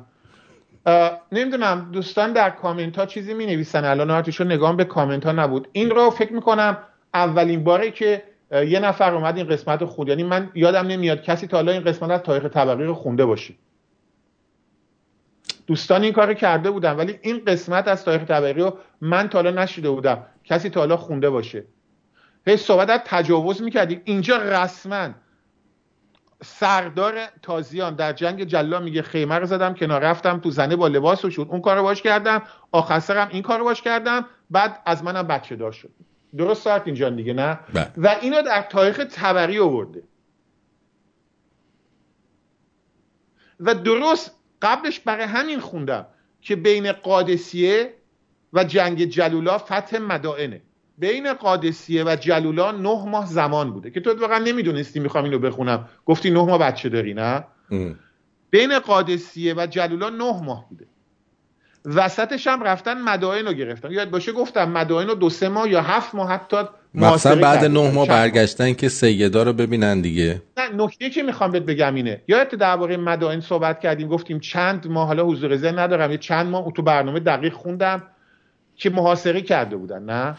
نمی‌دونم 1.31 1.89
دوستان 1.91 2.33
در 2.33 2.49
کامنت 2.49 2.97
ها 2.97 3.05
چیزی 3.05 3.33
می 3.33 3.45
نویسن 3.45 3.85
الان 3.85 4.11
آرتیشو 4.11 4.43
نگاه 4.43 4.75
به 4.75 4.85
کامنت 4.85 5.25
ها 5.25 5.31
نبود. 5.31 5.67
این 5.71 5.89
رو 5.89 6.09
فکر 6.09 6.33
می‌کنم 6.33 6.77
اولین 7.13 7.63
باره 7.63 7.91
که 7.91 8.23
یه 8.51 8.79
نفر 8.79 9.15
اومد 9.15 9.37
این 9.37 9.47
قسمت 9.47 9.85
خود 9.85 10.09
یعنی 10.09 10.23
من 10.23 10.49
یادم 10.55 10.87
نمیاد 10.87 11.21
کسی 11.21 11.47
تا 11.47 11.57
حالا 11.57 11.71
این 11.71 11.83
قسمت 11.83 12.11
از 12.11 12.21
تاریخ 12.21 12.45
طبقی 12.45 12.83
رو 12.83 12.93
خونده 12.93 13.25
باشی 13.25 13.57
دوستان 15.67 16.03
این 16.03 16.13
کار 16.13 16.33
کرده 16.33 16.71
بودن 16.71 16.95
ولی 16.95 17.19
این 17.21 17.45
قسمت 17.47 17.87
از 17.87 18.05
تاریخ 18.05 18.23
طبقی 18.23 18.61
رو 18.61 18.77
من 19.01 19.29
تا 19.29 19.37
حالا 19.37 19.63
نشیده 19.63 19.89
بودم. 19.89 20.25
کسی 20.43 20.69
تا 20.69 20.79
حالا 20.79 20.97
خونده 20.97 21.29
باشه. 21.29 21.65
هی 22.47 22.57
صحبت 22.57 22.89
از 22.89 22.99
تجاوز 23.05 23.61
می‌کردیم. 23.61 24.01
اینجا 24.05 24.37
رسما 24.37 25.09
سردار 26.43 27.13
تازیان 27.41 27.95
در 27.95 28.13
جنگ 28.13 28.43
جلا 28.43 28.79
میگه 28.79 29.01
خیمه 29.01 29.35
رو 29.35 29.45
زدم 29.45 29.73
کنار 29.73 30.01
رفتم 30.01 30.39
تو 30.39 30.51
زنه 30.51 30.75
با 30.75 30.87
لباس 30.87 31.25
و 31.25 31.29
شد 31.29 31.47
اون 31.49 31.61
کارو 31.61 31.83
باش 31.83 32.01
کردم 32.01 32.41
آخر 32.71 32.99
سرم 32.99 33.27
این 33.31 33.41
کارو 33.41 33.63
باش 33.63 33.81
کردم 33.81 34.25
بعد 34.51 34.81
از 34.85 35.03
منم 35.03 35.27
بچه 35.27 35.55
دار 35.55 35.71
شد. 35.71 35.89
درست 36.37 36.63
ساعت 36.63 36.81
اینجا 36.85 37.09
دیگه 37.09 37.33
نه؟ 37.33 37.59
بله. 37.73 37.91
و 37.97 38.15
اینو 38.21 38.41
در 38.41 38.61
تاریخ 38.61 39.05
تبری 39.11 39.59
آورده. 39.59 40.03
و 43.59 43.75
درست 43.75 44.34
قبلش 44.61 44.99
برای 44.99 45.25
همین 45.25 45.59
خوندم 45.59 46.05
که 46.41 46.55
بین 46.55 46.91
قادسیه 46.91 47.93
و 48.53 48.63
جنگ 48.63 49.05
جلولا 49.05 49.57
فتح 49.57 49.97
مدائنه. 49.97 50.61
بین 50.97 51.33
قادسیه 51.33 52.03
و 52.03 52.15
جلولا 52.15 52.71
نه 52.71 53.05
ماه 53.05 53.25
زمان 53.25 53.71
بوده. 53.71 53.91
که 53.91 53.99
تو 53.99 54.21
واقعا 54.21 54.39
نمی‌دونستی 54.39 54.99
می‌خوام 54.99 55.23
اینو 55.23 55.39
بخونم. 55.39 55.89
گفتی 56.05 56.31
نه 56.31 56.45
ماه 56.45 56.59
بچه 56.59 56.89
داری 56.89 57.13
نه؟ 57.13 57.43
بین 58.49 58.79
قادسیه 58.79 59.53
و 59.57 59.67
جلولا 59.69 60.09
نه 60.09 60.41
ماه 60.43 60.69
بوده. 60.69 60.85
وسطش 61.85 62.47
هم 62.47 62.63
رفتن 62.63 63.01
مدائن 63.01 63.45
رو 63.45 63.53
گرفتن. 63.53 63.91
یاد 63.91 64.09
باشه 64.09 64.31
گفتم 64.31 64.71
مدائن 64.71 65.07
رو 65.07 65.15
دو 65.15 65.29
سه 65.29 65.49
ماه 65.49 65.69
یا 65.69 65.81
هفت 65.81 66.15
ماه 66.15 66.29
حتی 66.29 66.57
مثلا 66.93 67.41
بعد 67.41 67.65
نه 67.65 67.91
ماه؟ 67.91 68.07
برگشتن 68.07 68.73
که 68.73 68.89
سیدا 68.89 69.43
رو 69.43 69.53
ببینن 69.53 70.01
دیگه. 70.01 70.41
نه 70.69 70.83
نکته 70.83 71.09
که 71.09 71.23
می‌خوام 71.23 71.51
بهت 71.51 71.63
بگم 71.63 71.95
اینه. 71.95 72.21
یادت 72.27 72.55
درباره 72.55 72.97
مدائن 72.97 73.39
صحبت 73.39 73.79
کردیم 73.79 74.07
گفتیم 74.07 74.39
چند 74.39 74.87
ماه 74.87 75.07
حالا 75.07 75.25
حضور 75.25 75.55
ذهن 75.55 75.79
ندارم 75.79 76.11
یه 76.11 76.17
چند 76.17 76.47
ماه 76.47 76.71
تو 76.71 76.81
برنامه 76.81 77.19
دقیق 77.19 77.53
خوندم 77.53 78.03
که 78.75 78.89
محاصره 78.89 79.41
کرده 79.41 79.75
بودن 79.75 80.03
نه؟ 80.03 80.37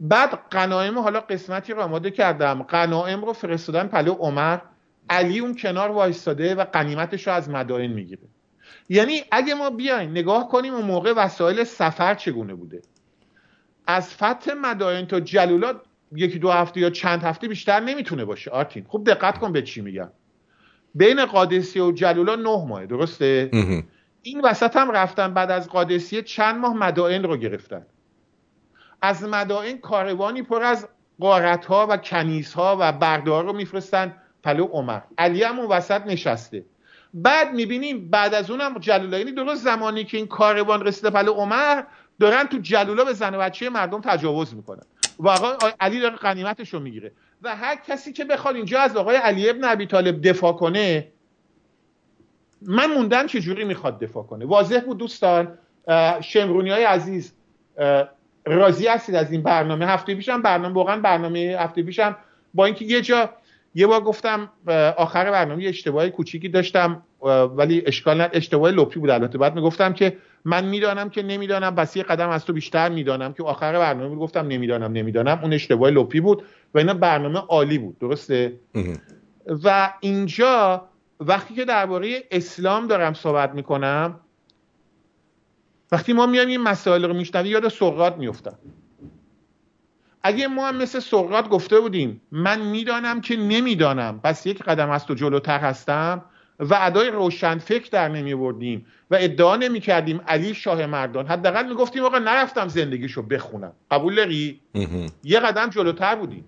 بعد 0.00 0.38
قنایم 0.50 0.98
حالا 0.98 1.20
قسمتی 1.20 1.72
رو 1.72 1.80
آماده 1.80 2.10
کردم. 2.10 2.62
قنایم 2.62 3.24
رو 3.24 3.32
فرستادن 3.32 3.86
پلو 3.86 4.12
عمر. 4.12 4.58
علی 5.10 5.38
اون 5.38 5.56
کنار 5.56 5.90
وایستاده 5.90 6.54
و 6.54 6.64
قنیمتش 6.64 7.26
رو 7.26 7.32
از 7.32 7.50
مدائن 7.50 7.90
می‌گیره. 7.90 8.22
یعنی 8.88 9.22
اگه 9.30 9.54
ما 9.54 9.70
بیایم 9.70 10.10
نگاه 10.10 10.48
کنیم 10.48 10.74
اون 10.74 10.84
موقع 10.84 11.12
وسایل 11.12 11.64
سفر 11.64 12.14
چگونه 12.14 12.54
بوده؟ 12.54 12.82
از 13.86 14.14
فتح 14.14 14.52
مدائن 14.62 15.06
تا 15.06 15.20
جلولات 15.20 15.80
یکی 16.14 16.38
دو 16.38 16.50
هفته 16.50 16.80
یا 16.80 16.90
چند 16.90 17.22
هفته 17.22 17.48
بیشتر 17.48 17.80
نمی‌تونه 17.80 18.24
باشه. 18.24 18.50
آرتین 18.50 18.84
خوب 18.88 19.06
دقت 19.06 19.38
کن 19.38 19.52
به 19.52 19.62
چی 19.62 19.80
میگم. 19.80 20.10
بین 20.94 21.26
قادسیه 21.26 21.82
و 21.82 21.92
جلولا 21.92 22.34
نه 22.34 22.66
ماه 22.66 22.86
درسته؟ 22.86 23.50
این 24.22 24.40
وسط 24.40 24.76
هم 24.76 24.90
رفتن 24.90 25.34
بعد 25.34 25.50
از 25.50 25.68
قادسیه 25.68 26.22
چند 26.22 26.56
ماه 26.56 26.74
مدائن 26.76 27.22
رو 27.22 27.36
گرفتن. 27.36 27.86
از 29.02 29.24
مدائن 29.24 29.78
کاروانی 29.78 30.42
پر 30.42 30.62
از 30.62 30.88
قارت 31.20 31.64
ها 31.66 31.86
و 31.90 31.96
کنیس 31.96 32.54
ها 32.54 32.76
و 32.80 32.92
بردار 32.92 33.44
رو 33.44 33.52
میفرستن 33.52 34.14
پلو 34.42 34.64
عمر. 34.64 35.00
علی 35.18 35.42
هم 35.42 35.58
اون 35.58 35.68
وسط 35.68 36.06
نشسته. 36.06 36.64
بعد 37.14 37.54
می‌بینیم 37.54 38.10
بعد 38.10 38.34
از 38.34 38.50
اونم 38.50 38.78
جلولینی 38.78 39.32
درست 39.32 39.62
زمانی 39.62 40.04
که 40.04 40.16
این 40.16 40.26
کاروان 40.26 40.86
رسیده 40.86 41.10
پلو 41.10 41.32
عمر 41.32 41.82
دارن 42.20 42.44
تو 42.44 42.58
جلولا 42.58 43.04
به 43.04 43.12
زن 43.12 43.34
و 43.34 43.38
بچه 43.38 43.70
مردم 43.70 44.00
تجاوز 44.00 44.54
می‌کنن. 44.54 44.82
و 45.18 45.28
آقای 45.28 45.72
علی 45.80 46.00
داره 46.00 46.16
قنیمتش 46.16 46.74
رو 46.74 46.80
می‌گیره. 46.80 47.12
و 47.42 47.56
هر 47.56 47.76
کسی 47.76 48.12
که 48.12 48.24
بخواد 48.24 48.56
اینجا 48.56 48.80
از 48.80 48.96
آقای 48.96 49.16
علی 49.16 49.50
ابن 49.50 49.64
ابی 49.64 49.86
طالب 49.86 50.28
دفاع 50.28 50.52
کنه 50.52 51.08
من 52.62 52.86
موندم 52.86 53.26
چجوری 53.26 53.64
می‌خواد 53.64 54.00
دفاع 54.00 54.24
کنه. 54.24 54.44
واضح 54.44 54.80
بود 54.80 54.98
دوستان 54.98 55.58
شمرونی 56.20 56.70
های 56.70 56.84
عزیز 56.84 57.32
راضی 58.46 58.86
هستید 58.86 59.14
از 59.14 59.32
این 59.32 59.42
برنامه. 59.42 59.86
هفته 59.86 60.14
پیشم 60.14 60.42
برنامه 60.42 60.74
واقعا 60.74 61.00
برنامه 61.00 61.56
هفته 61.58 61.82
پیشم 61.82 62.16
با 62.54 62.64
اینکه 62.64 62.84
یه 62.84 63.00
جا 63.00 63.30
یه 63.74 63.86
بار 63.86 64.00
گفتم 64.00 64.50
آخر 64.96 65.30
برنامه 65.30 65.62
یه 65.62 65.68
اشتباهی 65.68 66.10
کوچیکی 66.10 66.48
داشتم. 66.48 67.02
ولی 67.56 67.82
اشکال 67.86 68.16
نه 68.20 68.30
اشتباه 68.32 68.70
لپی 68.70 69.00
بود 69.00 69.10
البته. 69.10 69.38
بعد 69.38 69.54
می‌گفتم 69.54 69.92
که 69.92 70.16
من 70.44 70.64
می‌دانم 70.64 71.10
که 71.10 71.22
نمی‌دانم 71.22 71.74
بس 71.74 71.96
یه 71.96 72.02
قدم 72.02 72.28
از 72.28 72.44
تو 72.44 72.52
بیشتر 72.52 72.88
می‌دانم 72.88 73.32
که 73.32 73.42
آخر 73.42 73.72
برنامه 73.72 74.16
گفتم 74.16 74.46
نمی‌دانم 74.46 74.92
نمی‌دانم. 74.92 75.38
اون 75.42 75.52
اشتباه 75.52 75.90
لپی 75.90 76.20
بود 76.20 76.42
و 76.74 76.78
اینا 76.78 76.94
برنامه 76.94 77.38
عالی 77.38 77.78
بود. 77.78 77.98
درسته؟ 77.98 78.60
و 79.64 79.92
اینجا 80.00 80.88
وقتی 81.20 81.54
که 81.54 81.64
درباره 81.64 82.22
اسلام 82.30 82.86
دارم 82.86 83.14
صحبت 83.14 83.54
می‌کنم 83.54 84.20
وقتی 85.92 86.12
ما 86.12 86.26
میایم 86.26 86.48
این 86.48 86.62
مسائل 86.62 87.04
رو 87.04 87.14
میشنوی 87.14 87.48
یاد 87.48 87.68
سقراط 87.68 88.16
میفتم 88.16 88.58
اگه 90.22 90.48
ما 90.48 90.68
هم 90.68 90.76
مثل 90.76 90.98
سقراط 90.98 91.48
گفته 91.48 91.80
بودیم 91.80 92.20
من 92.32 92.60
می‌دانم 92.60 93.20
که 93.20 93.36
نمی‌دانم. 93.36 94.20
پس 94.24 94.46
یک 94.46 94.62
قدم 94.62 94.90
از 94.90 95.06
تو 95.06 95.14
جلوتر 95.14 95.58
هستم. 95.58 96.24
و 96.62 96.78
ادای 96.80 97.10
روشن 97.10 97.58
فکر 97.58 97.90
در 97.90 98.08
نمی 98.08 98.34
بردیم 98.34 98.86
و 99.10 99.16
ادعا 99.20 99.56
نمی 99.56 99.80
کردیم 99.80 100.20
علی 100.28 100.54
شاه 100.54 100.86
مردان. 100.86 101.26
حداقل 101.26 101.68
می 101.68 101.74
گفتیم 101.74 102.04
آقا 102.04 102.18
نرفتم 102.18 102.68
زندگیشو 102.68 103.22
بخونم. 103.22 103.72
قبول 103.90 104.14
داری؟ 104.14 104.60
یه 105.24 105.40
قدم 105.40 105.70
جلوتر 105.70 106.14
بودیم. 106.14 106.44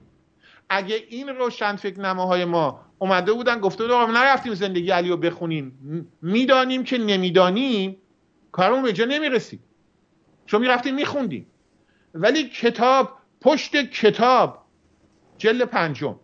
اگه 0.69 0.97
این 1.09 1.29
روشن 1.29 1.77
فکر 1.77 2.01
نماهای 2.01 2.45
ما 2.45 2.81
اومده 2.99 3.33
بودن 3.33 3.61
گفته 3.61 3.85
بودن 3.85 3.95
آقا 3.95 4.13
نرفتیم 4.13 4.55
زندگی 4.55 4.91
علی 4.91 5.09
رو 5.09 5.17
بخونیم 5.17 5.79
می‌دانیم 6.23 6.85
که 6.85 6.99
نمی‌دانیم 6.99 7.97
کارمون 8.53 8.83
به 8.83 8.93
جا 8.93 9.05
نمی‌رسید. 9.05 9.61
چون 10.47 10.61
می‌رفتیم 10.61 10.95
میخوندیم. 10.95 11.47
ولی 12.15 12.49
کتاب 12.49 13.19
پشت 13.41 13.77
کتاب 13.77 14.65
جل 15.39 15.65
پنجم. 15.65 16.17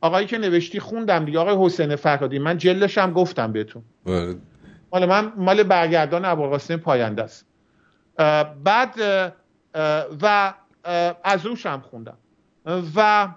آقایی 0.00 0.26
که 0.26 0.38
نوشتی 0.38 0.80
خوندم 0.80 1.24
دیگه. 1.24 1.38
آقای 1.38 1.66
حسین 1.66 1.96
فرهادی 1.96 2.38
من 2.38 2.58
جلش 2.58 2.98
هم 2.98 3.12
گفتم 3.12 3.52
بهتون. 3.52 3.82
مال 4.92 5.06
من 5.06 5.32
مال 5.36 5.62
برگردان 5.62 6.24
ابوالقاسم 6.24 6.76
پاینده 6.76 7.22
است. 7.22 7.46
بعد 8.64 8.94
و 10.22 10.54
از 11.24 11.46
روش 11.46 11.66
هم 11.66 11.80
خوندم. 11.80 12.16
و 12.96 13.28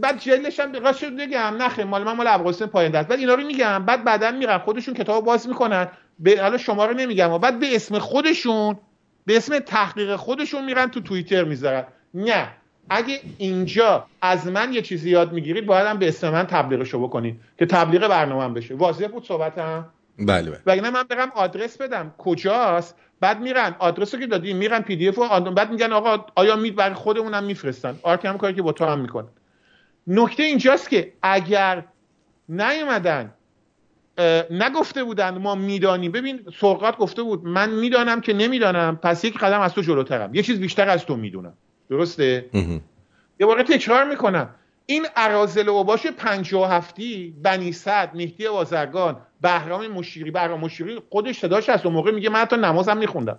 بعد 0.00 0.18
جلش 0.18 0.60
هم 0.60 0.72
راست 0.72 1.04
بگم 1.04 1.54
نخه 1.58 1.84
مال 1.84 2.04
من 2.04 2.12
مال 2.12 2.26
ابوالقاسم 2.26 2.66
پایین 2.66 2.92
دست 2.92 3.08
بعد 3.08 3.18
اینا 3.18 3.34
رو 3.34 3.46
میگم 3.46 3.84
بعد 3.84 4.04
بعدا 4.04 4.30
میرن 4.30 4.58
خودشون 4.58 4.94
کتاب 4.94 5.24
باز 5.24 5.48
می‌کنن. 5.48 5.88
به 6.18 6.42
حالا 6.42 6.58
شما 6.58 6.86
رو 6.86 6.94
نمیگم 6.94 7.30
و 7.30 7.38
بعد 7.38 7.60
به 7.60 7.76
اسم 7.76 7.98
خودشون 7.98 8.78
به 9.26 9.36
اسم 9.36 9.58
تحقیق 9.58 10.16
خودشون 10.16 10.64
میرن 10.64 10.90
تو 10.90 11.00
توییتر 11.00 11.44
می‌ذارن. 11.44 11.84
نه. 12.14 12.48
اگه 12.90 13.20
اینجا 13.38 14.06
از 14.22 14.46
من 14.46 14.72
یه 14.72 14.82
چیزی 14.82 15.10
یاد 15.10 15.32
می‌گیرید 15.32 15.66
باید 15.66 15.86
هم 15.86 15.98
به 15.98 16.08
اسم 16.08 16.30
من 16.30 16.46
تبلیغشو 16.46 17.02
بکنید 17.02 17.40
که 17.58 17.66
تبلیغ 17.66 18.08
برنامه 18.08 18.54
بشه. 18.54 18.74
واضح 18.74 19.06
بود 19.06 19.24
صحبتم؟ 19.24 19.86
بله 20.18 20.50
بله. 20.50 20.60
وگرنه 20.66 20.90
من 20.90 21.02
برم 21.02 21.32
آدرس 21.34 21.76
بدم. 21.76 22.14
کجاست؟ 22.18 22.96
بعد 23.20 23.40
میرن. 23.40 23.76
آدرس 23.78 24.14
رو 24.14 24.20
که 24.20 24.26
دادیم 24.26 24.56
میرن 24.56 24.80
PDF 24.80 25.18
و 25.18 25.40
بعد 25.40 25.70
میگن 25.70 25.92
آقا 25.92 26.24
آیا 26.34 26.56
می 26.56 26.70
برای 26.70 26.94
خودمونم 26.94 27.44
میفرستن. 27.44 27.98
آرک 28.02 28.24
هم 28.24 28.38
کاری 28.38 28.54
که 28.54 28.62
با 28.62 28.72
تو 28.72 28.84
هم 28.84 29.00
می‌کنن 29.00 29.28
نکته 30.06 30.42
اینجاست 30.42 30.90
که 30.90 31.12
اگر 31.22 31.84
نیومدن 32.48 33.34
نگفته 34.50 35.04
بودن 35.04 35.38
ما 35.38 35.54
می‌دانیم 35.54 36.12
ببین 36.12 36.40
سرقات 36.60 36.96
گفته 36.96 37.22
بود 37.22 37.44
من 37.44 37.70
می‌دانم 37.70 38.20
که 38.20 38.32
نمی‌دانم 38.32 38.96
پس 38.96 39.24
یک 39.24 39.38
قدم 39.38 39.60
از 39.60 39.74
تو 39.74 39.80
جلوترم. 39.80 40.34
یه 40.34 40.42
چیز 40.42 40.60
بیشتر 40.60 40.88
از 40.88 41.06
تو 41.06 41.16
می‌دونم. 41.16 41.52
درسته؟ 41.90 42.46
یه 43.40 43.46
بار 43.46 43.62
تکرار 43.62 44.04
می‌کنم. 44.04 44.48
این 44.86 45.06
ارازل 45.16 45.68
و 45.68 46.64
هفتی 46.64 47.34
بنی 47.42 47.72
صد 47.72 48.10
مهدی 48.14 48.48
بازرگان 48.48 49.16
بهرام 49.40 49.86
مشیری. 49.86 50.30
بهرام 50.30 50.60
مشیری 50.60 51.02
خودش 51.10 51.38
صداش 51.38 51.68
از 51.68 51.84
اون 51.86 51.94
موقع 51.94 52.10
میگه 52.10 52.28
من 52.28 52.40
حتی 52.40 52.56
نمازم 52.56 52.96
میخوندم. 52.96 53.38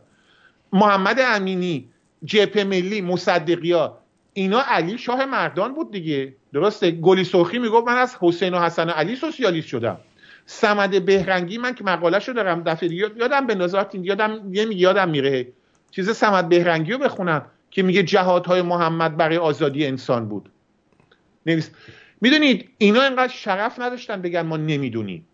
محمد 0.74 1.20
امینی 1.20 1.90
جپ 2.26 2.60
ملی 2.60 3.02
مصدقیا 3.02 3.98
اینا 4.34 4.62
علی 4.68 4.98
شاه 4.98 5.26
مردان 5.26 5.74
بود 5.74 5.92
دیگه. 5.92 6.36
درسته؟ 6.54 6.92
گلی 6.92 7.24
سرخی 7.24 7.60
می‌گفت 7.60 7.88
من 7.88 7.98
از 7.98 8.18
حسین 8.22 8.54
و 8.54 8.60
حسن 8.60 8.90
و 8.90 8.92
علی 8.92 9.16
سوسیالیست 9.16 9.68
شدم. 9.68 9.98
سمد 10.46 11.06
بهرنگی 11.06 11.58
من 11.58 11.76
که 11.76 11.84
مقاله 11.84 12.20
شو 12.20 12.32
دارم 12.32 12.64
دفعه 12.64 12.94
یادم 12.94 13.48
به 13.48 13.56
نظارت 13.56 13.96
یادم 13.96 14.54
یه 14.54 14.76
یادم 14.76 15.10
میره. 15.10 15.48
چیز 15.92 16.16
سمد 16.16 16.50
بهرنگی 16.50 16.92
رو 16.92 16.98
بخونم. 16.98 17.46
که 17.78 17.84
میگه 17.84 18.04
جهادهای 18.04 18.62
محمد 18.62 19.18
برای 19.18 19.38
آزادی 19.38 19.86
انسان 19.86 20.30
بود. 20.30 20.50
نویس 21.46 21.70
می‌دونید 22.22 22.70
اینا 22.78 23.02
اینقدر 23.02 23.34
شرف 23.34 23.80
نداشتن 23.80 24.22
بگن 24.22 24.42
ما 24.42 24.58
نمی‌دونیم. 24.58 25.28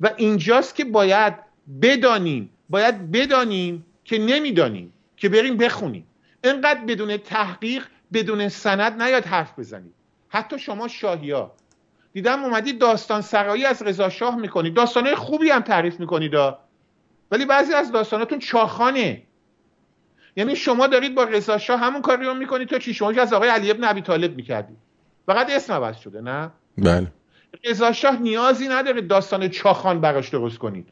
و 0.00 0.10
اینجاست 0.16 0.74
که 0.74 0.84
باید 0.84 1.34
بدانیم 1.82 2.50
باید 2.68 3.12
بدانیم 3.12 3.86
که 4.04 4.18
نمی‌دانیم 4.18 4.92
که 5.16 5.28
بریم 5.28 5.56
بخونیم. 5.56 6.06
اینقدر 6.44 6.80
بدون 6.84 7.16
تحقیق 7.16 7.84
بدون 8.12 8.48
سند 8.48 9.02
نیاد 9.02 9.24
حرف 9.24 9.58
بزنید 9.58 9.94
حتی 10.28 10.58
شما 10.58 10.88
شاهی 10.88 11.30
ها 11.30 11.52
دیدم 12.12 12.44
اومدید 12.44 12.78
داستان 12.78 13.20
سرایی 13.20 13.64
از 13.64 13.82
رضا 13.82 14.08
شاه 14.08 14.36
می‌کنید. 14.36 14.74
داستانهای 14.74 15.14
خوبی 15.14 15.50
هم 15.50 15.60
تعریف 15.60 16.00
می‌کنید 16.00 16.34
ولی 17.30 17.46
بعضی 17.46 17.74
از 17.74 17.92
داستاناتون 17.92 18.38
چاخانه. 18.38 19.22
یعنی 20.36 20.56
شما 20.56 20.86
دارید 20.86 21.14
با 21.14 21.24
رضا 21.24 21.58
شاه 21.58 21.80
همون 21.80 22.02
کاری 22.02 22.26
رو 22.26 22.34
می‌کنید. 22.34 22.68
تا 22.68 22.78
چی؟ 22.78 22.94
شما 22.94 23.10
از 23.10 23.32
آقای 23.32 23.48
علی 23.48 23.70
ابن 23.70 23.84
ابی 23.84 24.02
طالب 24.02 24.36
می‌کردید 24.36 24.76
فقط 25.26 25.50
اسم 25.50 25.72
عوض 25.72 25.96
شده 25.96 26.20
نه؟ 26.20 26.50
بله. 26.78 27.12
رضا 27.64 27.92
شاه 27.92 28.16
نیازی 28.16 28.68
نداره 28.68 29.00
داستان 29.00 29.48
چاخان 29.48 30.00
براش 30.00 30.28
درست 30.28 30.58
کنید. 30.58 30.88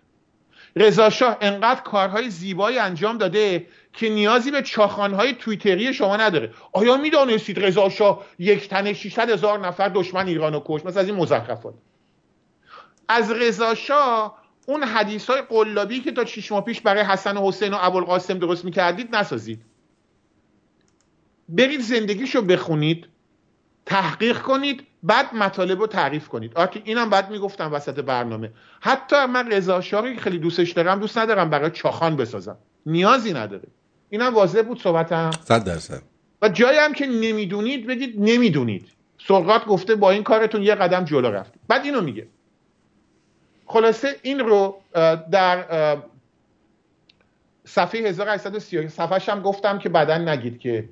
رضا 0.77 1.11
شاه 1.11 1.37
انقدر 1.41 1.81
کارهای 1.81 2.31
زیبایی 2.31 2.79
انجام 2.79 3.19
داده 3.19 3.67
که 3.93 4.09
نیازی 4.09 4.51
به 4.51 4.63
چاخانهای 4.63 5.33
تویتری 5.33 5.95
شما 5.95 6.17
نداره. 6.17 6.53
آیا 6.73 6.97
می‌دانستید 6.97 7.65
رضا 7.65 7.89
شاه 7.89 8.25
یک 8.39 8.69
تنه 8.69 8.93
600 8.93 9.31
هزار 9.31 9.67
نفر 9.67 9.89
دشمن 9.89 10.27
ایران 10.27 10.53
رو 10.53 10.63
کش 10.67 10.85
مثل 10.85 10.99
از 10.99 11.07
این 11.07 11.17
مزخرفات. 11.17 11.75
از 13.09 13.31
رضا 13.31 13.75
شاه 13.75 14.40
اون 14.67 14.83
حدیث 14.83 15.31
های 15.31 15.43
قلابی 15.43 16.01
که 16.01 16.13
تا 16.13 16.25
شیش 16.25 16.53
ماه 16.53 16.65
پیش 16.65 16.81
برای 16.81 17.03
حسن 17.03 17.37
و 17.37 17.49
حسین 17.49 17.75
و 17.75 17.77
ابوالقاسم 17.81 18.39
درست 18.39 18.65
می‌کردید 18.65 19.17
نسازید. 19.17 19.63
برید 21.49 21.81
زندگیشو 21.81 22.43
بخونید 22.43 23.07
تحقیق 23.87 24.39
کنید 24.39 24.87
بعد 25.03 25.35
مطالب 25.35 25.81
رو 25.81 25.87
تعریف 25.87 26.29
کنید. 26.29 26.53
آرتی 26.55 26.83
اینم 26.85 27.11
بعد 27.11 27.31
می‌گفتم 27.31 27.73
وسط 27.73 28.01
برنامه. 28.01 28.53
حتی 28.81 29.27
من 29.27 29.53
رضا 29.53 29.81
که 29.81 30.17
خیلی 30.19 30.39
دوستش 30.39 30.71
دارم 30.71 31.01
دوست 31.01 31.19
ندارم 31.19 31.51
برای 31.51 31.71
چاخان 31.71 32.17
بسازم. 32.17 32.57
نیازی 32.87 33.33
نداره. 33.33 33.69
اینم 34.11 34.35
واضح 34.35 34.63
بود 34.63 34.83
صحبتم؟ 34.83 35.31
صد 35.45 35.65
درصد. 35.65 36.03
و 36.43 36.49
جایی 36.49 36.79
هم 36.79 36.93
که 36.93 37.07
نمی‌دونید 37.07 37.87
بگید 37.87 38.15
نمی‌دونید. 38.19 38.89
سرقات 39.29 39.65
گفته 39.65 39.95
با 39.95 40.11
این 40.11 40.23
کارتون 40.23 40.63
یه 40.63 40.75
قدم 40.75 41.05
جلو 41.05 41.31
رفتید 41.31 41.63
بعد 41.69 41.85
اینو 41.85 42.01
میگه. 42.01 42.29
خلاصه 43.71 44.17
این 44.23 44.39
رو 44.39 44.81
در 45.31 45.65
صفحه 47.65 48.01
1830 48.01 48.89
صفحه 48.89 49.35
هم 49.35 49.43
گفتم 49.43 49.79
که 49.79 49.89
بعدا 49.89 50.19
نگید 50.19 50.59
که 50.59 50.89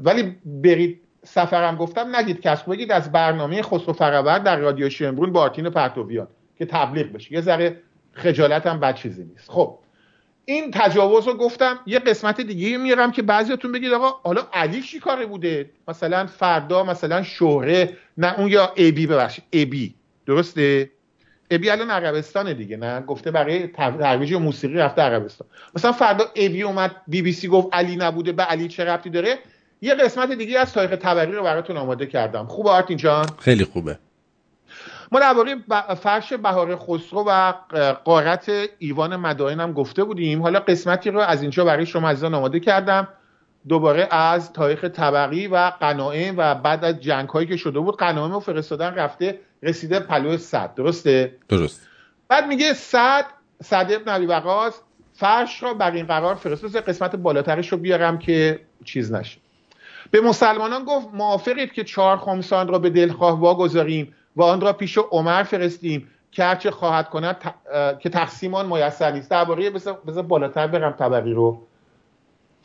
ولی 0.00 0.36
برید 0.44 1.00
سفرم 1.24 1.76
گفتم 1.76 2.16
نگید 2.16 2.40
کسب 2.40 2.70
بگید 2.70 2.92
از 2.92 3.12
برنامه 3.12 3.62
خسرو 3.62 3.92
فرور 3.92 4.38
در 4.38 4.56
رادیو 4.56 4.90
شمرون 4.90 5.32
با 5.32 5.40
آرتین 5.40 5.70
پرتویان 5.70 6.28
که 6.58 6.66
تبلیغ 6.66 7.12
بشه. 7.12 7.32
یه 7.32 7.40
ذره 7.40 7.80
خجالت 8.12 8.66
هم 8.66 8.80
بد 8.80 8.94
چیزی 8.94 9.24
نیست. 9.24 9.50
خب 9.50 9.78
این 10.44 10.70
تجاوز 10.70 11.28
رو 11.28 11.34
گفتم. 11.34 11.78
یه 11.86 11.98
قسمت 11.98 12.40
دیگه 12.40 12.78
میارم 12.78 13.12
که 13.12 13.22
بعضیاتون 13.22 13.72
بگید 13.72 13.92
آقا 13.92 14.10
حالا 14.22 14.42
علی 14.52 14.82
چی 14.82 14.98
کاره 15.00 15.26
بوده؟ 15.26 15.70
مثلا 15.88 16.26
فردا 16.26 16.84
مثلا 16.84 17.22
شهره 17.22 17.96
نه 18.18 18.38
اون 18.38 18.48
یا 18.48 18.72
ابی 18.76 19.06
ببخشید 19.06 19.44
ابی 19.52 19.94
درسته؟ 20.26 20.90
ابی 21.50 21.70
الان 21.70 21.90
عربستانه 21.90 22.54
دیگه 22.54 22.76
نه؟ 22.76 23.00
گفته 23.00 23.30
برای 23.30 23.66
ترویج 23.66 24.34
موسیقی 24.34 24.74
رفته 24.74 25.02
عربستان. 25.02 25.48
مثلا 25.74 25.92
فردا 25.92 26.24
ابی 26.36 26.62
اومد 26.62 26.96
بی 27.06 27.22
بی 27.22 27.32
سی 27.32 27.48
گفت 27.48 27.68
علی 27.72 27.96
نبوده 27.96 28.32
به 28.32 28.42
علی 28.42 28.68
چه 28.68 28.84
ربطی 28.84 29.10
داره؟ 29.10 29.38
یه 29.80 29.94
قسمت 29.94 30.32
دیگه 30.32 30.58
از 30.58 30.72
تاریخ 30.72 30.90
تبری 31.00 31.32
رو 31.32 31.42
براتون 31.42 31.76
آماده 31.76 32.06
کردم. 32.06 32.46
خوبه 32.46 32.70
آرتین 32.70 32.96
جان؟ 32.96 33.26
خیلی 33.38 33.64
خوبه. 33.64 33.98
ما 35.12 35.20
درباره 35.20 35.56
فرش 36.02 36.32
بهار 36.32 36.76
خسرو 36.76 37.24
و 37.26 37.52
قارت 38.04 38.52
ایوان 38.78 39.16
مدائن 39.16 39.60
هم 39.60 39.72
گفته 39.72 40.04
بودیم. 40.04 40.42
حالا 40.42 40.60
قسمتی 40.60 41.10
رو 41.10 41.20
از 41.20 41.42
اینجا 41.42 41.64
برای 41.64 41.86
شما 41.86 42.08
عزیزان 42.08 42.34
آماده 42.34 42.60
کردم. 42.60 43.08
دوباره 43.68 44.08
از 44.10 44.52
تاریخ 44.52 44.84
طبقی 44.84 45.46
و 45.46 45.72
قناعه 45.80 46.32
و 46.32 46.54
بعد 46.54 46.84
از 46.84 47.00
جنگ 47.00 47.28
هایی 47.28 47.46
که 47.46 47.56
شده 47.56 47.80
بود 47.80 47.96
قناعه 47.96 48.32
رو 48.32 48.40
فرستادن 48.40 48.94
رفته 48.94 49.38
رسیده 49.64 50.00
پلو 50.00 50.36
صد. 50.36 50.74
درسته؟ 50.74 51.36
درست. 51.48 51.88
بعد 52.28 52.46
میگه 52.46 52.72
صد 52.72 53.24
صد 53.62 53.86
ابن 53.90 54.12
عبی 54.12 54.26
وقاص 54.26 54.80
فرش 55.14 55.62
را 55.62 55.74
بر 55.74 55.90
این 55.90 56.06
قرار 56.06 56.34
فرستاد 56.34 56.76
قسمت 56.76 57.16
بالاترش 57.16 57.72
رو 57.72 57.78
بیارم 57.78 58.18
که 58.18 58.60
چیز 58.84 59.12
نشه. 59.12 59.38
به 60.10 60.20
مسلمانان 60.20 60.84
گفت 60.84 61.08
موافقید 61.12 61.72
که 61.72 61.84
چهار 61.84 62.16
خمسان 62.16 62.68
را 62.68 62.78
به 62.78 62.90
دلخواه 62.90 63.40
واگذاریم 63.40 64.14
و 64.36 64.42
آن 64.42 64.60
را 64.60 64.72
پیش 64.72 64.98
عمر 64.98 65.42
فرستیم 65.42 66.10
که 66.32 66.44
هرچه 66.44 66.70
خواهد 66.70 67.10
کند 67.10 67.36
که 67.98 68.08
تقسیم 68.08 68.54
آن 68.54 68.66
میسر 68.66 69.10
نیست. 69.10 69.30
درباره 69.30 69.70
بذار 69.70 70.22
بالاتر 70.22 70.66
برم 70.66 70.92
طبقی 70.92 71.32
رو 71.32 71.62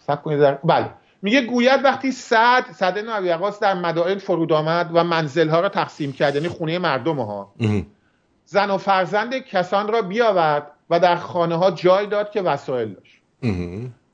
سب 0.08 0.24
کنید. 0.24 0.40
در... 0.40 0.54
بله. 0.64 0.90
میگه 1.22 1.42
گوید 1.42 1.84
وقتی 1.84 2.12
صد 2.12 2.66
صد 2.72 2.98
نوی 3.00 3.36
در 3.62 3.74
مدائن 3.74 4.18
فرود 4.18 4.54
آمد 4.54 4.90
و 4.94 5.04
منزلها 5.04 5.60
را 5.60 5.70
تقسیم 5.70 6.14
کرد 6.14 6.36
یعنی 6.36 6.48
خونه 6.48 6.80
مردم 6.80 7.20
ها 7.20 7.54
زن 8.46 8.70
و 8.70 8.78
فرزند 8.78 9.38
کسان 9.38 9.88
را 9.88 10.02
بیاورد 10.02 10.72
و 10.90 11.00
در 11.00 11.16
خانه 11.16 11.56
ها 11.56 11.72
جای 11.72 12.08
داد 12.08 12.32
که 12.32 12.42
وسایل 12.42 12.94
داشت. 12.94 13.22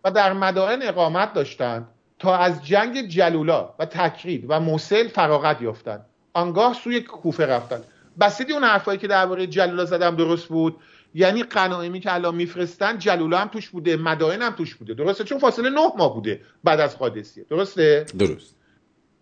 و 0.03 0.11
در 0.11 0.33
مدائن 0.33 0.79
اقامت 0.81 1.33
داشتند 1.33 1.87
تا 2.19 2.37
از 2.37 2.65
جنگ 2.65 3.01
جلولا 3.01 3.69
و 3.79 3.85
تکرید 3.85 4.45
و 4.49 4.59
موسل 4.59 5.07
فراغت 5.07 5.61
یافتند. 5.61 6.05
آنگاه 6.33 6.73
سوی 6.73 7.01
کوفه 7.01 7.45
رفتند. 7.45 7.83
بسیدی 8.19 8.53
اون 8.53 8.63
حرفایی 8.63 8.99
که 8.99 9.07
درباره 9.07 9.47
جلولا 9.47 9.85
زدم 9.85 10.15
درست 10.15 10.47
بود؟ 10.47 10.75
یعنی 11.17 11.43
قنایمی 11.43 11.99
که 11.99 12.13
الان 12.13 12.35
میفرستن 12.35 12.97
جلولا 12.97 13.37
هم 13.37 13.47
توش 13.47 13.69
بوده 13.69 13.97
مدائن 13.97 14.41
هم 14.41 14.51
توش 14.51 14.75
بوده. 14.75 14.93
درسته؟ 14.93 15.23
چون 15.23 15.39
فاصله 15.39 15.69
نه 15.69 15.91
ماه 15.97 16.13
بوده 16.13 16.41
بعد 16.63 16.79
از 16.79 16.97
قادسیه. 16.97 17.45
درسته؟ 17.49 18.05
درست. 18.19 18.55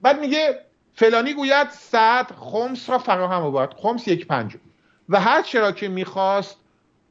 بعد 0.02 0.20
میگه 0.20 0.60
فلانی 0.94 1.34
گوید 1.34 1.70
صد 1.70 2.32
خمس 2.40 2.90
را 2.90 2.98
فراهم 2.98 3.42
آورد. 3.42 3.74
خمس 3.78 4.08
یک 4.08 4.28
پنج. 4.28 4.56
و 5.10 5.20
هر 5.20 5.42
چرا 5.42 5.72
که 5.72 5.88
می‌خواست 5.88 6.58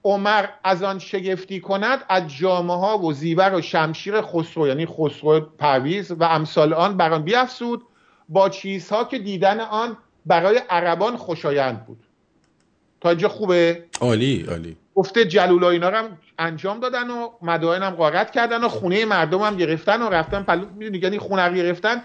عمر 0.04 0.46
از 0.64 0.82
آن 0.82 0.98
شگفتی 0.98 1.60
کند 1.60 2.04
از 2.08 2.28
جامعه 2.36 2.76
ها 2.76 2.98
و 2.98 3.12
زیور 3.12 3.54
و 3.54 3.60
شمشیر 3.60 4.22
خسرو 4.22 4.68
یعنی 4.68 4.86
خسرو 4.86 5.40
پرویز 5.40 6.12
و 6.12 6.24
امثال 6.24 6.74
آن 6.74 6.96
بر 6.96 7.12
آن 7.12 7.22
بیافزود 7.22 7.82
با 8.28 8.48
چیزها 8.48 9.04
که 9.04 9.18
دیدن 9.18 9.60
آن 9.60 9.96
برای 10.26 10.60
عربان 10.70 11.16
خوشایند 11.16 11.86
بود. 11.86 11.98
تا 13.02 13.08
اینجا 13.08 13.28
خوبه؟ 13.28 13.84
عالی 14.00 14.46
عالی. 14.50 14.76
گفته 14.94 15.24
جلولا 15.24 15.70
اینا 15.70 15.88
رو 15.88 15.96
هم 15.96 16.18
انجام 16.38 16.80
دادن 16.80 17.10
و 17.10 17.28
مدائن 17.42 17.82
هم 17.82 17.90
غارت 17.90 18.30
کردن 18.30 18.64
و 18.64 18.68
خونه 18.68 19.04
مردم 19.04 19.38
هم 19.38 19.56
گرفتن 19.56 20.02
و 20.02 20.08
رفتن 20.08 20.42
پلو 20.42 20.66
می‌دونی 20.76 20.98
یعنی 20.98 21.18
خونه 21.18 21.42
رو 21.42 21.54
گرفتن 21.54 22.02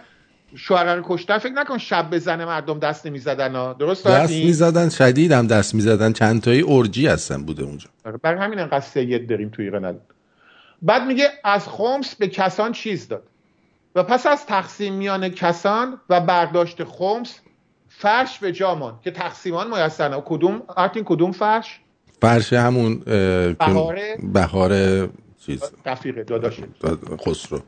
شوهر 0.55 1.01
کشتن. 1.03 1.37
فکر 1.37 1.53
نکن 1.53 1.77
شب 1.77 2.09
به 2.09 2.19
زن 2.19 2.45
مردم 2.45 2.79
دست 2.79 3.05
نمی‌زدن 3.05 3.55
ها 3.55 3.73
درست 3.73 4.07
دست 4.07 4.31
می‌زدن 4.33 4.89
شدید 4.89 5.31
هم 5.31 5.47
دست 5.47 5.75
می‌زدن. 5.75 6.13
چند 6.13 6.41
تایی 6.41 6.61
اورجی 6.61 7.07
هستن 7.07 7.43
بوده 7.43 7.63
اونجا. 7.63 7.89
آره، 8.05 8.17
برای 8.17 8.39
همین 8.39 8.59
انقدر 8.59 8.79
سید 8.79 9.29
داریم 9.29 9.49
توی 9.49 9.65
ایران. 9.65 9.99
بعد 10.81 11.03
میگه 11.07 11.29
از 11.43 11.67
خمس 11.67 12.15
به 12.15 12.27
کسان 12.27 12.71
چیز 12.71 13.07
داد. 13.07 13.23
و 13.95 14.03
پس 14.03 14.25
از 14.25 14.45
تقسیم 14.45 14.93
میان 14.93 15.29
کسان 15.29 15.99
و 16.09 16.21
برداشت 16.21 16.83
خمس 16.83 17.39
فرش 17.99 18.39
به 18.39 18.51
جامان 18.51 18.99
که 19.03 19.11
تقسیمان 19.11 19.83
میسر 19.83 20.21
کدوم؟ 20.25 20.61
آرتین 20.67 21.03
کدوم 21.03 21.31
فرش؟ 21.31 21.79
فرش 22.21 22.53
همون 22.53 22.99
بهار 23.59 23.99
بهار 24.33 24.71
چیز. 25.45 25.63
رفیق 25.85 26.23
داداش 26.25 26.59
خسرو. 27.25 27.59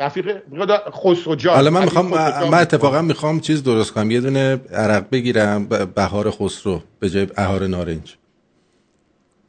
رفیق 0.00 0.42
خسرو 0.90 1.34
جان. 1.34 1.54
حالا 1.54 1.70
من 1.70 1.84
می‌خوام 1.84 2.06
من 2.50 2.58
اتفاقا 2.58 3.02
می‌خوام 3.02 3.40
چیز 3.40 3.62
درست 3.62 3.92
کنم. 3.92 4.10
یه 4.10 4.20
دونه 4.20 4.60
عرق 4.72 5.10
بگیرم 5.10 5.66
بهار 5.94 6.30
خسرو 6.30 6.82
به 7.00 7.10
جای 7.10 7.26
بهار 7.26 7.66
نارنج. 7.66 8.16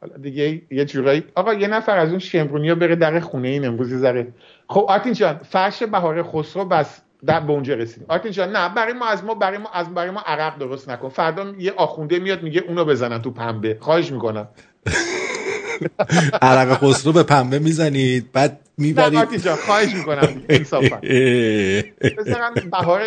حالا 0.00 0.16
دیگه 0.16 0.62
یه 0.70 0.84
جورایی 0.84 1.24
آقا 1.34 1.54
یه 1.54 1.68
نفر 1.68 1.98
از 1.98 2.10
اون 2.10 2.18
شمرونیا 2.18 2.74
بره 2.74 2.96
در 2.96 3.20
خونه 3.20 3.48
این 3.48 3.66
امروز 3.66 3.88
زره 3.88 4.34
خب 4.68 4.86
آرتین 4.88 5.12
جان 5.12 5.40
فرش 5.50 5.82
بهار 5.82 6.22
خسرو 6.22 6.64
بس 6.64 7.00
در 7.26 7.40
به 7.40 7.52
اونجا 7.52 7.74
رسیدیم. 7.74 8.06
آرتین 8.08 8.32
جان 8.32 8.56
نه 8.56 8.68
برای 8.68 8.92
ما 8.92 9.06
از 9.06 9.24
ما 9.24 9.34
برای 9.34 9.58
ما 9.58 9.70
از 9.70 9.94
برای 9.94 10.10
ما 10.10 10.20
عرق 10.26 10.58
درست 10.58 10.88
نکن. 10.88 11.08
فردا 11.08 11.52
یه 11.58 11.72
آخونده 11.76 12.18
میاد 12.18 12.42
میگه 12.42 12.60
اونو 12.60 12.84
بزنن 12.84 13.22
تو 13.22 13.30
پنبه. 13.30 13.76
خواهش 13.80 14.12
می‌کنم. 14.12 14.48
عرق 16.42 16.72
خسرو 16.72 17.12
به 17.12 17.22
پنبه 17.22 17.58
می‌زنید 17.58 18.32
بعد 18.32 18.60
می‌برید. 18.78 19.18
نه 19.18 19.38
جان 19.38 19.56
خواهش 19.56 19.94
می‌کنم. 19.94 20.42
انصافا. 20.48 20.96
بذارن 22.18 22.54
بهار 22.72 23.02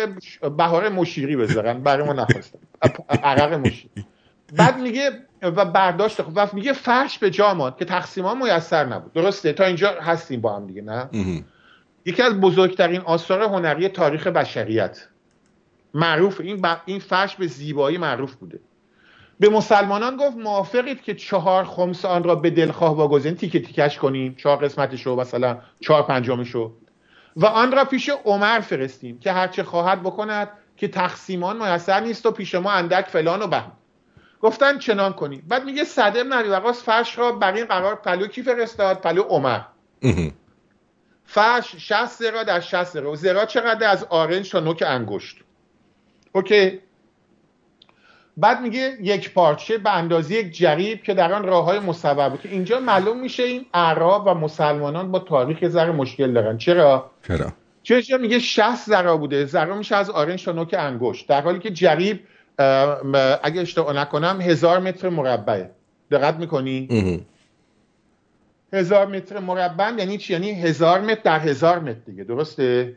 بهار 0.56 0.88
مشیری 0.88 1.36
بذارن 1.36 1.82
برای 1.82 2.06
ما 2.06 2.12
نخواستم 2.12 2.58
عرق 3.22 3.52
مشیری. 3.52 4.04
بعد 4.56 4.78
میگه 4.78 5.10
و 5.42 5.64
برداشت 5.64 6.20
و 6.20 6.48
میگه 6.52 6.72
فرش 6.72 7.18
به 7.18 7.30
جاماد 7.30 7.78
که 7.78 7.84
تقسیما 7.84 8.34
میسر 8.34 8.84
نبود. 8.84 9.12
درسته؟ 9.12 9.52
تا 9.52 9.64
اینجا 9.64 9.94
هستیم 10.00 10.40
با 10.40 10.56
هم 10.56 10.66
دیگه 10.66 10.82
نه؟ 10.82 11.08
یکی 12.04 12.22
از 12.22 12.40
بزرگترین 12.40 13.00
آثار 13.00 13.42
هنری 13.42 13.88
تاریخ 13.88 14.26
بشریت. 14.26 15.08
معروف 15.94 16.40
این, 16.40 16.60
ب... 16.60 16.76
این 16.84 16.98
فرش 16.98 17.36
به 17.36 17.46
زیبایی 17.46 17.98
معروف 17.98 18.34
بوده. 18.34 18.60
به 19.40 19.48
مسلمانان 19.48 20.16
گفت 20.16 20.36
موافقید 20.36 21.02
که 21.02 21.14
چهار 21.14 21.64
خمس 21.64 22.04
آن 22.04 22.24
را 22.24 22.34
به 22.34 22.50
دلخواه 22.50 22.96
واگذاریم 22.96 23.34
تیکه 23.34 23.60
تیکش 23.60 23.98
کنیم 23.98 24.34
چهار 24.34 24.56
قسمتشو 24.56 25.16
مثلا 25.16 25.58
چهار 25.80 26.02
پنجمشو. 26.02 26.72
و 27.36 27.46
آن 27.46 27.72
را 27.72 27.84
پیش 27.84 28.10
عمر 28.24 28.60
فرستیم 28.60 29.18
که 29.18 29.32
هرچه 29.32 29.62
خواهد 29.62 30.00
بکند 30.02 30.48
که 30.76 30.88
تقسیمان 30.88 31.72
میسر 31.72 32.00
نیست 32.00 32.26
و 32.26 32.30
پیش 32.30 32.54
ما 32.54 32.70
اندک 32.70 33.06
فلان 33.06 33.42
و 33.42 33.46
بهم. 33.46 33.72
گفتن 34.40 34.78
چنان 34.78 35.12
کنی 35.12 35.42
بعد 35.48 35.64
میگه 35.64 35.84
سعد 35.84 36.12
ابن 36.16 36.32
ابی 36.32 36.48
وقاص 36.48 36.82
فرش 36.82 37.18
را 37.18 37.32
بر 37.32 37.52
این 37.52 37.64
قرار 37.64 37.94
پلو 37.94 38.26
کی 38.26 38.42
فرستاد؟ 38.42 39.00
پلو 39.00 39.22
عمر. 39.22 39.60
فرش 41.24 41.76
60 41.76 42.06
زرا 42.06 42.42
در 42.42 42.60
60 42.60 42.84
زرا. 42.84 43.14
زرا 43.14 43.44
چقدر 43.44 43.90
از 43.90 44.04
آرنج 44.04 44.50
تا 44.50 44.60
نوک 44.60 44.84
انگشت. 44.86 45.36
اوکی. 46.32 46.80
بعد 48.36 48.60
میگه 48.60 48.96
یک 49.00 49.34
پارچه 49.34 49.78
به 49.78 49.96
اندازه 49.96 50.34
یک 50.34 50.56
جریب 50.56 51.02
که 51.02 51.14
در 51.14 51.32
آن 51.32 51.44
راه 51.44 51.64
های 51.64 51.78
مصور 51.78 52.28
بود. 52.28 52.40
اینجا 52.44 52.80
معلوم 52.80 53.20
میشه 53.20 53.42
این 53.42 53.66
عرب 53.74 54.26
و 54.26 54.34
مسلمانان 54.34 55.12
با 55.12 55.18
تاریخ 55.18 55.68
زر 55.68 55.90
مشکل 55.90 56.32
دارن. 56.32 56.58
چرا؟ 56.58 57.10
چرا؟ 57.28 57.52
چرا 57.82 58.18
میگه 58.18 58.38
60 58.38 58.86
ذرا 58.86 59.16
بوده. 59.16 59.44
ذرا 59.44 59.76
میشه 59.76 59.96
از 59.96 60.10
آرنج 60.10 60.44
تا 60.44 60.52
نوک 60.52 60.74
انگشت. 60.78 61.28
در 61.28 61.40
حالی 61.40 61.58
که 61.58 61.70
جریب 61.70 62.20
اگه 63.42 63.60
اشتباه 63.60 63.96
نکنم 63.96 64.40
هزار 64.40 64.78
متر 64.78 65.08
مربعه. 65.08 65.70
دقت 66.10 66.34
می‌کنی؟ 66.34 67.24
هزار 68.74 69.06
متر 69.06 69.38
مربع 69.38 69.92
یعنی 69.98 70.18
چی؟ 70.18 70.32
یعنی 70.32 70.62
هزار 70.62 71.00
متر 71.00 71.20
در 71.24 71.38
هزار 71.38 71.78
متر 71.78 72.00
دیگه. 72.06 72.24
درسته؟ 72.24 72.96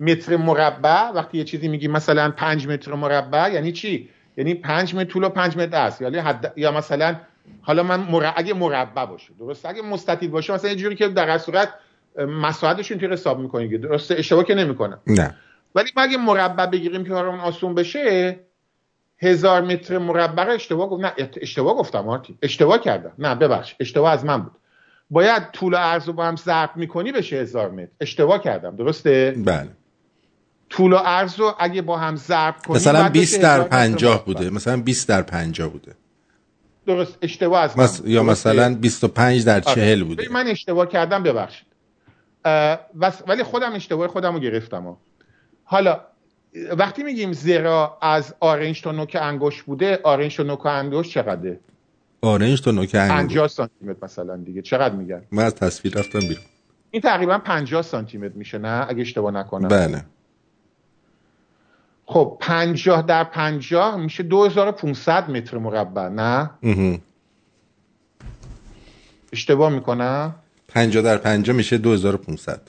متر 0.00 0.36
مربع 0.36 1.10
وقتی 1.10 1.38
یه 1.38 1.44
چیزی 1.44 1.68
میگی 1.68 1.88
مثلا 1.88 2.30
پنج 2.30 2.66
متر 2.68 2.94
مربع 2.94 3.52
یعنی 3.52 3.72
چی؟ 3.72 4.08
یعنی 4.36 4.54
پنج 4.54 4.94
متر 4.94 5.04
طول 5.04 5.24
و 5.24 5.28
پنج 5.28 5.56
متر 5.56 5.76
است. 5.76 6.02
یعنی 6.02 6.18
حد... 6.18 6.52
یا 6.56 6.72
مثلا 6.72 7.16
حالا 7.62 7.82
من 7.82 8.00
مر... 8.00 8.32
اگه 8.36 8.54
مربع 8.54 9.04
باشه 9.04 9.32
درست 9.38 9.66
اگه 9.66 9.82
مستطیل 9.82 10.30
باشه 10.30 10.52
مثلا 10.52 10.70
یه 10.70 10.76
جوری 10.76 10.96
که 10.96 11.08
در 11.08 11.38
صورت 11.38 11.68
مساحتش 12.16 12.90
اینطور 12.90 13.12
حساب 13.12 13.38
می‌کنی 13.40 13.78
درسته؟ 13.78 14.14
اشتباه 14.18 14.44
که 14.44 14.54
نمی‌کنم. 14.54 15.00
نه. 15.06 15.34
ولی 15.74 15.90
ما 15.96 16.02
اگه 16.02 16.16
مربع 16.16 16.66
بگیریم 16.66 17.04
که 17.04 17.10
کارمون 17.10 17.40
آسون 17.40 17.74
بشه 17.74 18.38
هزار 19.22 19.60
متر 19.60 19.98
مربع 19.98 20.54
اشتباه 20.54 20.88
گفت. 20.88 21.04
نه 21.04 21.12
اشتباه 21.40 21.74
گفتم 21.74 22.00
مارتی 22.00 22.38
اشتباه 22.42 22.78
کردم. 22.78 23.12
نه 23.18 23.34
ببخش. 23.34 23.74
اشتباه 23.80 24.12
از 24.12 24.24
من 24.24 24.42
بود. 24.42 24.52
باید 25.10 25.50
طول 25.50 25.74
و 25.74 25.76
عرض 25.76 26.06
رو 26.06 26.12
با 26.12 26.24
هم 26.24 26.36
ضرب 26.36 26.70
می‌کنی 26.76 27.12
بشه 27.12 27.36
هزار 27.36 27.70
متر. 27.70 27.90
اشتباه 28.00 28.42
کردم. 28.42 28.76
درسته؟ 28.76 29.34
بله. 29.44 29.68
طول 30.70 30.92
و 30.92 30.96
عرض 30.96 31.40
رو 31.40 31.54
اگه 31.58 31.82
با 31.82 31.98
هم 31.98 32.16
ضرب 32.16 32.56
کنی 32.66 32.76
مثلا 32.76 33.08
20 33.08 33.42
در 33.42 33.62
50 33.62 34.24
بوده. 34.24 34.50
مثلا 34.50 34.76
20 34.76 35.08
در 35.08 35.22
50 35.22 35.68
بوده. 35.68 35.94
درست. 36.86 37.18
اشتباه 37.22 37.60
از 37.60 37.78
من 37.78 37.84
مس... 37.84 38.02
یا 38.04 38.22
مثلا 38.22 38.74
25 38.74 39.44
در 39.44 39.60
40 39.60 40.04
بوده. 40.04 40.28
من 40.32 40.46
اشتباه 40.46 40.88
کردم 40.88 41.22
ببخشید. 41.22 41.66
ولی 43.26 43.42
خودم 43.42 43.72
اشتباه 43.72 44.08
خودم 44.08 44.34
رو 44.34 44.40
گرفتم 44.40 44.96
حالا 45.64 46.00
وقتی 46.78 47.02
میگیم 47.02 47.32
زرا 47.32 47.98
از 48.02 48.34
آرنج 48.40 48.82
تا 48.82 48.92
نوک 48.92 49.16
انگشت 49.20 49.62
بوده 49.62 50.00
آرنج 50.02 50.36
تا 50.36 50.42
نوک 50.42 50.66
انگشت 50.66 51.10
چقدره؟ 51.10 51.60
آرنج 52.20 52.62
تا 52.62 52.70
نوک 52.70 52.94
انگشت. 52.94 53.14
50 53.14 53.48
سانتی 53.48 53.84
متر 53.84 53.98
مثلا 54.02 54.36
دیگه. 54.36 54.62
چقدر 54.62 54.94
میگن؟ 54.94 55.22
من 55.30 55.44
از 55.44 55.54
تصویر 55.54 55.98
رفتم 55.98 56.18
بیرون. 56.18 56.44
این 56.90 57.02
تقریبا 57.02 57.38
50 57.38 57.82
سانتی 57.82 58.18
متر 58.18 58.34
میشه 58.34 58.58
نه؟ 58.58 58.86
اگه 58.88 59.00
اشتباه 59.00 59.32
نکنم. 59.32 59.68
بله. 59.68 60.04
خب 62.06 62.36
50 62.40 63.02
در 63.02 63.24
50 63.24 63.96
میشه 63.96 64.22
2500 64.22 65.30
متر 65.30 65.58
مربع 65.58 66.08
نه؟ 66.08 66.50
اشتباه 69.32 69.70
می‌کنم؟ 69.70 70.34
50 70.68 71.02
در 71.02 71.16
50 71.16 71.56
میشه 71.56 71.78
2500 71.78 72.60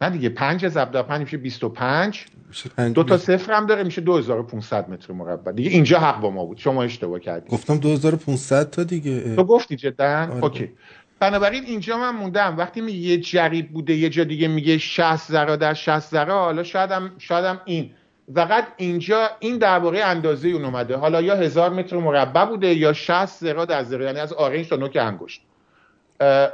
نه 0.00 0.10
دیگه 0.10 0.28
5 0.28 0.68
ضرب 0.68 0.90
در 0.90 1.02
5 1.02 1.20
میشه 1.20 1.36
25 1.36 2.24
میشه 2.48 2.68
5 2.68 2.94
دو 2.94 3.04
تا 3.04 3.18
صفر 3.18 3.52
هم 3.52 3.66
داره 3.66 3.82
میشه 3.82 4.00
2500 4.00 4.90
متر 4.90 5.12
مربع. 5.12 5.52
دیگه 5.52 5.70
اینجا 5.70 5.98
حق 5.98 6.20
با 6.20 6.30
ما 6.30 6.44
بود. 6.44 6.58
شما 6.58 6.82
اشتباه 6.82 7.20
کردید. 7.20 7.50
گفتم 7.50 7.78
2500 7.78 8.70
تا 8.70 8.84
دیگه. 8.84 9.36
تو 9.36 9.44
گفتی 9.44 9.76
جدا؟ 9.76 10.22
آره. 10.22 10.44
اوکی. 10.44 10.72
بنابراین 11.20 11.64
اینجا 11.64 11.98
من 11.98 12.10
موندم. 12.10 12.56
وقتی 12.58 12.80
میگه 12.80 12.98
یه 12.98 13.20
جریب 13.20 13.72
بوده 13.72 13.94
یه 13.94 14.08
جا 14.08 14.24
دیگه 14.24 14.48
میگه 14.48 14.78
60 14.78 15.16
ذره 15.16 15.56
در 15.56 15.74
60 15.74 16.00
ذره 16.00 16.32
حالا 16.32 16.62
شایدم 16.62 17.10
شایدم 17.18 17.60
این. 17.64 17.90
فقط 18.34 18.66
اینجا 18.76 19.30
این 19.38 19.58
درباره 19.58 20.04
اندازه 20.04 20.48
اون 20.48 20.64
اومده. 20.64 20.96
حالا 20.96 21.22
یا 21.22 21.36
هزار 21.36 21.70
متر 21.70 21.96
مربع 21.96 22.44
بوده 22.44 22.74
یا 22.74 22.92
60 22.92 23.26
ذره 23.26 23.66
در 23.66 23.82
ذره 23.82 24.04
یعنی 24.04 24.18
از 24.18 24.32
آرنج 24.32 24.68
تا 24.68 24.76
نوک 24.76 24.96
انگشت. 25.00 25.42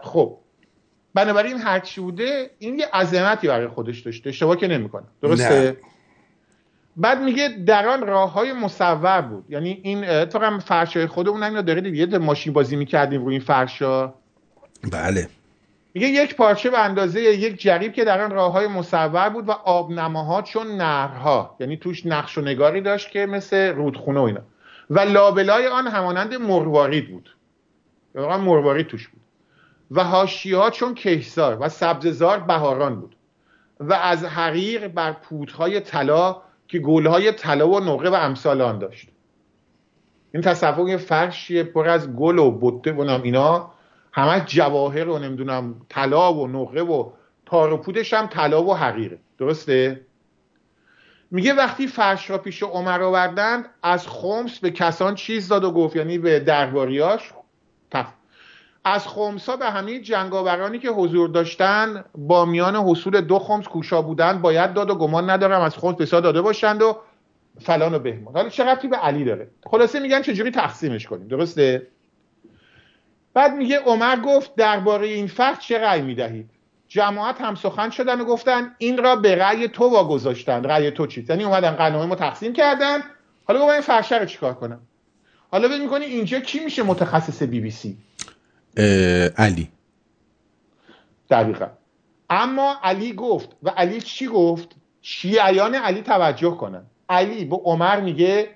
خب. 0.02 0.38
بنابراین 1.14 1.58
هرچی 1.58 2.00
بوده 2.00 2.50
این 2.58 2.78
یه 2.78 2.88
عظمتی 2.92 3.48
برای 3.48 3.68
خودش 3.68 4.00
داشته. 4.00 4.28
اشتباه 4.28 4.56
که 4.56 4.68
نمی‌کنه. 4.68 5.04
درسته؟ 5.22 5.60
نه. 5.60 5.76
بعد 6.96 7.22
میگه 7.22 7.48
در 7.66 7.88
آن 7.88 8.06
راه 8.06 8.32
های 8.32 8.52
مصور 8.52 9.20
بود. 9.20 9.44
یعنی 9.48 9.80
این 9.82 10.24
تو 10.24 10.38
هم 10.38 10.58
فرشای 10.58 11.06
خودمون 11.06 11.42
اینا 11.42 11.62
داره 11.62 11.80
دیگه. 11.80 12.18
ماشین 12.18 12.52
بازی 12.52 12.76
می‌کردیم 12.76 13.24
روی 13.24 13.34
این 13.34 13.44
فرشا. 13.44 14.14
بله. 14.92 15.28
میگه 15.94 16.08
یک 16.08 16.36
پارچه 16.36 16.70
به 16.70 16.78
اندازه 16.78 17.20
یک 17.22 17.60
جریب 17.60 17.92
که 17.92 18.04
در 18.04 18.20
آن 18.20 18.30
راه 18.30 18.52
های 18.52 18.66
مصور 18.66 19.28
بود 19.28 19.48
و 19.48 19.52
آبنماها 19.52 20.42
چون 20.42 20.66
نهرها. 20.66 21.56
یعنی 21.60 21.76
توش 21.76 22.06
نقش 22.06 22.38
و 22.38 22.40
نگاری 22.40 22.80
داشت 22.80 23.10
که 23.10 23.26
مثل 23.26 23.56
رودخونه 23.56 24.20
و 24.20 24.22
اینا. 24.22 24.40
و 24.90 25.00
لابلای 25.00 25.66
آن 25.66 25.86
همانند 25.86 26.34
مروارید 26.34 27.10
بود. 27.10 27.36
واقعا 28.14 28.38
مروارید 28.38 28.86
توش 28.86 29.08
بود. 29.08 29.21
و 29.92 30.04
هاشیها 30.04 30.70
چون 30.70 30.94
کهسار 30.94 31.56
و 31.60 31.68
سبززار 31.68 32.38
بهاران 32.38 33.00
بود 33.00 33.16
و 33.80 33.92
از 33.92 34.24
حریر 34.24 34.88
بر 34.88 35.12
پودهای 35.12 35.80
طلا 35.80 36.42
که 36.68 36.78
گلهای 36.78 37.32
طلا 37.32 37.68
و 37.68 37.80
نقره 37.80 38.10
و 38.10 38.14
امثال 38.14 38.60
آن 38.60 38.78
داشت. 38.78 39.08
این 40.34 40.42
تصور 40.42 40.88
یه 40.88 40.96
فرشی 40.96 41.62
پر 41.62 41.88
از 41.88 42.12
گل 42.12 42.38
و 42.38 42.58
بطه 42.60 42.92
و 42.92 43.20
اینا 43.22 43.72
همه 44.12 44.40
جواهر 44.46 45.08
و 45.08 45.18
نمی‌دونم 45.18 45.74
طلا 45.88 46.34
و 46.34 46.48
نقره 46.48 46.82
و 46.82 47.10
تار 47.46 47.72
و 47.72 47.76
پودش 47.76 48.14
هم 48.14 48.26
طلا 48.26 48.62
و 48.64 48.74
حریره 48.76 49.18
درسته؟ 49.38 50.06
میگه 51.30 51.54
وقتی 51.54 51.86
فرش 51.86 52.30
را 52.30 52.38
پیش 52.38 52.62
عمر 52.62 53.02
آوردند 53.02 53.68
از 53.82 54.08
خمس 54.08 54.58
به 54.58 54.70
کسان 54.70 55.14
چیز 55.14 55.48
داد 55.48 55.64
و 55.64 55.72
گفت 55.72 55.96
یعنی 55.96 56.18
به 56.18 56.40
درباریاش 56.40 57.32
از 58.84 59.08
خمسا 59.08 59.56
به 59.56 59.70
همه 59.70 60.00
جنگاورانی 60.00 60.78
که 60.78 60.90
حضور 60.90 61.28
داشتن 61.28 62.04
با 62.14 62.44
میان 62.44 62.76
حصول 62.76 63.20
دو 63.20 63.38
خمس 63.38 63.64
کوشا 63.64 64.02
بودند 64.02 64.42
باید 64.42 64.74
داد 64.74 64.90
و 64.90 64.94
گمان 64.94 65.30
ندارم 65.30 65.60
از 65.60 65.76
خمس 65.76 65.96
بسیار 65.96 66.22
داده 66.22 66.42
باشند 66.42 66.82
و 66.82 66.96
فلان 67.60 67.94
و 67.94 67.98
بهمان. 67.98 68.34
حالا 68.34 68.48
چه 68.48 68.64
به 68.90 68.96
علی 68.96 69.24
داره؟ 69.24 69.50
خلاصه 69.66 70.00
میگن 70.00 70.22
چجوری 70.22 70.50
تقسیمش 70.50 71.06
کنیم 71.06 71.28
درسته؟ 71.28 71.86
بعد 73.34 73.54
میگه 73.54 73.78
عمر 73.78 74.16
گفت 74.16 74.54
درباره 74.54 75.06
این 75.06 75.26
فرق 75.26 75.58
چه 75.58 75.78
رأی 75.78 76.02
می‌دهید؟ 76.02 76.50
جماعت 76.88 77.40
هم 77.40 77.54
سخن 77.54 77.90
شدن 77.90 78.20
و 78.20 78.24
گفتن 78.24 78.74
این 78.78 78.98
را 78.98 79.16
به 79.16 79.36
رأی 79.36 79.68
تو 79.68 79.84
واگذاشتن 79.84 80.64
رأی 80.64 80.90
تو 80.90 81.06
چیست؟ 81.06 81.30
یعنی 81.30 81.44
اومدن 81.44 81.70
قنایم 81.70 82.10
رو 82.10 82.16
تقسیم 82.16 82.52
کردن. 82.52 83.00
حالا 83.44 83.60
گفت 83.60 83.72
این 83.72 83.80
فرشه 83.80 84.18
رو 84.18 84.24
چیکار 84.24 84.54
کنم؟ 84.54 84.80
حالا 85.50 85.68
فکر 85.68 85.80
می‌کنی 85.80 86.04
اینجا 86.04 86.40
کی 86.40 86.60
میشه 86.60 86.82
متخصص 86.82 87.42
بی 87.42 87.60
بی 87.60 87.70
سی؟ 87.70 87.96
علی. 89.36 89.68
دقیقا. 91.30 91.66
اما 92.30 92.76
علی 92.82 93.12
گفت 93.12 93.48
و 93.62 93.70
علی 93.70 94.00
چی 94.00 94.26
گفت؟ 94.26 94.68
شیعیان 95.02 95.74
علی 95.74 96.00
توجه 96.02 96.50
کنن. 96.50 96.82
علی 97.08 97.44
به 97.44 97.56
عمر 97.56 98.00
میگه 98.00 98.48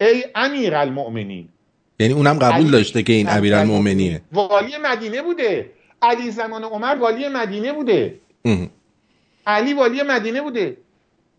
ای 0.00 0.24
امیر 0.34 0.74
المؤمنین. 0.74 1.48
یعنی 2.00 2.12
اونم 2.12 2.38
قبول 2.38 2.70
داشته 2.70 3.02
که 3.02 3.12
این 3.12 3.28
امیر 3.28 3.54
المؤمنیه. 3.54 4.22
والی 4.32 4.72
مدینه 4.82 5.22
بوده. 5.22 5.70
علی 6.02 6.30
زمان 6.30 6.64
عمر 6.64 6.94
والی 6.94 7.28
مدینه 7.28 7.72
بوده. 7.72 8.18
علی 9.46 9.74
والی 9.74 10.02
مدینه 10.02 10.42
بوده. 10.42 10.76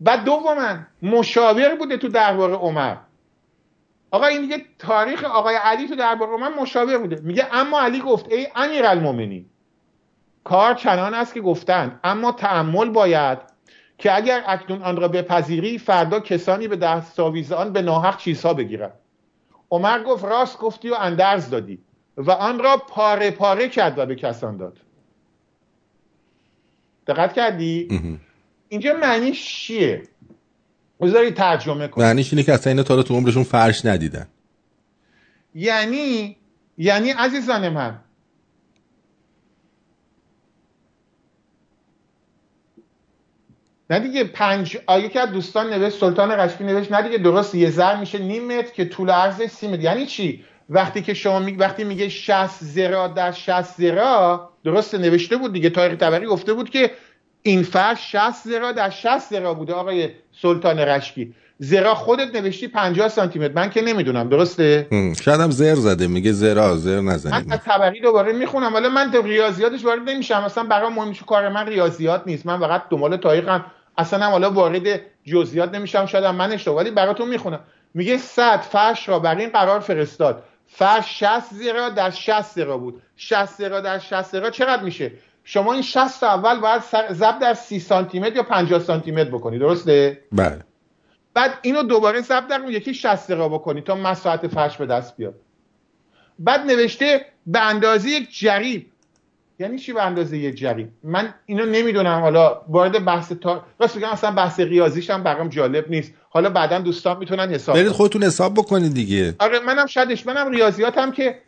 بعد 0.00 0.24
دوما 0.24 0.76
مشاور 1.02 1.74
بوده 1.74 1.96
تو 1.96 2.08
دربار 2.08 2.52
عمر. 2.52 2.96
آقا 4.10 4.26
این 4.26 4.40
دیگه 4.40 4.64
تاریخ 4.78 5.24
آقای 5.24 5.56
علی 5.56 5.88
تو 5.88 5.96
دربار 5.96 6.28
عمر 6.28 6.48
مشاور 6.48 6.98
بوده. 6.98 7.20
میگه 7.20 7.46
اما 7.52 7.80
علی 7.80 8.00
گفت 8.00 8.32
ای 8.32 8.48
امیر 8.56 8.86
المومنی 8.86 9.46
کار 10.44 10.74
چنان 10.74 11.14
است 11.14 11.34
که 11.34 11.40
گفتن. 11.40 12.00
اما 12.04 12.32
تعمل 12.32 12.90
باید 12.90 13.38
که 13.98 14.16
اگر 14.16 14.44
اکنون 14.46 14.82
آن 14.82 14.96
را 14.96 15.08
بپذیری 15.08 15.78
فردا 15.78 16.20
کسانی 16.20 16.68
به 16.68 16.76
دستاویز 16.76 17.52
آن 17.52 17.72
به 17.72 17.82
ناحق 17.82 18.16
چیزها 18.16 18.54
بگیرند. 18.54 18.92
عمر 19.70 20.02
گفت 20.02 20.24
راست 20.24 20.58
گفتی 20.58 20.90
و 20.90 20.94
اندرز 20.94 21.50
دادی. 21.50 21.78
و 22.16 22.30
آن 22.30 22.58
را 22.58 22.76
پاره 22.76 23.30
پاره 23.30 23.68
کرد 23.68 23.98
و 23.98 24.06
به 24.06 24.14
کسان 24.14 24.56
داد. 24.56 24.78
دقت 27.06 27.32
کردی؟ 27.32 27.88
اینجا 28.68 28.94
معنیش 28.94 29.46
چیه؟ 29.46 30.02
بذاری 31.00 31.30
ترجمه 31.30 31.88
کن 31.88 32.02
معنیش 32.02 32.32
اینه 32.32 32.42
که 32.42 32.52
اصلا 32.52 32.70
اینا 32.70 32.82
تا 32.82 33.02
تو 33.02 33.14
عمرشون 33.14 33.42
فرش 33.42 33.84
ندیدن. 33.84 34.26
یعنی 35.54 36.36
یعنی 36.78 37.10
عزیزان 37.10 37.68
من. 37.68 38.00
نه 43.90 44.00
دیگه 44.00 44.24
پنج 44.24 44.78
آیه 44.86 45.08
که 45.08 45.26
دوستان 45.26 45.72
نوشت 45.72 45.98
سلطان 45.98 46.36
قشقی 46.36 46.64
نوشت 46.64 46.92
نه 46.92 47.02
دیگه 47.02 47.18
درست 47.18 47.54
یه 47.54 47.70
زر 47.70 47.96
میشه 47.96 48.18
نیم 48.18 48.46
متر 48.46 48.72
که 48.72 48.84
طول 48.84 49.10
عرض 49.10 49.42
سی 49.42 49.68
متر 49.68 49.80
یعنی 49.80 50.06
چی؟ 50.06 50.44
وقتی 50.70 51.02
که 51.02 51.14
شما 51.14 51.38
می... 51.38 51.52
وقتی 51.52 51.84
میگه 51.84 52.08
60 52.08 52.64
زرا 52.64 53.08
در 53.08 53.32
60 53.32 53.62
زرا 53.62 54.50
درست 54.64 54.94
نوشته 54.94 55.36
بود 55.36 55.52
دیگه 55.52 55.70
تاریخ 55.70 55.98
تبری 55.98 56.26
گفته 56.26 56.52
بود 56.52 56.70
که 56.70 56.90
این 57.46 57.62
فرش 57.62 58.12
60 58.12 58.44
زرا 58.44 58.72
در 58.72 58.90
60 58.90 59.18
زرا 59.18 59.54
بوده 59.54 59.72
آقای 59.72 60.10
سلطان 60.42 60.78
رشکی. 60.78 61.34
زرا 61.58 61.94
خودت 61.94 62.34
نوشتی 62.34 62.68
50 62.68 63.08
سانتی 63.08 63.38
متر 63.38 63.52
من 63.52 63.70
که 63.70 63.82
نمی‌دونم 63.82 64.28
درسته؟ 64.28 64.86
شاید 65.22 65.40
هم 65.40 65.50
زر 65.50 65.74
زده 65.74 66.06
میگه 66.06 66.32
زرا 66.32 66.76
زر 66.76 67.00
نزنید. 67.00 67.48
من 67.48 67.56
تبری 67.56 68.00
دوباره 68.00 68.32
می‌خونم. 68.32 68.74
ولی 68.74 68.88
من 68.88 69.12
ریاضیاتش 69.24 69.84
وارد 69.84 70.08
نمیشم. 70.08 70.42
اصلا 70.44 70.64
برای 70.64 70.92
مهم 70.92 71.14
کار 71.14 71.48
من 71.48 71.66
ریاضیات 71.66 72.22
نیست. 72.26 72.46
من 72.46 72.60
فقط 72.60 72.82
دنبال 72.90 73.16
تاریخم. 73.16 73.64
اصلا 73.98 74.24
هم 74.24 74.30
حالا 74.30 74.50
وارد 74.50 75.00
جزئیات 75.24 75.74
نمیشم. 75.74 76.06
شاید 76.06 76.24
من 76.24 76.52
اشتباه 76.52 76.76
ولی 76.76 76.90
براتون 76.90 77.28
می‌خونم. 77.28 77.60
میگه 77.94 78.18
صد 78.18 78.60
فرش 78.60 79.08
را 79.08 79.18
بر 79.18 79.36
این 79.36 79.48
قرار 79.48 79.80
فرستاد. 79.80 80.42
فرش 80.66 81.18
60 81.18 81.54
زرا 81.54 81.88
در 81.88 82.10
60 82.10 82.42
زرا 82.54 82.78
بود. 82.78 83.02
60 83.16 83.46
زرا 83.58 83.80
در 83.80 83.98
60 83.98 84.22
زرا 84.22 84.50
چقدر 84.50 84.82
میشه؟ 84.82 85.12
شما 85.44 85.72
این 85.72 85.82
60 85.82 86.20
تا 86.20 86.28
اول 86.28 86.60
باید 86.60 86.82
ضرب 87.12 87.38
در 87.38 87.54
30 87.54 87.80
سانتی 87.80 88.20
متر 88.20 88.36
یا 88.36 88.42
50 88.42 88.80
سانتی 88.80 89.10
متر 89.10 89.30
بکنی 89.30 89.58
درسته؟ 89.58 90.20
بله. 90.32 90.58
بعد 91.34 91.58
اینو 91.62 91.82
دوباره 91.82 92.20
ضرب 92.20 92.48
در 92.48 92.70
یکی 92.70 92.94
60 92.94 93.30
دقیقه 93.30 93.48
بکنی 93.48 93.80
تا 93.80 93.94
مساحت 93.94 94.46
فرش 94.46 94.76
به 94.76 94.86
دست 94.86 95.16
بیاد 95.16 95.34
بعد 96.38 96.60
نوشته 96.60 97.26
به 97.46 97.60
اندازه 97.60 98.10
یک 98.10 98.38
جریب. 98.38 98.86
یعنی 99.58 99.78
چی 99.78 99.92
به 99.92 100.02
اندازه 100.02 100.38
یک 100.38 100.54
جریب؟ 100.54 100.88
من 101.02 101.34
اینو 101.46 101.66
نمی‌دونم. 101.66 102.20
حالا 102.20 102.60
وارد 102.68 103.04
بحث 103.04 103.32
تا 103.32 103.64
راست 103.80 103.98
بگم 103.98 104.08
اصلا 104.08 104.30
بحث 104.30 104.60
ریاضیش 104.60 105.10
هم 105.10 105.22
برام 105.22 105.48
جالب 105.48 105.90
نیست. 105.90 106.12
حالا 106.30 106.50
بعدا 106.50 106.78
دوستان 106.78 107.18
می‌تونن 107.18 107.50
حساب 107.50 107.76
برید 107.76 107.88
خودتون 107.88 108.22
حساب 108.22 108.54
بکنید 108.54 108.94
دیگه. 108.94 109.34
آره 109.38 109.58
منم 109.58 109.86
شدش. 109.86 110.26
منم 110.26 110.50
ریاضیاتم 110.50 111.10
که 111.10 111.38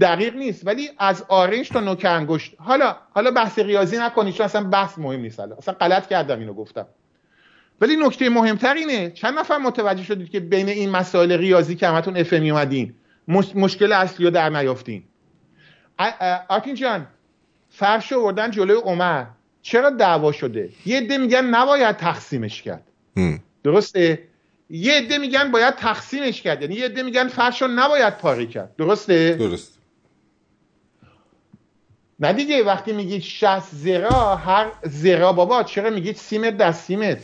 دقیق 0.00 0.36
نیست. 0.36 0.66
ولی 0.66 0.90
از 0.98 1.24
آرنج 1.28 1.68
تا 1.68 1.80
نوک 1.80 2.04
انگشت. 2.04 2.54
حالا 2.58 2.96
حالا 3.10 3.30
بحث 3.30 3.58
ریاضی 3.58 3.98
نکنید 3.98 4.34
چون 4.34 4.44
اصلا 4.44 4.64
بحث 4.64 4.98
مهم 4.98 5.20
نیست 5.20 5.40
حالا 5.40 5.56
اصلا 5.56 5.74
غلط 5.74 6.08
کردم 6.08 6.38
اینو 6.38 6.54
گفتم. 6.54 6.86
ولی 7.80 7.96
نکته 7.96 8.28
مهمتر 8.28 8.74
اینه 8.74 9.10
چند 9.10 9.38
نفر 9.38 9.58
متوجه 9.58 10.02
شدید 10.02 10.30
که 10.30 10.40
بین 10.40 10.68
این 10.68 10.90
مسائل 10.90 11.32
ریاضی 11.32 11.76
که 11.76 11.88
همتون 11.88 12.16
افمی 12.16 12.50
اومدین 12.50 12.94
مشکل 13.54 13.92
اصلی 13.92 14.24
رو 14.24 14.30
در 14.30 14.48
نیافتین. 14.48 15.04
آرتین 16.48 16.74
جان 16.74 17.06
فرش 17.70 18.12
وردن 18.12 18.50
جلوی 18.50 18.80
عمر. 18.80 19.24
چرا 19.62 19.90
دعوا 19.90 20.32
شده؟ 20.32 20.68
یه 20.86 20.96
عده 20.96 21.18
میگن 21.18 21.44
نباید 21.44 21.96
تقسیمش 21.96 22.62
کرد. 22.62 22.82
درسته؟ 23.64 24.28
یه 24.70 24.92
عده 24.92 25.18
میگن 25.18 25.50
باید 25.50 25.74
تقسیمش 25.74 26.42
کرد. 26.42 26.62
یعنی 26.62 26.74
یه 26.74 26.84
عده 26.84 27.02
میگن 27.02 27.28
فرش 27.28 27.62
رو 27.62 27.68
نباید 27.68 28.18
پاره 28.18 28.46
کرد. 28.46 28.76
درسته؟ 28.76 29.36
درست. 29.38 29.78
نه 32.20 32.32
دیگه 32.32 32.64
وقتی 32.64 32.92
میگید 32.92 33.22
60 33.22 33.62
زرا 33.72 34.36
هر 34.36 34.72
زرا 34.82 35.32
بابا 35.32 35.62
چرا 35.62 35.90
میگید 35.90 36.16
سیمت 36.16 36.56
در 36.56 36.72
سیمت؟ 36.72 37.18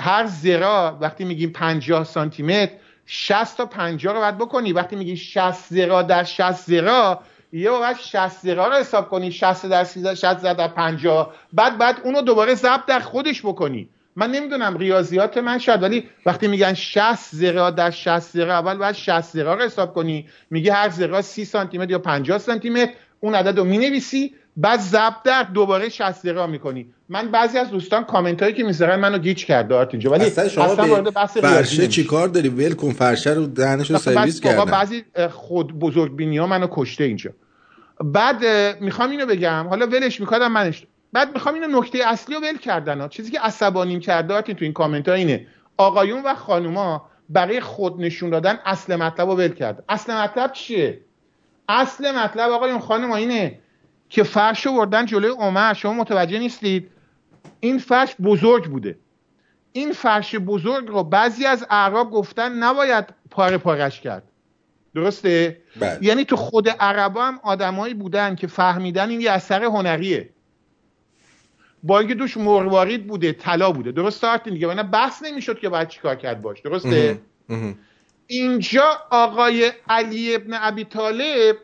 هر 0.00 0.26
زرا 0.26 0.98
وقتی 1.00 1.24
میگیم 1.24 1.52
50 1.52 2.04
سانتی 2.04 2.42
متر 2.42 2.72
60 3.06 3.56
تا 3.56 3.66
50 3.66 4.14
رو 4.14 4.20
باید 4.20 4.38
بکنی. 4.38 4.72
وقتی 4.72 4.96
میگی 4.96 5.16
60 5.16 5.54
زرا 5.68 6.02
در 6.02 6.24
60 6.24 6.52
زرا 6.52 7.20
یه 7.52 7.70
باید 7.70 7.96
60 7.96 8.28
زرا 8.42 8.68
رو 8.68 8.74
حساب 8.74 9.08
کنی. 9.08 9.32
60 9.32 9.66
در 9.66 9.84
60 9.84 10.42
در 10.42 10.68
50 10.68 11.34
بعد 11.52 11.78
بعد 11.78 12.00
اونو 12.04 12.22
دوباره 12.22 12.54
ضرب 12.54 12.86
در 12.86 13.00
خودش 13.00 13.42
بکنی. 13.42 13.88
من 14.16 14.30
نمی‌دونم 14.30 14.76
ریاضیات 14.76 15.38
من 15.38 15.58
شاید 15.58 15.82
ولی 15.82 16.04
وقتی 16.26 16.48
میگن 16.48 16.74
60 16.74 17.18
زرا 17.32 17.70
در 17.70 17.90
60 17.90 18.20
زرا 18.20 18.54
اول 18.54 18.76
باید 18.76 18.94
60 18.94 19.20
زرا 19.20 19.54
رو 19.54 19.62
حساب 19.62 19.94
کنی. 19.94 20.28
میگه 20.50 20.72
هر 20.72 20.88
زرا 20.88 21.22
30 21.22 21.44
سانتی 21.44 21.78
متر 21.78 21.90
یا 21.90 21.98
50 21.98 22.38
سانتی 22.38 22.70
متر 22.70 22.92
اون 23.20 23.34
عدد 23.34 23.58
رو 23.58 23.64
می‌نویسی 23.64 24.34
بعد 24.56 24.80
ضبط 24.80 25.22
در 25.24 25.42
دوباره 25.42 25.88
60 25.88 26.22
دقیقه 26.22 26.46
می‌کنی. 26.46 26.86
من 27.08 27.30
بعضی 27.30 27.58
از 27.58 27.70
دوستان 27.70 28.04
کامنت 28.04 28.42
هایی 28.42 28.54
که 28.54 28.64
می‌ذارن 28.64 28.96
منو 28.96 29.18
گیچ 29.18 29.46
کرده 29.46 29.74
اینجا 29.74 30.10
ولی 30.10 30.24
اصلا 30.24 30.48
شما 30.48 30.64
اصلا 30.64 30.86
وارد 30.86 31.14
بحث 31.14 31.36
فرشه 31.36 31.88
چیکار 31.88 32.28
داری؟ 32.28 32.48
ول 32.48 32.74
کن 32.74 32.92
فرشه 32.92 33.30
رو 33.30 33.46
دهنشو 33.46 33.98
سرویس 33.98 34.40
کردن. 34.40 34.64
بعضی 34.64 35.04
خود 35.30 35.78
بزرگ 35.78 36.16
بینی 36.16 36.38
ها 36.38 36.46
منو 36.46 36.66
کشته 36.70 37.04
اینجا. 37.04 37.30
بعد 38.04 38.44
می‌خوام 38.80 39.10
اینو 39.10 39.26
بگم. 39.26 39.66
حالا 39.68 39.86
ولش 39.86 40.20
می‌کردم 40.20 40.52
منش 40.52 40.86
بعد 41.12 41.34
می‌خوام 41.34 41.54
اینو 41.54 41.80
نکته 41.80 41.98
اصلی 42.06 42.34
رو 42.34 42.40
ول 42.40 42.56
کردن 42.56 43.00
ها. 43.00 43.08
چیزی 43.08 43.30
که 43.30 43.40
عصبانیم 43.40 44.00
کرده 44.00 44.42
تو 44.42 44.64
این 44.64 44.72
کامنت 44.72 45.08
ها 45.08 45.14
اینه. 45.14 45.46
آقایون 45.76 46.22
و 46.22 46.34
خانوما 46.34 47.10
برای 47.28 47.60
خود 47.60 48.00
نشون 48.00 48.30
دادن 48.30 48.58
اصل 48.64 48.96
مطلب 48.96 49.28
رو 49.28 49.36
ول 49.36 49.48
کرد 49.48 49.84
اصل 49.88 50.14
مطلب 50.14 50.52
چیه؟ 50.52 51.00
اصل 51.68 52.16
مطلب 52.16 52.50
آقایون 52.50 52.78
خانم 52.78 53.12
اینه 53.12 53.58
که 54.08 54.22
فرش 54.22 54.66
رو 54.66 54.72
بردن 54.72 55.06
جلوی 55.06 55.30
عمر. 55.30 55.74
شما 55.74 55.92
متوجه 55.92 56.38
نیستید؟ 56.38 56.90
این 57.60 57.78
فرش 57.78 58.16
بزرگ 58.22 58.64
بوده. 58.64 58.98
این 59.72 59.92
فرش 59.92 60.34
بزرگ 60.34 60.88
رو 60.88 61.04
بعضی 61.04 61.46
از 61.46 61.66
اعراب 61.70 62.10
گفتن 62.10 62.52
نباید 62.52 63.04
پاره 63.30 63.58
پارش 63.58 64.00
کرد. 64.00 64.22
درسته؟ 64.94 65.60
بله. 65.80 65.98
یعنی 66.02 66.24
تو 66.24 66.36
خود 66.36 66.68
عربا 66.68 67.24
هم 67.24 67.40
آدمایی 67.42 67.94
بودن 67.94 68.34
که 68.34 68.46
فهمیدن 68.46 69.10
این 69.10 69.20
یه 69.20 69.30
اثر 69.30 69.64
هنریه. 69.64 70.30
با 71.82 71.98
اینکه 71.98 72.14
دوش 72.14 72.36
مروارید 72.36 73.06
بوده 73.06 73.32
طلا 73.32 73.72
بوده. 73.72 73.92
درست 73.92 74.24
آرتین 74.24 74.54
دیگه؟ 74.54 74.74
نه 74.74 74.82
بحث 74.82 75.22
نمی‌شد 75.22 75.58
که 75.58 75.68
باید 75.68 75.88
چیکار 75.88 76.14
کرد 76.14 76.42
باش. 76.42 76.60
درسته؟ 76.60 77.20
اینجا 78.26 78.84
آقای 79.10 79.72
علی 79.88 80.34
ابن 80.34 80.58
ابی 80.60 80.84
طالب 80.84 81.56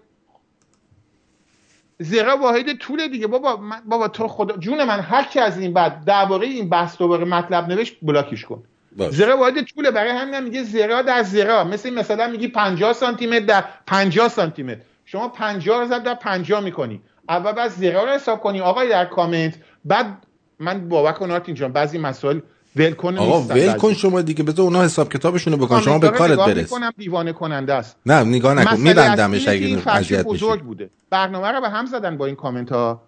زرا 1.99 2.37
واحد 2.37 2.79
طول 2.79 3.09
دیگه. 3.09 3.27
بابا 3.27 3.61
بابا 3.87 4.09
تو 4.09 4.29
خدا 4.29 4.57
جون 4.57 4.85
من 4.85 5.01
هر 5.01 5.25
کی 5.25 5.41
از 5.41 5.59
این 5.59 5.73
بعد 5.73 6.05
درباره 6.05 6.47
این 6.47 6.69
بحث 6.69 6.99
دوباره 6.99 7.25
مطلب 7.25 7.69
نوشت 7.69 7.97
بلاکش 8.03 8.45
کن. 8.45 8.63
زرا 9.11 9.37
واحد 9.37 9.63
طوله. 9.63 9.91
برای 9.91 10.11
همین 10.11 10.41
میگه 10.41 10.63
زرا 10.63 11.03
در 11.03 11.23
زرا 11.23 11.65
مثل 11.65 11.91
مثلا 11.91 12.29
میگی 12.29 12.49
50 12.49 12.93
سانتی 12.93 13.27
متر 13.27 13.45
در 13.45 13.65
50 13.87 14.29
سانتی 14.29 14.63
متر 14.63 14.81
شما 15.05 15.29
50 15.29 15.81
رو 15.81 15.99
در 15.99 16.15
50 16.15 16.61
می‌کنی. 16.61 17.01
اول 17.29 17.53
بعد 17.53 17.71
زرا 17.71 18.05
رو 18.05 18.11
حساب 18.11 18.41
کنی. 18.41 18.61
آقای 18.61 18.89
در 18.89 19.05
کامنت 19.05 19.55
بعد 19.87 20.27
من 20.59 20.89
باور 20.89 21.13
کن 21.13 21.31
آرتین 21.31 21.55
جان 21.55 21.73
بعضی 21.73 21.99
مسائل 21.99 22.41
ول 22.77 22.91
کن 22.91 23.19
آقا 23.19 23.41
ول 23.41 23.73
کن 23.73 23.95
شما 23.95 24.23
دیگه 24.23 24.45
بذار 24.45 24.65
اونا 24.65 24.83
حساب 24.83 25.13
کتابشون 25.13 25.53
رو 25.53 25.67
بکن 25.67 25.81
شما 25.81 25.99
به 25.99 26.09
کارت 26.09 26.39
برس. 26.39 26.57
می‌کنم 26.57 26.91
دیوانه 26.99 27.33
کننده 27.33 27.75
است. 27.75 27.97
نه 28.07 28.25
نگاه 28.25 28.55
نکن 28.55 28.81
میبندمش 28.81 29.49
اگه 29.49 29.83
اذیت 29.89 30.25
بزرگ 30.25 30.63
بوده. 30.63 30.91
برنامه 31.11 31.49
رو 31.49 31.61
به 31.61 31.69
هم 31.69 31.87
زدن 31.87 32.17
با 32.17 32.27
این 32.27 32.37
کامنت 32.37 32.73
ها. 32.73 33.03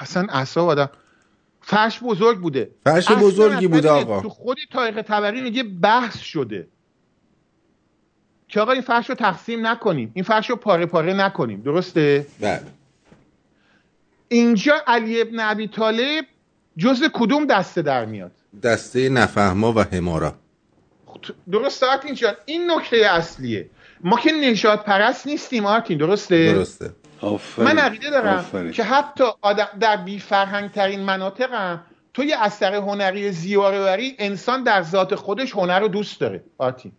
اصلا 0.00 0.26
اعصاب 0.30 0.68
آدم. 0.68 0.90
فرش 1.60 2.00
بزرگ 2.02 2.38
بوده. 2.38 2.70
فرش 2.84 3.10
بزرگی 3.10 3.66
بوده 3.66 3.90
آقا. 3.90 4.20
تو 4.20 4.28
خود 4.28 4.56
تاریخ 4.72 4.96
تبری 4.96 5.40
میگه 5.40 5.62
بحث 5.62 6.18
شده. 6.18 6.68
که 8.48 8.60
آقا 8.60 8.72
این 8.72 8.82
فرش 8.82 9.08
رو 9.08 9.14
تقسیم 9.14 9.66
نکنیم. 9.66 10.10
این 10.14 10.24
فرش 10.24 10.50
رو 10.50 10.56
پاره 10.56 10.86
پاره 10.86 11.12
نکنیم. 11.12 11.62
درسته؟ 11.62 12.26
بله. 12.40 12.62
اینجا 14.28 14.74
علی 14.86 15.20
ابن 15.20 15.40
ابی 15.40 15.68
طالب 15.68 16.24
جز 16.76 17.02
کدوم 17.12 17.46
دسته 17.46 17.82
در 17.82 18.04
میاد؟ 18.04 18.32
دسته 18.62 19.08
نفهما 19.08 19.72
و 19.72 19.80
همارا 19.80 20.34
درست 21.52 21.82
آرتین 21.82 22.14
جان 22.14 22.34
این 22.44 22.70
نکته 22.70 22.96
اصلیه. 22.96 23.70
ما 24.00 24.18
که 24.18 24.32
نجات 24.32 24.84
پرست 24.84 25.26
نیستیم 25.26 25.66
آرتین 25.66 25.98
درسته؟ 25.98 26.52
درسته. 26.52 26.90
من 27.58 27.78
عقیده 27.78 28.10
دارم 28.10 28.70
که 28.70 28.82
حتی 28.82 29.24
در 29.80 29.96
بی 29.96 30.18
فرهنگ 30.18 30.70
ترین 30.70 31.00
مناطق 31.00 31.52
هم 31.52 31.82
تو 32.14 32.24
یه 32.24 32.36
اثر 32.38 32.74
هنری 32.74 33.32
زیارهوری 33.32 34.16
انسان 34.18 34.62
در 34.62 34.82
ذات 34.82 35.14
خودش 35.14 35.52
هنر 35.52 35.80
رو 35.80 35.88
دوست 35.88 36.20
داره 36.20 36.44
آرتین. 36.58 36.92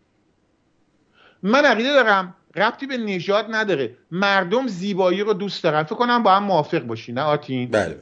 من 1.44 1.66
عقیده 1.66 1.94
دارم 1.94 2.36
ربطی 2.58 2.86
به 2.86 2.98
نژاد 2.98 3.46
نداره. 3.50 3.98
مردم 4.12 4.68
زیبایی 4.68 5.22
رو 5.22 5.34
دوست 5.34 5.64
دارن. 5.64 5.84
فکر 5.84 5.96
کنم 5.96 6.24
با 6.24 6.36
هم 6.36 6.44
موافق 6.44 6.80
باشی 6.80 7.12
نه 7.12 7.22
آرتین 7.22 7.70
بله. 7.72 8.00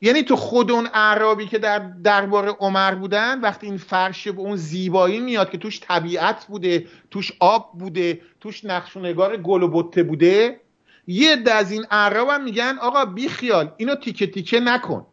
یعنی 0.00 0.22
تو 0.22 0.36
خود 0.36 0.70
اون 0.70 0.88
اعرابی 0.94 1.46
که 1.46 1.58
در 1.58 1.78
دربار 1.78 2.48
عمر 2.48 2.94
بودن 2.94 3.40
وقتی 3.40 3.66
این 3.66 3.76
فرش 3.76 4.28
به 4.28 4.40
اون 4.40 4.56
زیبایی 4.56 5.20
میاد 5.20 5.50
که 5.50 5.58
توش 5.58 5.80
طبیعت 5.80 6.44
بوده 6.44 6.86
توش 7.10 7.32
آب 7.40 7.78
بوده 7.78 8.20
توش 8.40 8.64
نقش 8.64 8.96
و 8.96 9.00
نگار 9.00 9.36
گل 9.36 9.62
و 9.62 9.68
بته 9.68 10.02
بوده 10.02 10.60
یه 11.06 11.42
از 11.46 11.72
این 11.72 11.86
اعراب 11.90 12.28
هم 12.28 12.44
میگن 12.44 12.78
آقا 12.80 13.04
بی 13.04 13.28
خیال 13.28 13.72
اینو 13.76 13.94
تیکه 13.94 14.26
تیکه 14.26 14.60
نکن. 14.60 15.06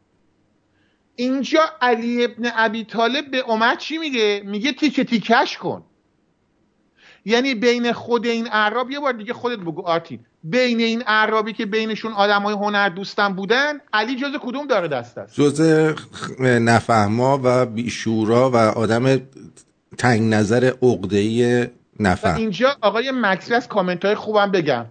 اینجا 1.16 1.62
علی 1.82 2.24
ابن 2.24 2.52
ابی 2.56 2.84
طالب 2.84 3.32
به 3.32 3.42
عمر 3.42 3.76
چی 3.76 3.98
میگه؟ 3.98 4.42
میگه 4.46 4.72
تیکه 4.72 5.04
تیکش 5.04 5.58
کن. 5.58 5.84
یعنی 7.26 7.56
بین 7.56 7.94
خود 7.94 8.26
این 8.26 8.48
اعراب 8.52 8.92
یه 8.92 9.00
بار 9.00 9.14
دیگه 9.14 9.34
خودت 9.34 9.60
بگو 9.60 9.82
آرتین 9.82 10.20
بین 10.44 10.80
این 10.80 11.04
اعرابی 11.08 11.54
که 11.54 11.66
بینشون 11.66 12.12
های 12.12 12.32
هنر 12.32 12.90
دوستن 12.90 13.34
بودن 13.34 13.74
علی 13.94 14.16
جز 14.16 14.32
کدوم 14.42 14.68
داره 14.68 14.88
دست 14.88 15.18
است؟ 15.18 15.36
جز 15.36 15.62
نفهما 16.40 17.40
و 17.44 17.66
بیشورا 17.66 18.50
و 18.52 18.56
آدم 18.56 19.22
تنگ 19.98 20.34
نظر 20.34 20.74
عقده‌ای 20.82 21.68
نفهم. 22.00 22.36
اینجا 22.36 22.76
آقای 22.82 23.12
مکسی 23.16 23.54
از 23.54 23.68
کامنت 23.68 24.06
های 24.06 24.16
خوبم 24.16 24.52
بگم. 24.52 24.86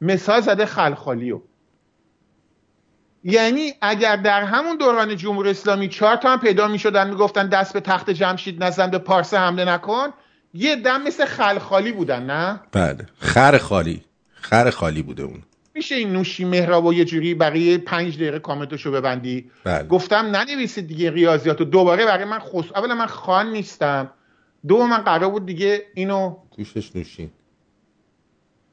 مثال 0.00 0.40
زده 0.40 0.66
خلخالیو. 0.66 1.40
یعنی 3.24 3.72
اگر 3.80 4.16
در 4.16 4.42
همون 4.42 4.76
دوران 4.76 5.16
جمهوری 5.16 5.50
اسلامی 5.50 5.88
چهار 5.88 6.16
تا 6.16 6.30
هم 6.30 6.40
پیدا 6.40 6.68
می 6.68 6.78
شدن 6.78 7.10
می‌گفتن 7.10 7.48
دست 7.48 7.72
به 7.72 7.80
تخت 7.80 8.10
جمشید 8.10 8.64
نزن 8.64 8.90
به 8.90 8.98
پارسه 8.98 9.38
حمله 9.38 9.64
نکن 9.64 10.08
یه 10.54 10.76
دم 10.76 11.02
مثل 11.02 11.24
خلخالی 11.24 11.92
بودن 11.92 12.22
نه؟ 12.22 12.60
بله. 12.72 13.06
خر 13.18 13.58
خالی. 13.58 14.04
خر 14.32 14.70
خالی 14.70 15.02
بوده 15.02 15.22
اون. 15.22 15.42
میشه 15.74 15.94
این 15.94 16.12
نوشی 16.12 16.44
مهراب 16.44 16.84
و 16.84 16.94
یه 16.94 17.04
جوری 17.04 17.34
بقیه 17.34 17.78
پنج 17.78 18.16
دقیقه 18.16 18.38
کامنتشو 18.38 18.92
ببندی؟ 18.92 19.50
بله. 19.64 19.88
گفتم 19.88 20.16
ننویسید 20.16 20.86
دیگه 20.86 21.10
ریاضیاتو. 21.10 21.64
دوباره 21.64 22.04
برای 22.04 22.24
من 22.24 22.38
خص 22.38 22.72
اولا 22.74 22.94
من 22.94 23.06
خان 23.06 23.52
نیستم. 23.52 24.10
دو 24.68 24.86
من 24.86 24.98
قرار 24.98 25.30
بود 25.30 25.46
دیگه 25.46 25.82
اینو 25.94 26.36
توشش 26.56 26.96
نوشین 26.96 27.30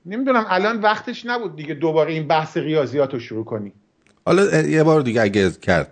نمی‌دونم 0.06 0.46
الان 0.50 0.82
وقتش 0.82 1.26
نبود 1.26 1.56
دیگه 1.56 1.74
دوباره 1.74 2.14
این 2.14 2.28
بحث 2.28 2.58
ریاضیات 2.58 3.14
رو 3.14 3.20
شروع 3.20 3.46
کنی. 3.46 3.74
حالا 4.26 4.62
یه 4.62 4.84
بار 4.84 5.02
دیگه 5.02 5.22
اگه 5.22 5.52
کرد 5.52 5.92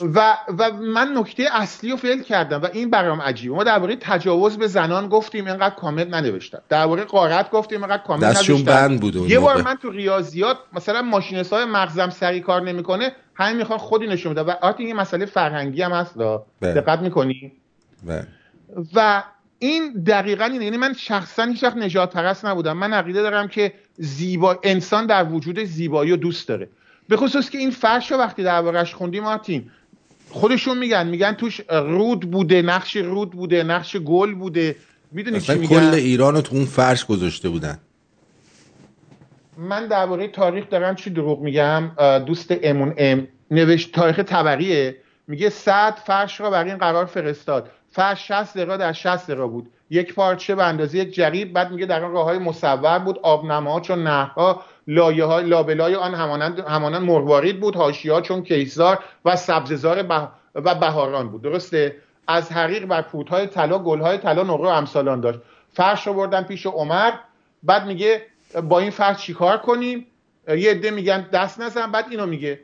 و, 0.00 0.36
و 0.58 0.72
من 0.72 1.12
نکته 1.16 1.48
اصلی 1.52 1.90
رو 1.90 1.96
فعل 1.96 2.22
کردم 2.22 2.62
و 2.62 2.68
این 2.72 2.90
برام 2.90 3.20
عجیبه. 3.20 3.54
ما 3.54 3.64
درباره 3.64 3.96
تجاوز 4.00 4.58
به 4.58 4.66
زنان 4.66 5.08
گفتیم 5.08 5.46
اینقدر 5.46 5.74
کامنت 5.74 6.08
ننوشتم. 6.08 6.60
درباره 6.68 7.04
قارت 7.04 7.50
گفتیم 7.50 7.84
اینقدر 7.84 8.02
کامنت 8.02 8.30
دستشون 8.30 8.62
بند 8.62 9.00
بود 9.00 9.16
یه 9.16 9.38
بار 9.38 9.62
من 9.62 9.74
تو 9.74 9.90
ریاضیات 9.90 10.56
مثلا 10.72 11.02
ماشین 11.02 11.44
های 11.44 11.64
مغزم 11.64 12.10
سری 12.10 12.40
کار 12.40 12.62
نمی‌کنه 12.62 13.12
همین 13.34 13.56
می‌خوان 13.56 13.78
خودی 13.78 14.06
نشون 14.06 14.32
بده 14.32 14.42
و 14.42 14.50
آتی 14.62 14.84
این 14.84 14.96
مسئله 14.96 15.26
فرهنگی 15.26 15.82
هم 15.82 15.92
هست 15.92 16.14
بله. 16.14 16.74
دقت 16.74 16.98
می‌کنی؟ 16.98 17.52
بله. 18.06 18.26
و 18.94 19.22
این 19.58 19.92
دقیقا 20.06 20.44
اینه. 20.44 20.64
یعنی 20.64 20.76
من 20.76 20.92
شخصا 20.92 21.44
هیچ 21.44 21.64
وقت 21.64 21.76
نجات 21.76 22.12
پرست 22.12 22.44
نبودم. 22.44 22.76
من 22.76 22.92
عقیده 22.92 23.22
دارم 23.22 23.48
که 23.48 23.72
زیبا 23.96 24.58
انسان 24.62 25.06
در 25.06 25.24
وجود 25.24 25.64
زیبایی 25.64 26.10
رو 26.10 26.16
دوست 26.16 26.48
داره. 26.48 26.68
به 27.08 27.16
خصوص 27.16 27.50
که 27.50 27.58
این 27.58 27.70
فرش 27.70 28.12
رو 28.12 28.18
وقتی 28.18 28.42
دربارش 28.42 28.94
خوندیم 28.94 29.22
مارتین 29.22 29.70
خودشون 30.30 30.78
میگن 30.78 31.06
میگن 31.06 31.32
توش 31.32 31.60
رود 31.70 32.30
بوده 32.30 32.62
نقش 32.62 32.96
رود 32.96 33.30
بوده 33.30 33.62
نقش 33.62 33.96
گل 33.96 34.34
بوده. 34.34 34.76
می‌دونی 35.12 35.40
چی 35.40 35.54
میگن؟ 35.54 35.90
کل 35.90 35.94
ایران 35.94 36.34
رو 36.34 36.40
تو 36.40 36.56
اون 36.56 36.64
فرش 36.64 37.06
گذاشته 37.06 37.48
بودن. 37.48 37.78
من 39.56 39.86
درباره 39.86 40.28
تاریخ 40.28 40.68
دارم 40.70 40.94
چی 40.94 41.10
دروغ 41.10 41.40
میگم؟ 41.40 41.90
دوست 42.26 42.54
امون 42.62 42.94
ام. 42.96 43.28
نوشت 43.50 43.92
تاریخ 43.92 44.18
طبقیه 44.18 44.96
میگه 45.26 45.50
صد 45.50 45.94
فرش 46.06 46.40
را 46.40 46.50
برای 46.50 46.70
این 46.70 46.78
قرار 46.78 47.04
فرستاد. 47.04 47.70
فرش 47.90 48.28
60 48.28 48.54
دقیقه 48.56 48.76
در 48.76 48.92
60 48.92 49.26
دقیقه 49.26 49.46
بود. 49.46 49.70
یک 49.90 50.14
پارچه 50.14 50.54
به 50.54 50.64
اندازه 50.64 50.98
یک 50.98 51.14
جریب. 51.14 51.52
بعد 51.52 51.70
میگه 51.70 51.86
در 51.86 52.04
آن 52.04 52.12
راه 52.12 52.24
های 52.24 52.38
مصور 52.38 52.98
بود. 52.98 53.18
آبنما 53.22 53.80
چون 53.80 54.02
نهرها 54.02 54.62
لایه 54.88 55.24
های 55.24 55.44
لابلای 55.44 55.94
آن 55.94 56.14
همانند 56.14 56.58
همانند 56.58 57.02
مروارید 57.02 57.60
بود 57.60 57.76
ها 57.76 58.20
چون 58.20 58.42
کیسار 58.42 58.98
و 59.24 59.36
سبززار 59.36 60.06
و 60.54 60.74
بهاران 60.74 61.28
بود. 61.28 61.42
درسته؟ 61.42 61.96
از 62.28 62.52
حریق 62.52 62.84
بر 62.84 63.04
های 63.30 63.46
طلا 63.46 63.78
های 63.78 64.18
طلا 64.18 64.42
نقره 64.42 64.66
و 64.66 64.72
امثالان 64.72 65.20
داشت. 65.20 65.38
فرش 65.72 66.06
رو 66.06 66.14
بردن 66.14 66.42
پیش 66.42 66.66
عمر 66.66 67.12
بعد 67.62 67.86
میگه 67.86 68.22
با 68.62 68.78
این 68.78 68.90
فرش 68.90 69.16
چیکار 69.16 69.58
کنیم؟ 69.58 70.06
یه 70.48 70.70
عده 70.70 70.90
میگن 70.90 71.28
دست 71.32 71.60
نزن 71.60 71.92
بعد 71.92 72.04
اینو 72.10 72.26
میگه. 72.26 72.60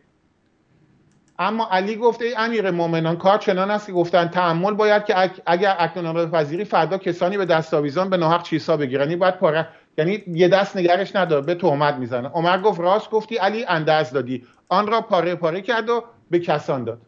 اما 1.39 1.69
علی 1.71 1.97
گفته 1.97 2.25
ای 2.25 2.35
امیر 2.35 2.71
مؤمنان 2.71 3.17
کار 3.17 3.39
چنان 3.39 3.71
است 3.71 3.87
که 3.87 3.93
گفتن 3.93 4.29
تحمل 4.29 4.75
باید 4.75 5.05
که 5.05 5.31
اگر 5.47 5.77
اکنون 5.79 6.17
را 6.17 6.27
پذیری 6.27 6.65
فردا 6.65 6.99
کسانی 6.99 7.37
به 7.37 7.45
دست 7.45 7.75
آویزان 7.75 8.11
به 8.11 8.17
ناحق 8.17 8.43
چیزها 8.43 8.77
بگیرن. 8.77 9.03
یعنی 9.03 9.17
باید 9.17 9.39
پاره 9.39 9.69
یعنی 9.99 10.23
یه 10.27 10.49
دست 10.49 10.77
نگرش 10.77 11.17
نداره 11.17 11.47
به 11.47 11.55
تهمت 11.55 11.95
می‌زنه. 11.95 12.29
عمر 12.29 12.59
گفت 12.59 12.81
راست 12.81 13.11
گفتی 13.11 13.37
علی 13.37 13.65
انداز 13.65 14.11
دادی. 14.13 14.45
آن 14.69 14.87
را 14.87 15.01
پاره 15.01 15.35
پاره 15.35 15.61
کرد 15.61 15.91
و 15.91 16.05
به 16.31 16.39
کسان 16.39 16.85
داد. 16.85 16.99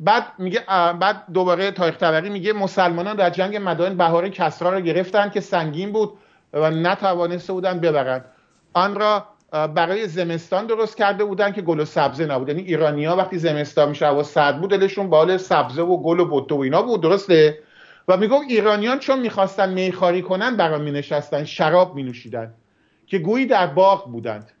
بعد 0.00 0.24
میگه 0.38 0.60
بعد 1.00 1.24
دوباره 1.34 1.70
تاریخ 1.70 1.96
طبقی 1.96 2.30
میگه 2.30 2.52
مسلمانان 2.52 3.16
در 3.16 3.30
جنگ 3.30 3.56
مدائن 3.62 3.96
بهار 3.96 4.28
کسرا 4.28 4.70
را 4.70 4.80
گرفتن 4.80 5.30
که 5.30 5.40
سنگین 5.40 5.92
بود 5.92 6.12
و 6.52 6.70
نتوانسته 6.70 7.52
بودن 7.52 7.80
ببرند. 7.80 8.24
آن 8.72 8.94
را 8.94 9.26
برای 9.50 10.08
زمستان 10.08 10.66
درست 10.66 10.96
کرده 10.96 11.24
بودن 11.24 11.52
که 11.52 11.62
گل 11.62 11.80
و 11.80 11.84
سبزه 11.84 12.26
نبود. 12.26 12.48
یعنی 12.48 12.62
ایرانیا 12.62 13.16
وقتی 13.16 13.38
زمستان 13.38 13.88
میشه 13.88 14.08
و 14.08 14.22
سرد 14.22 14.60
بود 14.60 14.70
دلشون 14.70 15.10
بال 15.10 15.36
سبزه 15.36 15.82
و 15.82 16.02
گل 16.02 16.20
و 16.20 16.24
بوته 16.24 16.54
و 16.54 16.58
اینا 16.58 16.82
بود. 16.82 17.02
درسته؟ 17.02 17.58
و 18.10 18.16
می‌گفت 18.16 18.44
ایرانیان 18.48 18.98
چون 18.98 19.18
می‌خواستن 19.20 19.72
میخاری 19.72 20.22
کنن 20.22 20.56
برای 20.56 20.80
می 20.80 20.90
نشستن 20.90 21.44
شراب 21.44 21.94
می 21.94 22.02
نوشیدن 22.02 22.54
که 23.06 23.18
گویی 23.18 23.46
در 23.46 23.66
باغ 23.66 24.10
بودند. 24.10 24.52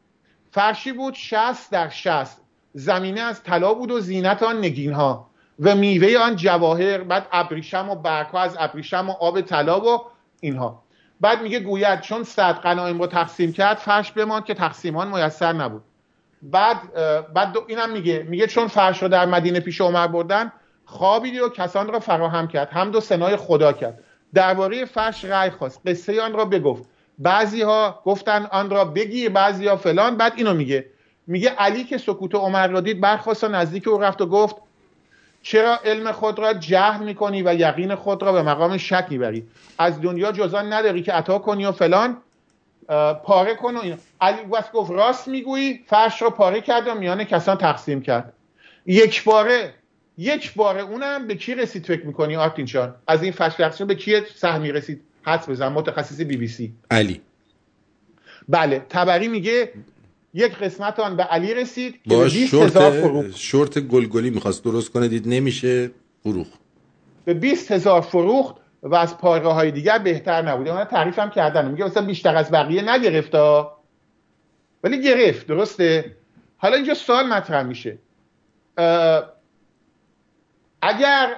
فرشی 0.50 0.92
بود 0.92 1.14
شست 1.14 1.72
در 1.72 1.88
شست. 1.88 2.42
زمینه 2.74 3.20
از 3.20 3.42
طلا 3.42 3.74
بود 3.74 3.90
و 3.90 4.00
زینت 4.00 4.42
آن 4.42 4.58
نگین 4.58 4.92
ها 4.92 5.30
و 5.60 5.74
میوه 5.74 6.18
آن 6.18 6.36
جواهر 6.36 6.98
بعد 6.98 7.26
ابریشم 7.32 7.88
و 7.90 7.94
برگ 7.94 8.34
از 8.34 8.56
ابریشم 8.60 9.10
و 9.10 9.12
آب 9.12 9.40
طلا 9.40 9.80
و 9.80 10.02
اینها. 10.40 10.82
بعد 11.20 11.42
میگه 11.42 11.60
گوید 11.60 12.00
چون 12.00 12.24
صد 12.24 12.54
قنایم 12.54 12.98
رو 12.98 13.06
تقسیم 13.06 13.52
کرد 13.52 13.76
فرش 13.76 14.12
بماند 14.12 14.44
که 14.44 14.54
تقسیمان 14.54 15.08
میسر 15.08 15.52
نبود. 15.52 15.82
بعد 16.42 16.94
بعد 17.34 17.56
اینم 17.68 17.90
میگه. 17.90 18.26
میگه 18.28 18.46
چون 18.46 18.66
فرش 18.66 19.02
رو 19.02 19.08
در 19.08 19.26
مدینه 19.26 19.60
پیش 19.60 19.80
عمر 19.80 20.06
بردن 20.06 20.52
خوابی 20.90 21.38
و 21.38 21.48
کسان 21.48 21.88
را 21.88 22.00
فراهم 22.00 22.48
کرد. 22.48 22.68
هم 22.70 22.90
دو 22.90 23.00
سنای 23.00 23.36
خدا 23.36 23.72
کرد. 23.72 23.98
درباره 24.34 24.84
فرش 24.84 25.24
رأی 25.24 25.50
خواست. 25.50 25.80
قصه 25.86 26.22
آن 26.22 26.32
را 26.32 26.44
بگفت. 26.44 26.84
بعضی 27.18 27.62
ها 27.62 28.02
گفتن 28.04 28.46
آن 28.52 28.70
را 28.70 28.84
بگیر 28.84 29.30
بعضی 29.30 29.68
ها 29.68 29.76
فلان. 29.76 30.16
بعد 30.16 30.32
اینو 30.36 30.54
میگه. 30.54 30.86
میگه 31.26 31.50
علی 31.50 31.84
که 31.84 31.98
سکوت 31.98 32.34
عمر 32.34 32.68
را 32.68 32.80
دید 32.80 33.00
برخواست 33.00 33.44
نزدیک 33.44 33.88
او 33.88 33.98
رفت 33.98 34.20
و 34.20 34.26
گفت 34.26 34.56
چرا 35.42 35.78
علم 35.84 36.12
خود 36.12 36.38
را 36.38 36.52
جهل 36.52 37.04
می‌کنی 37.04 37.42
و 37.42 37.54
یقین 37.54 37.94
خود 37.94 38.22
را 38.22 38.32
به 38.32 38.42
مقام 38.42 38.76
شک 38.76 39.06
می‌بری؟ 39.10 39.46
از 39.78 40.00
دنیا 40.00 40.32
جزان 40.32 40.72
نداری 40.72 41.02
که 41.02 41.12
عطا 41.12 41.38
کنی 41.38 41.64
و 41.64 41.72
فلان. 41.72 42.16
پاره 43.24 43.54
کن 43.54 43.76
و 43.76 43.80
این. 43.80 43.98
علی 44.20 44.38
گفت 44.72 44.90
راست 44.90 45.28
می‌گویی. 45.28 45.84
فرش 45.86 46.22
رو 46.22 46.30
پاره 46.30 46.60
کرد 46.60 46.88
و 46.88 46.94
میان 46.94 47.24
کسان 47.24 47.56
تقسیم 47.56 48.02
کرد. 48.02 48.32
یک 48.86 49.24
باره 49.24 49.74
یک 50.20 50.54
باره 50.54 50.80
اونم 50.80 51.26
به 51.26 51.34
کی 51.34 51.54
رسید 51.54 51.86
فکر 51.86 52.06
می‌کنی 52.06 52.36
آرتین 52.36 52.66
شان 52.66 52.94
از 53.06 53.22
این 53.22 53.32
فش 53.32 53.54
تقسیم 53.54 53.86
به 53.86 53.94
کی 53.94 54.20
سهمی 54.34 54.72
رسید؟ 54.72 55.00
حدس 55.22 55.48
بزن 55.48 55.68
متخصص 55.68 56.20
بی 56.20 56.36
بی 56.36 56.48
سی. 56.48 56.74
علی. 56.90 57.20
بله 58.48 58.86
تبری 58.88 59.28
میگه 59.28 59.72
یک 60.34 60.54
قسمت 60.54 61.00
آن 61.00 61.16
به 61.16 61.22
علی 61.22 61.54
رسید 61.54 62.00
با 62.06 62.28
شورت, 62.28 63.36
شورت 63.36 63.78
گلگلی 63.78 64.30
می‌خواست. 64.30 64.64
درست 64.64 64.90
کنه 64.90 65.08
دید 65.08 65.28
نمیشه 65.28 65.90
فروخت. 66.22 66.60
به 67.24 67.34
20 67.34 67.72
هزار 67.72 68.00
فروخت 68.00 68.54
و 68.82 68.94
از 68.94 69.18
پاره 69.18 69.48
های 69.48 69.70
دیگر 69.70 69.98
بهتر 69.98 70.42
نبوده 70.42 70.72
من 70.72 70.84
تعریف 70.84 71.18
هم 71.18 71.30
کردن. 71.30 71.70
میگه 71.70 71.84
مثلا 71.84 72.06
بیشتر 72.06 72.36
از 72.36 72.50
بقیه 72.50 72.94
نگرفت 72.94 73.34
ولی 74.84 75.02
گرفت 75.02 75.46
درسته؟ 75.46 76.16
حالا 76.56 76.76
اینجا 76.76 76.94
سوال 76.94 77.26
مطرح 77.26 77.62
میشه. 77.62 77.98
اگر 80.82 81.36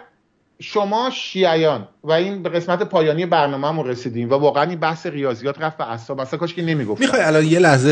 شما 0.61 1.11
شیعیان 1.11 1.89
و 2.05 2.13
این 2.13 2.43
به 2.43 2.49
قسمت 2.49 2.83
پایانی 2.83 3.27
برنامه 3.27 3.83
رسیدیم 3.83 4.31
و 4.31 4.35
واقعا 4.35 4.63
این 4.63 4.81
بحث 4.81 5.07
ریاضیات 5.07 5.61
رفت 5.61 5.77
به 5.77 5.91
اصلا 5.91 6.17
اصلا 6.17 6.39
کاش 6.39 6.55
که 6.55 6.63
نمی‌گفت 6.63 7.01
می‌خوای 7.01 7.23
الان 7.23 7.45
یه 7.45 7.59
لحظه 7.59 7.91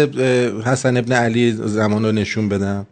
حسن 0.64 0.96
ابن 0.96 1.12
علی 1.12 1.52
زمان 1.52 2.04
رو 2.04 2.12
نشون 2.12 2.48
بدم؟ 2.48 2.86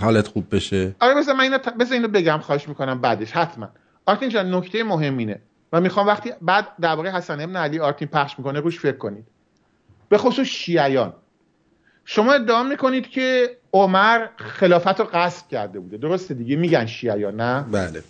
حالت 0.00 0.26
خوب 0.26 0.54
بشه؟ 0.56 0.94
آره 1.00 1.14
مثلا 1.14 1.34
من 1.34 1.40
اینو, 1.40 1.58
ت... 1.58 1.92
اینو 1.92 2.08
بگم 2.08 2.38
خواهش 2.38 2.68
می‌کنم 2.68 3.00
بعدش 3.00 3.32
حتما. 3.32 3.68
آرتین 4.06 4.28
جان 4.28 4.54
نکته 4.54 4.82
مهم 4.84 5.16
اینه. 5.16 5.40
و 5.72 5.80
می‌خوام 5.80 6.06
وقتی 6.06 6.30
بعد 6.42 6.68
درباره 6.80 7.12
حسن 7.12 7.40
ابن 7.40 7.56
علی 7.56 7.78
آرتین 7.78 8.08
پخش 8.08 8.38
می‌کنه 8.38 8.60
روش 8.60 8.80
فکر 8.80 8.96
کنید. 8.96 9.24
به 10.08 10.18
خصوص 10.18 10.46
شیعیان. 10.46 11.12
شما 12.14 12.32
ادعا 12.32 12.62
می‌کنید 12.62 13.10
که 13.10 13.56
عمر 13.72 14.26
خلافت 14.36 15.00
رو 15.00 15.08
قصد 15.12 15.48
کرده 15.48 15.80
بوده. 15.80 15.96
درسته 15.96 16.34
دیگه؟ 16.34 16.56
میگن 16.56 16.86
شیعیان 16.86 17.36
نه؟ 17.36 17.64
بله. 17.72 18.02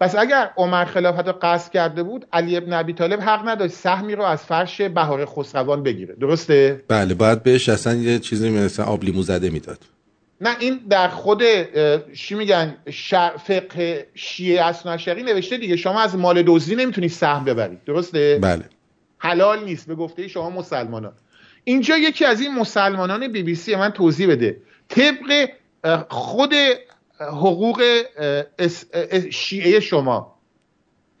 پس 0.00 0.16
اگر 0.16 0.50
عمر 0.56 0.84
خلافت 0.84 1.26
رو 1.26 1.34
قصد 1.42 1.72
کرده 1.72 2.02
بود 2.02 2.26
علی 2.32 2.56
ابن 2.56 2.72
ابی 2.72 2.92
طالب 2.92 3.20
حق 3.20 3.48
نداشت 3.48 3.74
سهمی 3.74 4.14
رو 4.14 4.22
از 4.22 4.42
فرش 4.42 4.80
بهار 4.80 5.24
خسروان 5.24 5.82
بگیره. 5.82 6.14
درسته؟ 6.14 6.84
بله 6.88 7.14
باید 7.14 7.42
بهش 7.42 7.68
اصلا 7.68 7.94
یه 7.94 8.18
چیزی 8.18 8.50
مثل 8.50 8.82
آب 8.82 9.04
لیمو 9.04 9.22
زده 9.22 9.50
می‌داد. 9.50 9.78
نه 10.40 10.56
این 10.60 10.80
در 10.90 11.08
خود 11.08 11.42
چی 12.14 12.34
میگن؟ 12.34 12.76
فقه 13.44 14.06
شیعه 14.14 14.64
اسناشری 14.64 15.22
نوشته 15.22 15.56
دیگه. 15.56 15.76
شما 15.76 16.00
از 16.00 16.16
مال 16.16 16.42
دزدی 16.46 16.76
نمی‌تونی 16.76 17.08
سهم 17.08 17.44
ببرید. 17.44 17.84
درسته؟ 17.84 18.38
بله. 18.42 18.64
حلال 19.18 19.64
نیست. 19.64 19.86
به 19.86 19.94
گفته 19.94 20.28
شما 20.28 20.50
مسلمانان 20.50 21.12
اینجا 21.64 21.96
یکی 21.96 22.24
از 22.24 22.40
این 22.40 22.54
مسلمانان 22.54 23.28
بی 23.28 23.42
بی 23.42 23.54
سی 23.54 23.76
من 23.76 23.90
توضیح 23.90 24.30
بده. 24.30 24.62
طبق 24.88 25.48
خود 26.08 26.54
حقوق 27.20 27.82
شیعه 29.30 29.80
شما 29.80 30.34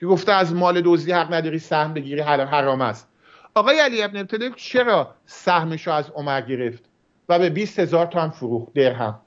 که 0.00 0.06
گفته 0.06 0.32
از 0.32 0.54
مال 0.54 0.82
دزدی 0.84 1.12
حق 1.12 1.32
نداری 1.32 1.58
سهم 1.58 1.94
بگیری 1.94 2.20
حرام 2.20 2.80
است. 2.80 3.08
آقای 3.54 3.80
علی 3.80 4.02
ابن 4.02 4.16
ابتدای 4.16 4.50
چرا 4.56 5.14
سهمشو 5.26 5.90
از 5.90 6.10
عمر 6.10 6.40
گرفت 6.40 6.84
و 7.28 7.38
به 7.38 7.50
20 7.50 7.78
هزار 7.78 8.06
تا 8.06 8.20
هم 8.20 8.30
فروخت؟ 8.30 8.72
درهم. 8.74 9.20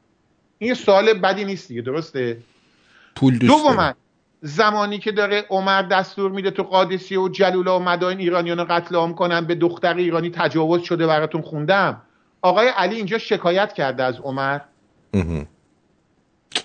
این 0.58 0.74
سوال 0.74 1.14
بدی 1.14 1.46
نیست 1.46 1.68
دیگه 1.68 1.82
درسته؟ 1.82 2.38
پول 3.16 3.38
دوم 3.38 3.96
زمانی 4.42 5.00
که 5.00 5.12
داره 5.12 5.46
عمر 5.50 5.82
دستور 5.82 6.32
میده 6.32 6.52
تو 6.52 6.64
قادسیه 6.64 7.20
و 7.20 7.30
جلوله 7.30 7.72
و 7.72 7.80
مدائن 7.80 8.18
ایرانیان 8.18 8.58
رو 8.58 8.66
قتل 8.70 8.96
عام 8.96 9.16
کنن 9.16 9.46
به 9.46 9.56
دختر 9.56 9.94
ایرانی 9.94 10.30
تجاوز 10.30 10.82
شده 10.82 11.08
براتون 11.08 11.42
خوندم. 11.42 12.02
آقای 12.42 12.68
علی 12.68 12.96
اینجا 12.96 13.18
شکایت 13.18 13.74
کرده 13.74 14.04
از 14.04 14.20
عمر. 14.20 14.60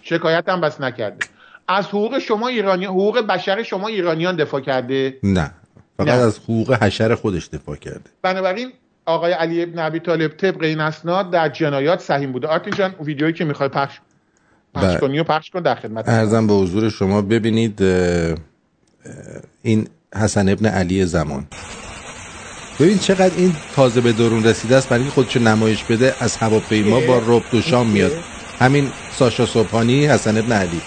شکایت 0.02 0.48
هم 0.48 0.60
بس 0.60 0.80
نکرده. 0.80 1.26
از 1.68 1.86
حقوق 1.86 2.18
شما 2.18 2.48
ایرانی 2.48 2.84
حقوق 2.84 3.20
بشر 3.20 3.62
شما 3.62 3.88
ایرانیان 3.88 4.36
دفاع 4.36 4.60
کرده؟ 4.60 5.18
نه. 5.22 5.50
فقط 5.96 6.08
نه. 6.08 6.12
از 6.12 6.38
حقوق 6.38 6.82
حشر 6.82 7.14
خودش 7.14 7.48
دفاع 7.48 7.76
کرده. 7.76 8.10
بنابراین 8.22 8.72
آقای 9.06 9.32
علی 9.32 9.62
ابن 9.62 9.78
ابی 9.78 10.00
طالب 10.00 10.30
طبق 10.30 10.62
این 10.62 10.80
اسناد 10.80 11.30
در 11.30 11.48
جنایات 11.48 12.00
سهیم 12.00 12.32
بوده. 12.32 12.48
آرتین 12.48 12.72
جان 12.72 12.94
ویدیویی 13.00 13.32
که 13.32 13.44
می‌خوای 13.44 13.68
پخش 13.68 14.00
پخش 14.74 14.84
بله. 14.84 14.98
کنی 14.98 15.18
و 15.18 15.24
پخش 15.24 15.50
کن 15.50 15.62
در 15.62 15.74
خدمت 15.74 16.08
ارزم 16.08 16.46
به 16.46 16.54
حضور 16.54 16.90
شما 16.90 17.22
ببینید 17.22 17.82
این 19.62 19.88
حسن 20.14 20.48
ابن 20.48 20.66
علی 20.66 21.06
زمان. 21.06 21.46
ببین 22.80 22.98
چقدر 22.98 23.36
این 23.36 23.54
تازه 23.74 24.00
به 24.00 24.12
درون 24.12 24.44
رسیده 24.44 24.76
است 24.76 24.88
برای 24.88 25.04
خودشو 25.04 25.40
نمایش 25.40 25.84
بده 25.84 26.14
از 26.20 26.36
هواپیما 26.36 27.00
با 27.00 27.22
رب 27.26 27.42
دوشام 27.50 27.86
میاد. 27.86 28.12
همین 28.58 28.90
ساشا 29.18 29.46
صبحانی 29.46 30.06
حسن 30.06 30.38
ابن 30.38 30.52
علی. 30.52 30.80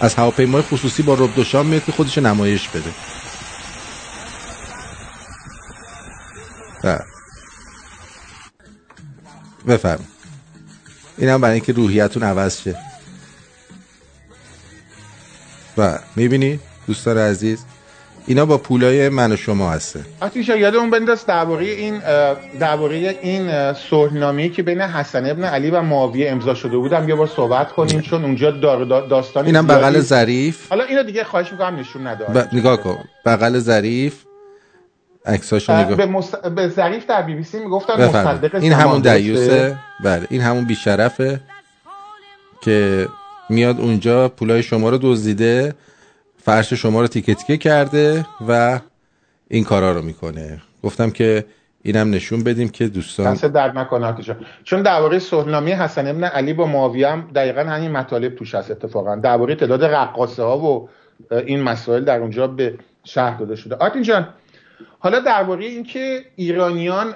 از 0.00 0.14
هواپیمای 0.14 0.62
خصوصی 0.62 1.02
با 1.02 1.14
رب 1.14 1.34
دوشام 1.34 1.66
میاد 1.66 1.84
که 1.84 1.92
خودشو 1.92 2.20
نمایش 2.20 2.68
بده. 2.68 2.90
بله. 6.82 7.04
بفرم 9.68 10.04
این 11.18 11.28
هم 11.28 11.40
برای 11.40 11.54
اینکه 11.54 11.72
روحیتون 11.72 12.22
عوض 12.22 12.60
شه. 12.60 12.76
و 15.78 15.98
می‌بینی 16.16 16.60
دوستان 16.86 17.18
عزیز 17.18 17.64
اینا 18.26 18.46
با 18.46 18.58
پولای 18.58 19.08
من 19.08 19.32
و 19.32 19.36
شما 19.36 19.70
هسته 19.70 20.00
آتیشا 20.20 20.56
یادمون 20.56 20.90
بنداز 20.90 21.26
درباره 21.26 21.64
این 21.66 22.00
درباره 22.60 22.96
این 23.22 23.72
صلحنامه‌ای 23.72 24.48
که 24.48 24.62
بین 24.62 24.80
حسن 24.80 25.30
ابن 25.30 25.44
علی 25.44 25.70
و 25.70 25.82
معاویه 25.82 26.30
امضا 26.30 26.54
شده 26.54 26.76
بودم 26.76 27.08
یه 27.08 27.14
بار 27.14 27.26
صحبت 27.26 27.72
کنیم 27.72 28.00
چون 28.00 28.24
اونجا 28.24 28.50
دار 28.50 28.84
داستان 28.84 29.46
اینم 29.46 29.66
بغل 29.66 30.00
ظریف. 30.00 30.68
حالا 30.70 30.84
اینو 30.84 31.02
دیگه 31.02 31.24
خواهش 31.24 31.52
می‌کنم 31.52 31.76
نشون 31.76 32.06
نده 32.06 32.24
ب... 32.24 32.54
نگاه 32.54 32.76
کن. 32.76 33.04
بغل 33.26 33.58
ظریف 33.58 34.14
عکساشو 35.26 35.72
نگاه 35.72 35.96
به, 35.96 36.06
مص... 36.06 36.34
به 36.34 36.68
ظریف 36.68 37.06
در 37.06 37.22
بی 37.22 37.34
بی 37.34 37.44
سی 37.44 37.58
می‌گفتن 37.58 38.04
مصدق 38.04 38.54
این 38.54 38.72
همون 38.72 39.00
دیوسه 39.00 39.78
بله 40.04 40.26
این 40.30 40.40
همون 40.40 40.64
بیشرفه 40.64 41.40
که 42.60 43.08
میاد 43.50 43.80
اونجا 43.80 44.28
پولای 44.28 44.62
شما 44.62 44.90
رو 44.90 44.98
دزدیده 45.02 45.74
فرش 46.38 46.72
شما 46.72 47.00
رو 47.00 47.06
تیکه 47.06 47.56
کرده 47.56 48.26
و 48.48 48.80
این 49.48 49.64
کارا 49.64 49.92
رو 49.92 50.02
می‌کنه. 50.02 50.62
گفتم 50.82 51.10
که 51.10 51.44
اینم 51.82 52.10
نشون 52.10 52.44
بدیم 52.44 52.68
که 52.68 52.88
دوستان 52.88 53.32
دست 53.32 53.44
درد 53.44 53.78
نکنه 53.78 54.14
چون 54.64 54.82
درباره 54.82 55.18
صلحنامه 55.18 55.74
حسن 55.74 56.06
ابن 56.06 56.24
علی 56.24 56.52
با 56.52 56.66
معاویه 56.66 57.08
هم 57.08 57.30
دقیقا 57.34 57.60
همین 57.60 57.90
مطالب 57.90 58.34
توش 58.34 58.54
هست 58.54 58.70
اتفاقا. 58.70 59.16
درباره 59.16 59.54
تعداد 59.54 59.84
رقاصه 59.84 60.42
ها 60.42 60.58
و 60.58 60.88
این 61.30 61.62
مسائل 61.62 62.04
در 62.04 62.18
اونجا 62.18 62.46
به 62.46 62.74
شهر 63.04 63.38
داده 63.38 63.56
شده. 63.56 63.74
آرتین 63.74 64.02
جان 64.02 64.28
حالا 64.98 65.20
درباره 65.20 65.64
اینکه 65.64 66.24
ایرانیان 66.36 67.14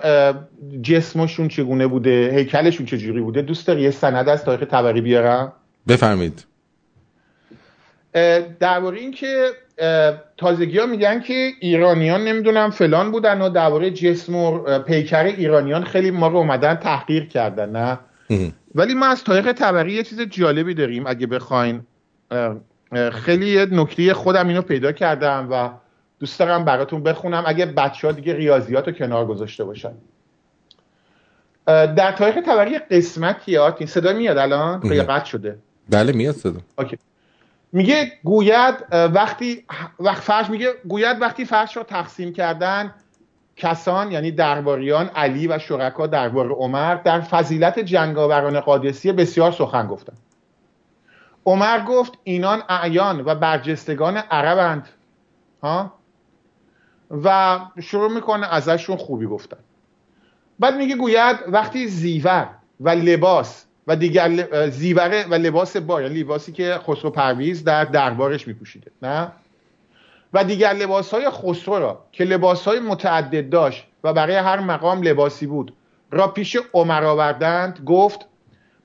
جسمشون 0.82 1.48
چگونه 1.48 1.86
بوده 1.86 2.30
هیکلشون 2.34 2.86
چجوری 2.86 3.20
بوده؟ 3.20 3.42
دوست 3.42 3.66
داری 3.66 3.82
یه 3.82 3.90
سند 3.90 4.28
از 4.28 4.44
تاریخ 4.44 4.68
تبری 4.68 5.00
بیارم؟ 5.00 5.52
بفرمایید. 5.88 6.44
درباره 8.60 8.98
اینکه 8.98 9.46
تازگی 10.36 10.78
ها 10.78 10.86
میگن 10.86 11.20
که 11.20 11.50
ایرانیان 11.60 12.24
نمی‌دونم 12.24 12.70
فلان 12.70 13.12
بودن 13.12 13.40
و 13.40 13.48
درباره 13.48 13.90
جسم 13.90 14.34
و 14.34 14.78
پیکر 14.78 15.24
ایرانیان 15.24 15.84
خیلی 15.84 16.10
ما 16.10 16.28
رو 16.28 16.36
اومدن 16.36 16.74
تحقیر 16.74 17.26
کردن 17.26 17.70
نه؟ 17.70 17.98
ولی 18.74 18.94
ما 18.94 19.06
از 19.06 19.24
تاریخ 19.24 19.52
تبری 19.52 19.92
یه 19.92 20.02
چیز 20.02 20.20
جالبی 20.20 20.74
داریم 20.74 21.06
اگه 21.06 21.26
بخواین. 21.26 21.82
خیلی 23.12 23.66
نکته 23.66 24.14
خودم 24.14 24.48
اینو 24.48 24.62
پیدا 24.62 24.92
کردم 24.92 25.48
و 25.50 25.70
دوست 26.20 26.38
دارم 26.38 26.64
براتون 26.64 27.02
بخونم 27.02 27.44
اگه 27.46 27.66
بچه 27.66 28.06
ها 28.06 28.12
دیگه 28.12 28.34
ریاضیات 28.34 28.88
رو 28.88 28.94
کنار 28.94 29.26
گذاشته 29.26 29.64
باشن. 29.64 29.92
در 31.66 32.12
تاریخ 32.12 32.34
تبری 32.46 32.78
قسمتی 32.78 33.58
این 33.58 33.86
صدا 33.86 34.12
میاد 34.12 34.38
الان؟ 34.38 34.80
یا 34.84 35.02
قطع 35.02 35.24
شده. 35.24 35.58
بله 35.90 36.12
میاد 36.12 36.34
صدا. 36.34 36.60
اوکی. 36.78 36.98
میگه 37.72 38.12
گوید 38.24 38.74
وقتی 38.92 39.64
وقت 40.00 40.22
فرش 40.22 40.50
میگه 40.50 40.68
گوید 40.88 41.20
وقتی 41.20 41.44
فرش 41.44 41.76
رو 41.76 41.82
تقسیم 41.82 42.32
کردن 42.32 42.94
کسان 43.56 44.12
یعنی 44.12 44.30
درباریان 44.30 45.06
علی 45.06 45.46
و 45.46 45.58
شرکا 45.58 46.06
دربار 46.06 46.52
عمر 46.52 46.94
در 46.94 47.20
فضیلت 47.20 47.78
جنگاوران 47.78 48.60
قادسیه 48.60 49.12
بسیار 49.12 49.52
سخن 49.52 49.86
گفتن. 49.86 50.12
عمر 51.46 51.84
گفت 51.84 52.18
اینان 52.24 52.62
اعیان 52.68 53.20
و 53.20 53.34
برجستگان 53.34 54.16
عربند. 54.16 54.88
ها؟ 55.62 55.94
و 57.10 57.58
شروع 57.80 58.14
می‌کنه 58.14 58.54
ازشون 58.54 58.96
خوبی 58.96 59.26
گفتن. 59.26 59.58
بعد 60.58 60.74
میگه 60.74 60.96
گوید 60.96 61.36
وقتی 61.48 61.88
زیور 61.88 62.48
و 62.80 62.88
لباس 62.88 63.64
و 63.86 63.96
دیگر 63.96 64.46
زیوره 64.70 65.26
و 65.30 65.34
لباس 65.34 65.76
بار 65.76 66.02
یعنی 66.02 66.20
لباسی 66.20 66.52
که 66.52 66.78
خسرو 66.86 67.10
پرویز 67.10 67.64
در 67.64 67.84
دربارش 67.84 68.48
میپوشیده 68.48 68.90
نه؟ 69.02 69.32
و 70.32 70.44
دیگر 70.44 70.72
لباس 70.72 71.14
های 71.14 71.30
خسرو 71.30 71.78
را 71.78 72.04
که 72.12 72.24
لباس 72.24 72.64
های 72.64 72.80
متعدد 72.80 73.50
داشت 73.50 73.86
و 74.04 74.12
برای 74.12 74.36
هر 74.36 74.60
مقام 74.60 75.02
لباسی 75.02 75.46
بود 75.46 75.72
را 76.10 76.28
پیش 76.28 76.56
عمر 76.74 77.04
آوردند 77.04 77.82
گفت 77.86 78.26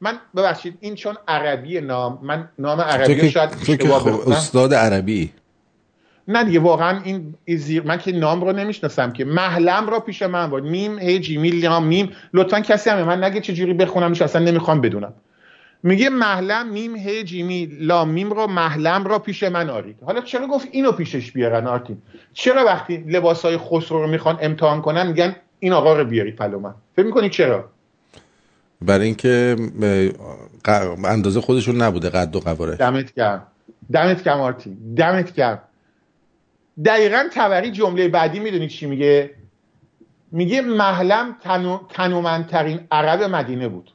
من 0.02 0.20
ببخشید 0.36 0.78
این 0.80 0.96
چون 0.96 1.18
عربی 1.28 1.82
نام 1.82 2.20
من 2.22 2.50
نام 2.60 2.82
عربی 2.82 3.32
شاید 3.32 3.50
خب 3.50 4.30
استاد 4.32 4.74
عربی. 4.74 5.34
نه 6.28 6.44
دیگه 6.44 6.60
واقعا 6.60 7.02
این 7.04 7.36
زیر 7.48 7.84
من 7.84 7.98
که 7.98 8.12
نام 8.12 8.42
رو 8.42 8.52
نمی‌شناسم 8.52 9.14
که. 9.14 9.26
محلم 9.26 9.90
را 9.90 10.00
پیش 10.00 10.22
من 10.22 10.48
بود 10.48 10.64
میم 10.64 11.00
هی 11.00 11.20
جیمی 11.20 11.50
لیام 11.50 11.88
میم. 11.88 12.10
لطفا 12.34 12.60
کسی 12.60 12.90
هم 12.90 13.04
من 13.04 13.24
نگه 13.24 13.42
چجوری 13.42 13.74
بخونمش 13.74 14.22
اصلا 14.22 14.46
نمی‌خوام 14.46 14.82
بدونم. 14.82 15.14
میگه 15.84 16.10
محلم 16.10 16.70
میم 16.70 16.96
هی 16.96 17.24
جیمی 17.24 17.66
لام 17.80 18.10
میم 18.10 18.32
رو 18.32 18.48
محلم 18.48 19.04
را 19.04 19.20
پیش 19.20 19.44
من 19.44 19.70
آرید 19.70 19.96
حالا 20.06 20.22
چرا 20.22 20.48
گفت 20.48 20.68
اینو 20.72 20.92
پیشش 20.92 21.32
بیارن 21.32 21.68
آرتین؟ 21.68 21.98
چرا 22.34 22.66
وقتی 22.66 22.98
لباس 22.98 23.46
های 23.46 23.58
خسرو 23.58 24.02
رو 24.02 24.08
می‌خوان 24.08 24.38
امتحان 24.42 24.82
کنن 24.82 25.08
میگن 25.08 25.36
این 25.60 25.74
آقا 25.74 25.98
رو 25.98 26.06
بیاری 26.06 26.32
پلو 26.32 26.60
من؟ 26.60 26.74
فکر 26.96 27.06
می‌کنی 27.06 27.30
چرا؟ 27.30 27.70
برای 28.82 29.06
اینکه 29.06 29.56
اندازه 31.06 31.42
خودشون 31.42 31.82
نبوده 31.82 32.10
قد 32.10 32.36
و 32.36 32.40
قواره 32.40 32.76
دمت 32.76 33.14
گرم. 33.14 33.48
دمت 33.92 34.24
گرم 34.24 34.42
آرتین. 34.42 34.78
دمت 34.98 35.34
گرم. 35.34 35.62
دقیقا 36.86 37.28
تبری 37.32 37.72
جمله 37.72 38.08
بعدی 38.08 38.40
می‌دونید 38.40 38.70
چی 38.70 38.86
میگه؟ 38.86 39.36
میگه 40.32 40.62
محلم 40.62 41.36
تنومندترین 41.90 42.80
عرب 42.92 43.24
مدینه 43.24 43.68
بود. 43.68 43.92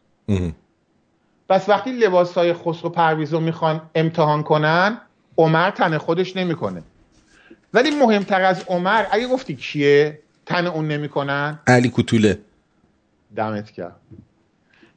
پس 1.48 1.68
وقتی 1.68 1.92
لباس 1.92 2.34
های 2.34 2.52
خسرو 2.52 2.90
پرویز 2.90 3.32
رو 3.32 3.40
می‌خوان 3.40 3.82
امتحان 3.94 4.42
کنن 4.42 5.00
عمر 5.38 5.70
تن 5.70 5.98
خودش 5.98 6.36
نمی‌کنه. 6.36 6.82
ولی 7.74 7.90
مهمتر 7.90 8.42
از 8.42 8.64
عمر 8.68 9.04
اگه 9.10 9.28
گفتی 9.28 9.56
کیه؟ 9.56 10.18
تن 10.46 10.66
اون 10.66 10.88
نمی‌کنن؟ 10.88 11.58
علی 11.66 11.88
کوتوله. 11.88 12.38
دمت 13.36 13.70
کرد 13.70 13.96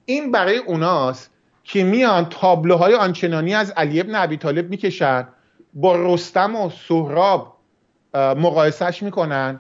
این 0.06 0.32
برای 0.32 0.58
اوناست 0.58 1.30
که 1.64 1.84
میان 1.84 2.26
تابلوهای 2.26 2.94
آنچنانی 2.94 3.56
از 3.56 3.72
علی 3.72 4.00
ابن 4.00 4.16
ابی 4.16 4.38
طالب 4.38 4.70
می‌کشن 4.70 5.28
با 5.74 6.14
رستم 6.14 6.56
و 6.56 6.70
سهراب 6.88 7.53
مقایسهش 8.16 9.04
می‌کنن. 9.04 9.60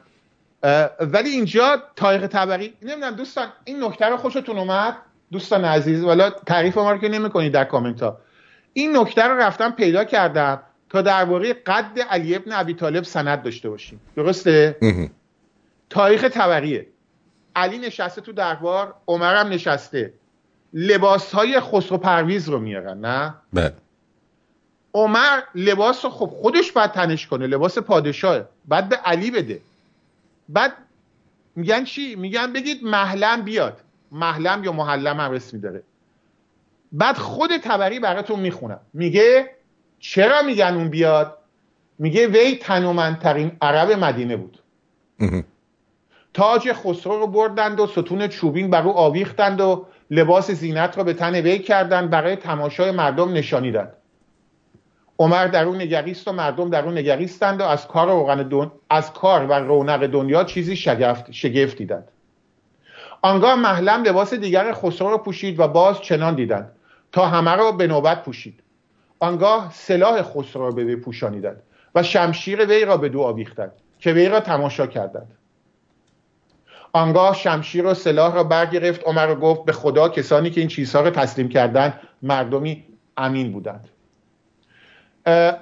ولی 0.99 1.29
اینجا 1.29 1.83
تاریخ 1.95 2.27
تبری 2.27 2.73
نمی‌دونم 2.81 3.15
دوستان 3.15 3.47
این 3.63 3.83
نکته 3.83 4.05
رو 4.05 4.17
خوشتون 4.17 4.57
اومد؟ 4.57 4.95
دوستان 5.31 5.65
عزیز 5.65 6.03
ولی 6.03 6.23
تعریف 6.47 6.77
ما 6.77 6.91
رو 6.91 6.97
که 6.97 7.09
نمی‌کنید 7.09 7.53
در 7.53 7.63
کامنت 7.63 8.03
ها. 8.03 8.17
این 8.73 8.97
نکته 8.97 9.23
رو 9.23 9.37
رفتم 9.37 9.71
پیدا 9.71 10.03
کردم 10.03 10.61
تا 10.89 11.01
درباره 11.01 11.53
قد 11.53 11.99
علی 12.09 12.35
ابن 12.35 12.51
ابی 12.51 12.73
طالب 12.73 13.03
سند 13.03 13.43
داشته 13.43 13.69
باشیم. 13.69 14.01
درسته؟ 14.15 14.77
تاریخ 15.89 16.21
تبریه. 16.21 16.87
علی 17.55 17.77
نشسته 17.77 18.21
تو 18.21 18.31
دربار 18.31 18.93
عمر 19.07 19.35
هم 19.35 19.49
نشسته. 19.49 20.13
لباس 20.73 21.33
های 21.35 21.59
خسرو 21.59 21.97
پرویز 21.97 22.49
رو 22.49 22.59
میارن 22.59 22.99
نه؟ 22.99 23.33
بله. 23.53 23.73
عمر 24.93 25.41
لباس 25.55 26.05
رو 26.05 26.11
خب 26.11 26.25
خودش 26.25 26.71
باید 26.71 26.91
تنش 26.91 27.27
کنه 27.27 27.47
لباس 27.47 27.77
پادشاه. 27.77 28.41
بعد 28.67 28.89
به 28.89 28.95
علی 28.95 29.31
بده. 29.31 29.61
بعد 30.49 30.73
میگن 31.55 31.83
چی؟ 31.83 32.15
میگن 32.15 32.53
بگید 32.53 32.83
محلم 32.83 33.41
بیاد. 33.41 33.77
محلم 34.11 34.63
یا 34.63 34.71
محلم 34.71 35.19
هم 35.19 35.31
اسمی 35.31 35.59
داره. 35.59 35.83
بعد 36.91 37.17
خود 37.17 37.57
تبری 37.57 37.99
براتون 37.99 38.39
می‌خونم. 38.39 38.79
میگه 38.93 39.49
چرا 39.99 40.41
میگن 40.41 40.73
اون 40.75 40.89
بیاد؟ 40.89 41.37
میگه 41.99 42.27
وی 42.27 42.55
تنومندترین 42.55 43.57
عرب 43.61 43.91
مدینه 43.91 44.37
بود. 44.37 44.59
تاج 46.33 46.73
خسرو 46.73 47.19
رو 47.19 47.27
بردند 47.27 47.79
و 47.79 47.87
ستون 47.87 48.27
چوبین 48.27 48.69
بر 48.69 48.81
او 48.81 48.97
آویختند 48.97 49.61
و 49.61 49.85
لباس 50.11 50.51
زینت 50.51 50.97
را 50.97 51.03
به 51.03 51.13
تن 51.13 51.35
وی 51.35 51.59
کردند 51.59 52.09
برای 52.09 52.35
تماشای 52.35 52.91
مردم 52.91 53.33
نشانیدند. 53.33 53.93
عمر 55.19 55.47
در 55.47 55.65
اون 55.65 55.81
نگریست 55.81 56.27
و 56.27 56.31
مردم 56.31 56.69
در 56.69 56.85
اون 56.85 56.97
نگریستند 56.97 57.61
و 57.61 57.63
از 57.63 57.87
کار, 57.87 58.07
روغن 58.07 58.43
دون... 58.43 58.71
از 58.89 59.13
کار 59.13 59.45
و 59.45 59.53
رونق 59.53 60.07
دنیا 60.07 60.43
چیزی 60.43 60.75
شگفت, 60.75 61.31
شگفت 61.31 61.77
دیدند 61.77 62.07
آنگاه 63.23 63.55
محلم 63.55 64.03
لباس 64.03 64.33
دیگر 64.33 64.73
خسرو 64.73 65.09
را 65.09 65.17
پوشید 65.17 65.59
و 65.59 65.67
باز 65.67 66.01
چنان 66.01 66.35
دیدند. 66.35 66.71
تا 67.11 67.27
همه 67.27 67.55
را 67.55 67.71
به 67.71 67.87
نوبت 67.87 68.23
پوشید. 68.23 68.59
آنگاه 69.19 69.71
سلاح 69.73 70.21
خسرو 70.21 70.61
را 70.61 70.71
به 70.71 70.83
وی 70.83 70.95
پوشانیدند 70.95 71.61
و 71.95 72.03
شمشیر 72.03 72.65
وی 72.65 72.85
را 72.85 72.97
به 72.97 73.09
دو 73.09 73.21
آویختند 73.21 73.71
که 73.99 74.13
وی 74.13 74.29
را 74.29 74.39
تماشا 74.39 74.87
کردند. 74.87 75.31
آنگاه 76.93 77.35
شمشیر 77.35 77.85
و 77.85 77.93
سلاح 77.93 78.35
را 78.35 78.43
برگرفت. 78.43 79.03
عمر 79.03 79.35
گفت 79.35 79.65
به 79.65 79.71
خدا 79.71 80.09
کسانی 80.09 80.49
که 80.49 80.61
این 80.61 80.67
چیزها 80.67 81.01
را 81.01 81.09
تسلیم 81.09 81.49
کردند 81.49 81.99
مردمی 82.21 82.83
امین 83.17 83.51
بودند. 83.51 83.89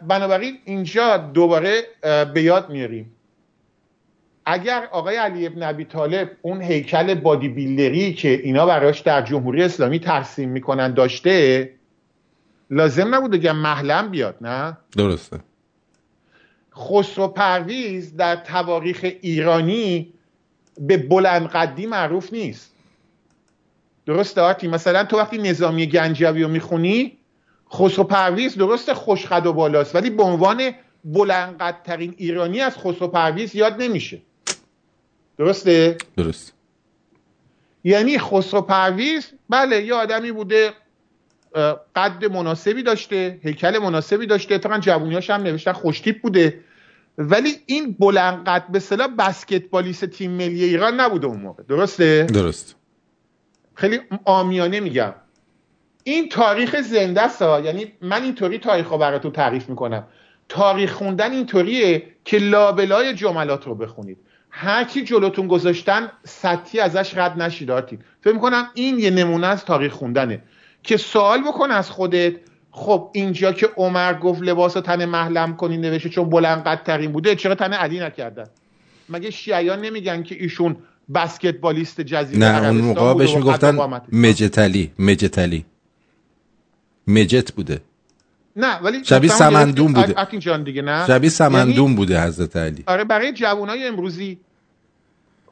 بنابراین 0.08 0.58
اینجا 0.66 1.18
دوباره 1.18 1.82
به 2.34 2.42
یاد 2.42 2.70
میاریم. 2.70 3.12
اگر 4.46 4.88
آقای 4.92 5.16
علی 5.16 5.48
ابن 5.48 5.64
ابی 5.64 5.86
طالب 5.86 6.32
اون 6.42 6.62
هیکل 6.62 7.14
بادی 7.14 7.50
بیلدری 7.50 8.14
که 8.14 8.30
اینا 8.30 8.66
براش 8.66 9.00
در 9.00 9.22
جمهوری 9.22 9.64
اسلامی 9.64 10.00
ترسیم 10.00 10.50
می‌کنن 10.50 10.94
داشته 10.94 11.70
لازم 12.70 13.16
نبوده 13.16 13.40
که 13.40 13.52
محلم 13.52 14.10
بیاد 14.10 14.36
نه؟ 14.42 14.78
درسته. 14.98 15.40
خسرو 16.76 17.28
پرویز 17.28 18.16
در 18.16 18.36
تواریخ 18.36 19.00
ایرانی 19.22 20.14
به 20.80 20.98
بلند 20.98 21.48
قدی 21.48 21.86
معروف 21.86 22.34
نیست. 22.34 22.72
درسته 24.06 24.42
آرتی 24.42 24.68
مثلا 24.68 25.04
تو 25.04 25.18
وقتی 25.18 25.38
نظامی 25.38 25.88
گنجوی 25.88 26.44
رو 26.44 26.50
می‌خونی 26.50 27.18
خسرو 27.74 28.04
پرویز 28.04 28.56
درست 28.58 28.94
خوش 28.94 29.31
قد 29.31 29.46
و 29.46 29.54
بالاست 29.54 29.96
ولی 29.96 30.10
به 30.10 30.24
عنوان 30.24 30.72
بلندقدترین 31.06 32.14
ایرانی 32.18 32.62
از 32.62 32.78
خسرو 32.78 33.08
پرویز 33.08 33.56
یاد 33.56 33.82
نمیشه. 33.82 34.22
درسته؟ 35.38 35.98
درست. 36.18 36.54
یعنی 37.84 38.18
خسرو 38.18 38.62
پرویز 38.62 39.28
بله 39.50 39.86
یه 39.86 39.94
آدمی 39.94 40.32
بوده 40.32 40.74
قد 41.96 42.26
مناسبی 42.26 42.84
داشته 42.84 43.40
هیکل 43.44 43.78
مناسبی 43.78 44.26
داشته 44.26 44.56
اتفاقا 44.56 44.80
جوونیاش 44.80 45.30
هم 45.30 45.42
نوشتن 45.42 45.72
خوشتیپ 45.72 46.22
بوده 46.22 46.64
ولی 47.18 47.58
این 47.66 47.96
بلند 48.00 48.46
قد 48.48 48.68
به 48.72 48.80
صلاح 48.80 49.08
بسکتبالیست 49.08 50.06
تیم 50.06 50.32
ملی 50.32 50.64
ایران 50.64 51.00
نبوده 51.00 51.28
اون 51.28 51.40
موقع. 51.40 51.64
درسته؟ 51.64 52.28
درست. 52.34 52.76
خیلی 53.76 54.00
آمیانه 54.26 54.80
میگم. 54.80 55.14
این 56.04 56.30
تاریخ 56.30 56.82
زنده 56.82 57.22
است 57.22 57.42
یعنی 57.42 57.92
من 58.02 58.24
اینطوری 58.24 58.58
تاریخ 58.58 58.90
رو 58.90 58.98
براتون 58.98 59.32
تعریف 59.32 59.70
می‌کنم. 59.70 60.04
تاریخ 60.50 60.92
خوندن 60.94 61.32
اینطوریه 61.32 62.04
که 62.26 62.38
لابلای 62.38 63.14
جملات 63.14 63.66
رو 63.66 63.76
بخونید. 63.76 64.18
هر 64.50 64.84
کی 64.84 65.04
جلوتون 65.04 65.48
گذاشتن 65.48 66.12
سطحی 66.24 66.80
ازش 66.80 67.18
رد 67.18 67.42
نشید 67.42 67.72
آرتین. 67.72 68.00
فکر 68.22 68.34
می‌کنم 68.34 68.68
این 68.74 69.00
یه 69.00 69.10
نمونه 69.10 69.48
از 69.48 69.66
تاریخ 69.66 69.94
خوندنه. 69.94 70.42
که 70.84 70.98
سوال 70.98 71.42
بکن 71.42 71.72
از 71.72 71.90
خودت 71.90 72.34
خب 72.72 73.10
اینجا 73.14 73.52
که 73.52 73.70
عمر 73.78 74.14
گفت 74.14 74.42
لباس 74.42 74.74
تن 74.74 75.06
محلم 75.06 75.56
کنی 75.56 75.78
نوشته 75.78 76.10
چون 76.10 76.30
بلند 76.30 76.64
قدترین 76.64 77.12
بوده 77.12 77.36
چرا 77.36 77.56
تن 77.56 77.74
علی 77.74 78.00
نکردن؟ 78.00 78.46
مگه 79.10 79.32
شیعیان 79.32 79.82
نمیگن 79.82 80.24
که 80.24 80.36
ایشون 80.40 80.76
بسکتبالیست 81.14 82.02
جزیره 82.02 82.40
نه 82.40 82.68
اون 82.68 82.78
موقع 82.78 83.14
بهش 83.14 83.36
می‌گفتن 83.36 84.02
مجتلی 84.12 84.92
مجتلی. 85.00 85.66
مجت 87.08 87.52
بوده. 87.52 87.82
نه 88.56 88.80
ولی 88.80 89.06
شبیه 89.06 89.32
سمندون 89.32 89.94
بوده. 89.94 90.38
جان 90.40 90.64
دیگه 90.64 90.82
نه؟ 90.82 91.08
شبیه 91.08 91.30
سمندون 91.30 91.84
یعنی... 91.84 91.96
بوده 91.96 92.24
حضرت 92.24 92.56
علی. 92.56 92.84
آره 92.88 93.04
برای 93.04 93.34
جوانای 93.34 93.88
امروزی 93.88 94.40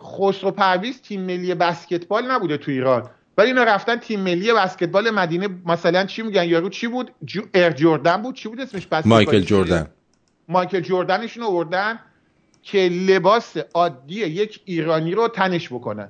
خسرو 0.04 0.52
پرویز 0.52 1.02
تیم 1.02 1.22
ملی 1.22 1.56
بسکتبال 1.56 2.32
نبوده 2.32 2.58
تو 2.58 2.72
ایران. 2.72 3.10
ولی 3.38 3.47
اینا 3.47 3.64
رفتن 3.64 3.95
تیم 3.95 4.20
ملی 4.20 4.54
بسکتبال 4.54 5.10
مدینه. 5.10 5.47
مثلا 5.66 6.06
چی 6.06 6.22
میگن؟ 6.22 6.43
یارو 6.43 6.70
چی 6.70 6.88
بود؟ 6.88 7.12
جو... 7.26 7.41
ایر 7.54 7.70
جردن 7.70 8.22
بود. 8.22 8.36
چی 8.36 8.50
بود 8.50 8.62
اسمش 8.62 8.88
مایکل 9.06 9.41
جردن 9.41 9.88
مایکل 10.47 10.80
جردنشون 10.80 11.43
آوردن 11.43 12.00
که 12.64 12.78
لباس 12.78 13.58
عادی 13.74 14.16
یک 14.16 14.62
ایرانی 14.66 15.12
رو 15.12 15.28
تنش 15.28 15.68
بکنن. 15.70 16.10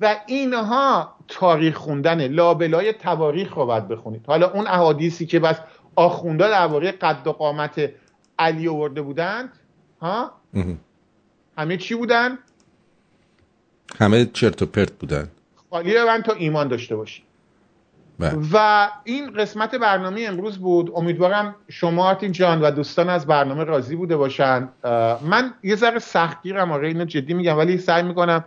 و 0.00 0.16
اینها 0.26 1.14
تاریخ 1.28 1.76
خوندن 1.76 2.28
لابلای 2.28 2.92
تواریخ 2.92 3.54
رو 3.54 3.66
باید 3.66 3.88
بخونید. 3.88 4.26
حالا 4.26 4.50
اون 4.50 4.66
احادیثی 4.66 5.26
که 5.26 5.40
بس 5.40 5.56
آخونده 5.96 6.48
درباره 6.48 6.92
قد 6.92 7.26
و 7.26 7.32
قامت 7.32 7.90
علی 8.38 8.68
آورده 8.68 9.02
بودند 9.02 9.52
ها؟ 10.00 10.32
همه 11.58 11.76
چی 11.76 11.94
بودن؟ 11.94 12.38
همه 13.98 14.24
چرت 14.24 14.62
و 14.62 14.66
پرت 14.66 14.92
بودن. 14.92 15.28
خالی 15.70 16.04
من 16.04 16.22
تا 16.22 16.32
ایمان 16.32 16.68
داشته 16.68 16.96
باشی 16.96 17.22
بله. 18.18 18.38
و 18.52 18.88
این 19.04 19.32
قسمت 19.32 19.74
برنامه 19.74 20.24
امروز 20.28 20.58
بود. 20.58 20.92
امیدوارم 20.94 21.54
شما 21.68 22.08
آرتین 22.08 22.32
جان 22.32 22.60
و 22.60 22.70
دوستان 22.70 23.08
از 23.08 23.26
برنامه 23.26 23.64
راضی 23.64 23.96
بوده 23.96 24.16
باشن. 24.16 24.68
من 25.22 25.54
یه 25.62 25.76
ذره 25.76 25.98
سختگیرم 25.98 26.72
آره 26.72 26.88
اینو 26.88 27.04
جدی 27.04 27.34
میگم 27.34 27.58
ولی 27.58 27.78
سعی 27.78 28.02
می‌کنم 28.02 28.44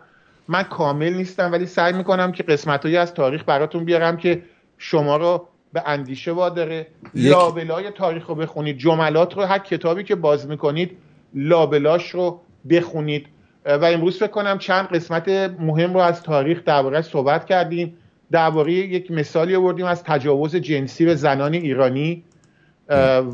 من 0.48 0.64
کامل 0.64 1.14
نیستم 1.14 1.52
ولی 1.52 1.66
سعی 1.66 1.94
می‌کنم 1.94 2.32
که 2.32 2.44
قسمت 2.44 2.86
از 2.86 3.14
تاریخ 3.14 3.44
براتون 3.44 3.86
بیارم 3.86 4.18
که 4.18 4.42
شما 4.78 5.18
رو 5.18 5.48
به 5.74 5.84
اندیشه 5.86 6.32
واداره. 6.32 6.88
یک... 7.14 7.32
لابلای 7.32 7.92
تاریخ 7.92 8.28
رو 8.28 8.36
بخونید 8.36 8.78
جملات 8.78 9.38
رو 9.38 9.44
هر 9.44 9.60
کتابی 9.60 10.04
که 10.04 10.16
باز 10.16 10.48
می‌کنید 10.48 10.98
لابلاش 11.34 12.10
رو 12.10 12.42
بخونید. 12.70 13.28
و 13.66 13.86
امروز 13.86 14.20
فکر 14.20 14.28
کنم 14.28 14.58
چند 14.58 14.88
قسمت 14.88 15.30
مهم 15.60 15.94
رو 15.94 16.00
از 16.00 16.24
تاریخ 16.24 16.64
درباره 16.64 17.02
صحبت 17.02 17.46
کردیم. 17.46 17.98
درباره 18.32 18.74
یک 18.74 19.12
مثالی 19.12 19.56
آوردیم 19.56 19.86
از 19.86 20.04
تجاوز 20.04 20.56
جنسی 20.56 21.06
به 21.06 21.16
زنان 21.16 21.54
ایرانی. 21.54 22.24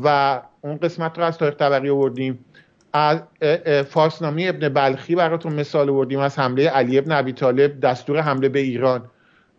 و 0.04 0.40
اون 0.60 0.76
قسمت 0.76 1.18
رو 1.18 1.24
از 1.24 1.38
تاریخ 1.38 1.56
طبقی 1.56 1.90
آوردیم. 1.90 2.44
فارسنامی 3.88 4.48
ابن 4.48 4.68
بلخی 4.68 5.14
براتون 5.14 5.52
مثال 5.52 5.90
آوردیم 5.90 6.18
از 6.18 6.38
حمله 6.38 6.68
علی 6.68 6.98
ابن 6.98 7.12
ابی 7.12 7.32
طالب 7.32 7.80
دستور 7.80 8.20
حمله 8.20 8.48
به 8.48 8.58
ایران. 8.58 9.04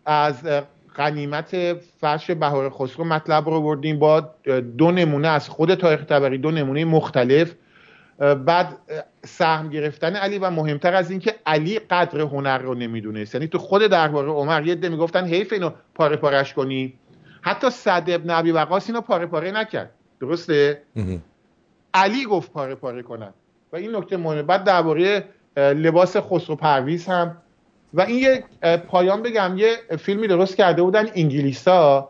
از 0.06 0.48
غنیمت 0.96 1.72
فرش 2.00 2.30
بهار 2.30 2.70
خسرو 2.70 3.04
مطلب 3.04 3.48
رو 3.48 3.62
بردیم 3.62 3.98
با 3.98 4.20
دو 4.78 4.90
نمونه 4.90 5.28
از 5.28 5.48
خود 5.48 5.74
تاریخ 5.74 6.04
تبری 6.04 6.38
دو 6.38 6.50
نمونه 6.50 6.84
مختلف. 6.84 7.54
بعد 8.18 8.78
سهم 9.24 9.68
گرفتن 9.70 10.16
علی 10.16 10.38
و 10.38 10.50
مهمتر 10.50 10.94
از 10.94 11.10
اینکه 11.10 11.34
علی 11.46 11.78
قدر 11.78 12.20
هنر 12.20 12.58
رو 12.58 12.74
نمی‌دونست. 12.74 13.34
یعنی 13.34 13.46
تو 13.46 13.58
خود 13.58 13.82
درباره 13.82 14.28
عمر 14.28 14.66
یه 14.66 14.74
ده 14.74 14.88
می‌گفتن 14.88 15.24
حیف 15.24 15.52
اینو 15.52 15.70
پاره 15.94 16.16
پارش 16.16 16.54
کنی. 16.54 16.94
حتی 17.42 17.70
صد 17.70 18.04
ابن 18.08 18.30
عبی 18.30 18.50
وقاس 18.50 18.88
اینو 18.88 19.00
پاره 19.00 19.26
پاره 19.26 19.50
نکرد. 19.50 19.90
درسته؟ 20.20 20.82
علی 21.94 22.24
گفت 22.24 22.52
پاره 22.52 22.74
پاره 22.74 23.02
کنن. 23.02 23.30
و 23.72 23.76
این 23.76 23.96
نکته 23.96 24.16
مهمه. 24.16 24.42
بعد 24.42 24.64
درباره 24.64 25.24
لباس 25.56 26.16
خسرو 26.16 26.56
پرویز 26.56 27.06
هم. 27.06 27.36
و 27.94 28.00
این 28.00 28.18
یه 28.18 28.44
پایان 28.76 29.22
بگم 29.22 29.54
یه 29.56 29.76
فیلمی 29.98 30.28
درست 30.28 30.56
کرده 30.56 30.82
بودن 30.82 31.06
انگلیسا. 31.14 32.08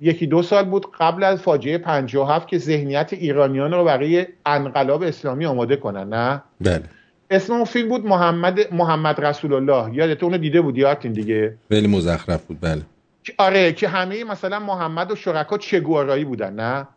یکی 0.00 0.26
دو 0.26 0.42
سال 0.42 0.64
بود 0.64 0.86
قبل 1.00 1.24
از 1.24 1.42
فاجعه 1.42 1.78
57 1.78 2.48
که 2.48 2.58
ذهنیت 2.58 3.12
ایرانیان 3.12 3.72
رو 3.72 3.84
برای 3.84 4.26
انقلاب 4.46 5.02
اسلامی 5.02 5.46
آماده 5.46 5.76
کنن 5.76 6.08
نه؟ 6.08 6.42
بله. 6.60 6.82
اسم 7.30 7.52
اون 7.52 7.64
فیلم 7.64 7.88
بود 7.88 8.06
محمد 8.06 8.74
محمد 8.74 9.24
رسول 9.24 9.52
الله 9.52 9.94
یادت 9.94 10.22
اونو 10.22 10.38
دیده 10.38 10.60
بودی؟ 10.60 10.84
آرتین 10.84 11.12
دیگه؟ 11.12 11.56
خیلی 11.68 11.86
مزخرف 11.86 12.44
بود 12.44 12.60
بله. 12.60 12.82
آره 13.38 13.72
که 13.72 13.88
همه 13.88 14.24
مثلا 14.24 14.58
محمد 14.58 15.10
و 15.10 15.16
شرکا 15.16 15.58
چگوارایی 15.58 16.24
بودن 16.24 16.52
نه؟ 16.52 16.88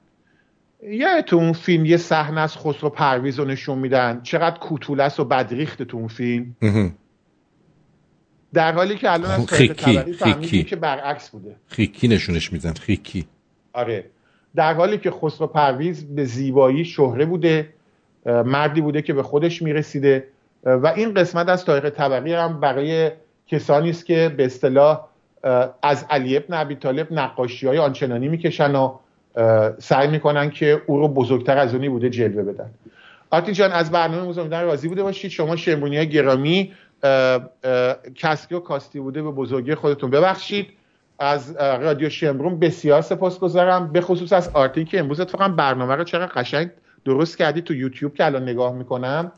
تو 1.25 1.35
اون 1.35 1.53
فیلم 1.53 1.85
یه 1.85 1.97
صحنه 1.97 2.41
از 2.41 2.57
خسرو 2.57 2.89
پرویز 2.89 3.39
رو 3.39 3.45
نشون 3.45 3.77
میدن؟ 3.77 4.21
چقدر 4.23 4.57
کوتولس 4.57 5.19
و 5.19 5.25
بدریخت 5.25 5.83
تو 5.83 5.97
اون 5.97 6.07
فیلم. 6.07 6.55
در 8.53 8.71
حالی 8.71 8.95
که 8.95 9.11
الان 9.11 9.31
از 9.31 9.47
خیکی 9.47 10.13
خیکی. 10.13 10.63
که 10.63 10.75
برعکس 10.75 11.29
بوده. 11.29 11.55
خیکی 11.67 12.07
نشونش 12.07 12.53
میزن 12.53 12.73
خیکی. 12.73 13.27
آره. 13.73 14.05
در 14.55 14.73
حالی 14.73 14.97
که 14.97 15.11
خسرو 15.11 15.47
پرویز 15.47 16.15
به 16.15 16.25
زیبایی 16.25 16.85
شهره 16.85 17.25
بوده 17.25 17.73
مردی 18.25 18.81
بوده 18.81 19.01
که 19.01 19.13
به 19.13 19.23
خودش 19.23 19.61
می‌رسیده 19.61 20.27
و 20.63 20.87
این 20.87 21.13
قسمت 21.13 21.49
از 21.49 21.65
تاریخ 21.65 21.85
طبقی 21.85 22.33
هم 22.33 22.59
برای 22.59 23.11
کسانی 23.47 23.89
است 23.89 24.05
که 24.05 24.33
به 24.37 24.45
اصطلاح 24.45 25.07
از 25.83 26.05
علی 26.09 26.37
ابن 26.37 26.53
ابی 26.53 26.75
طالب 26.75 27.13
نقاشی 27.13 27.67
های 27.67 27.77
آنچنانی 27.77 28.27
می‌کشن 28.27 28.75
و 28.75 28.97
سعی 29.79 30.07
می‌کنن 30.07 30.49
که 30.49 30.81
او 30.85 30.97
رو 30.97 31.07
بزرگتر 31.07 31.57
از 31.57 31.73
اونی 31.73 31.89
بوده 31.89 32.09
جلوه 32.09 32.43
بدن. 32.43 32.69
آرتین 33.29 33.53
جان 33.53 33.71
از 33.71 33.91
برنامه 33.91 34.29
مزامیدن 34.29 34.63
راضی 34.63 34.87
بوده 34.87 35.03
باشید. 35.03 35.31
شما 35.31 35.55
شمرونی 35.55 35.97
های 35.97 36.09
گرامی 36.09 36.71
کسکی 38.15 38.55
و 38.55 38.59
کاستی 38.59 38.99
بوده 38.99 39.23
به 39.23 39.31
بزرگی 39.31 39.75
خودتون 39.75 40.09
ببخشید. 40.09 40.67
از 41.19 41.55
رادیو 41.57 42.09
شمرون 42.09 42.59
بسیار 42.59 43.01
سپاسگزارم. 43.01 43.91
به 43.91 44.01
خصوص 44.01 44.33
از 44.33 44.49
آرتین 44.53 44.85
که 44.85 44.99
امروز 44.99 45.19
اتفاقا 45.19 45.47
برنامه 45.47 45.95
رو 45.95 46.03
چقدر 46.03 46.31
قشنگ 46.35 46.69
درست 47.05 47.37
کردی 47.37 47.61
تو 47.61 47.73
یوتیوب 47.73 48.13
که 48.13 48.25
الان 48.25 48.43
نگاه 48.43 48.73
می‌کنم. 48.73 49.31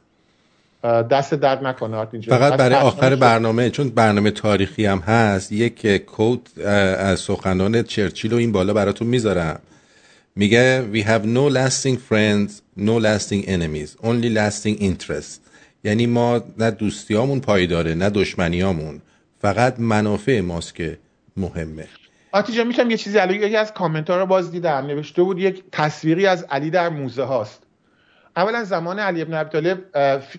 دست 0.83 1.33
درد 1.33 1.65
نکنه 1.65 1.97
آرتین 1.97 2.21
فقط 2.21 2.53
برای 2.53 2.75
آخر 2.75 3.15
برنامه 3.15 3.69
چون 3.69 3.89
برنامه 3.89 4.31
تاریخی 4.31 4.85
هم 4.85 4.99
هست 4.99 5.51
یک 5.51 6.05
کوت 6.05 6.57
از 6.97 7.19
سخنان 7.19 7.83
چرچیل 7.83 8.33
و 8.33 8.35
این 8.35 8.51
بالا 8.51 8.73
براتون 8.73 9.07
می‌ذارم. 9.07 9.59
میگه 10.39 10.89
we 10.93 11.03
have 11.03 11.25
no 11.25 11.53
lasting 11.57 11.97
friends 12.09 12.51
no 12.77 12.95
lasting 13.07 13.43
enemies 13.55 14.05
only 14.05 14.29
lasting 14.39 14.81
interest 14.81 15.39
یعنی 15.83 16.05
ما 16.07 16.41
نه 16.57 16.71
دوستیامون 16.71 17.39
پایداره 17.39 17.93
نه 17.93 18.09
دشمنیامون. 18.09 19.01
فقط 19.41 19.79
منافع 19.79 20.41
ماست 20.41 20.75
که 20.75 20.97
مهمه. 21.37 21.87
آتیجا 22.31 22.63
می‌تونم 22.63 22.91
یه 22.91 22.97
چیزی 22.97 23.17
علی 23.17 23.35
یکی 23.35 23.55
از 23.55 23.73
کامنت 23.73 24.09
ها 24.09 24.19
رو 24.19 24.25
باز 24.25 24.51
دیدم. 24.51 24.85
نوشته 24.85 25.23
بود 25.23 25.39
یک 25.39 25.63
تصویری 25.71 26.27
از 26.27 26.43
علی 26.43 26.69
در 26.69 26.89
موزه 26.89 27.23
هاست. 27.23 27.63
اولا 28.35 28.63
زمان 28.63 28.99
علی 28.99 29.21
ابن 29.21 29.33
ابی 29.33 29.49
طالب 29.49 29.77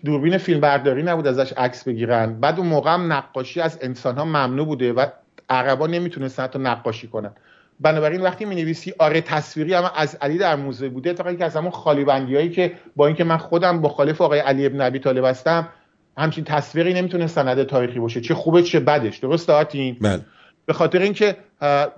دوربین 0.04 0.38
فیلم 0.38 0.60
برداری 0.60 1.02
نبود 1.02 1.26
ازش 1.26 1.52
عکس 1.52 1.84
بگیرن. 1.84 2.40
بعد 2.40 2.58
اون 2.58 2.68
موقع 2.68 2.94
هم 2.94 3.12
نقاشی 3.12 3.60
از 3.60 3.78
انسان 3.82 4.16
ها 4.18 4.24
ممنوع 4.24 4.66
بوده 4.66 4.92
و 4.92 5.06
عربا 5.50 5.86
نمی‌تونستن 5.86 6.46
تا 6.46 6.58
نقاشی 6.58 7.08
کنن. 7.08 7.30
بنابراین 7.80 8.20
وقتی 8.20 8.44
می 8.44 8.54
نویسی 8.54 8.94
آره 8.98 9.20
تصویری 9.20 9.74
اما 9.74 9.88
از 9.88 10.18
علی 10.20 10.38
در 10.38 10.56
موزه 10.56 10.88
بوده 10.88 11.12
تا 11.12 11.34
که 11.34 11.44
از 11.44 11.56
همون 11.56 11.70
خالی 11.70 12.04
بندی 12.04 12.36
هایی 12.36 12.50
که 12.50 12.72
با 12.96 13.06
اینکه 13.06 13.24
من 13.24 13.36
خودم 13.36 13.76
مخالف 13.76 14.20
آقای 14.20 14.38
علی 14.38 14.66
ابن 14.66 14.80
ابی 14.80 14.98
طالب 14.98 15.24
هستم 15.24 15.68
همچین 16.18 16.44
تصویری 16.44 16.94
نمی‌تونه 16.94 17.26
سند 17.26 17.62
تاریخی 17.62 17.98
باشه. 17.98 18.20
چه 18.20 18.34
خوبه 18.34 18.62
چه 18.62 18.80
بدش. 18.80 19.18
درست 19.18 19.50
آتین؟ 19.50 19.96
بله. 20.00 20.20
به 20.66 20.72
خاطر 20.72 20.98
اینکه 20.98 21.36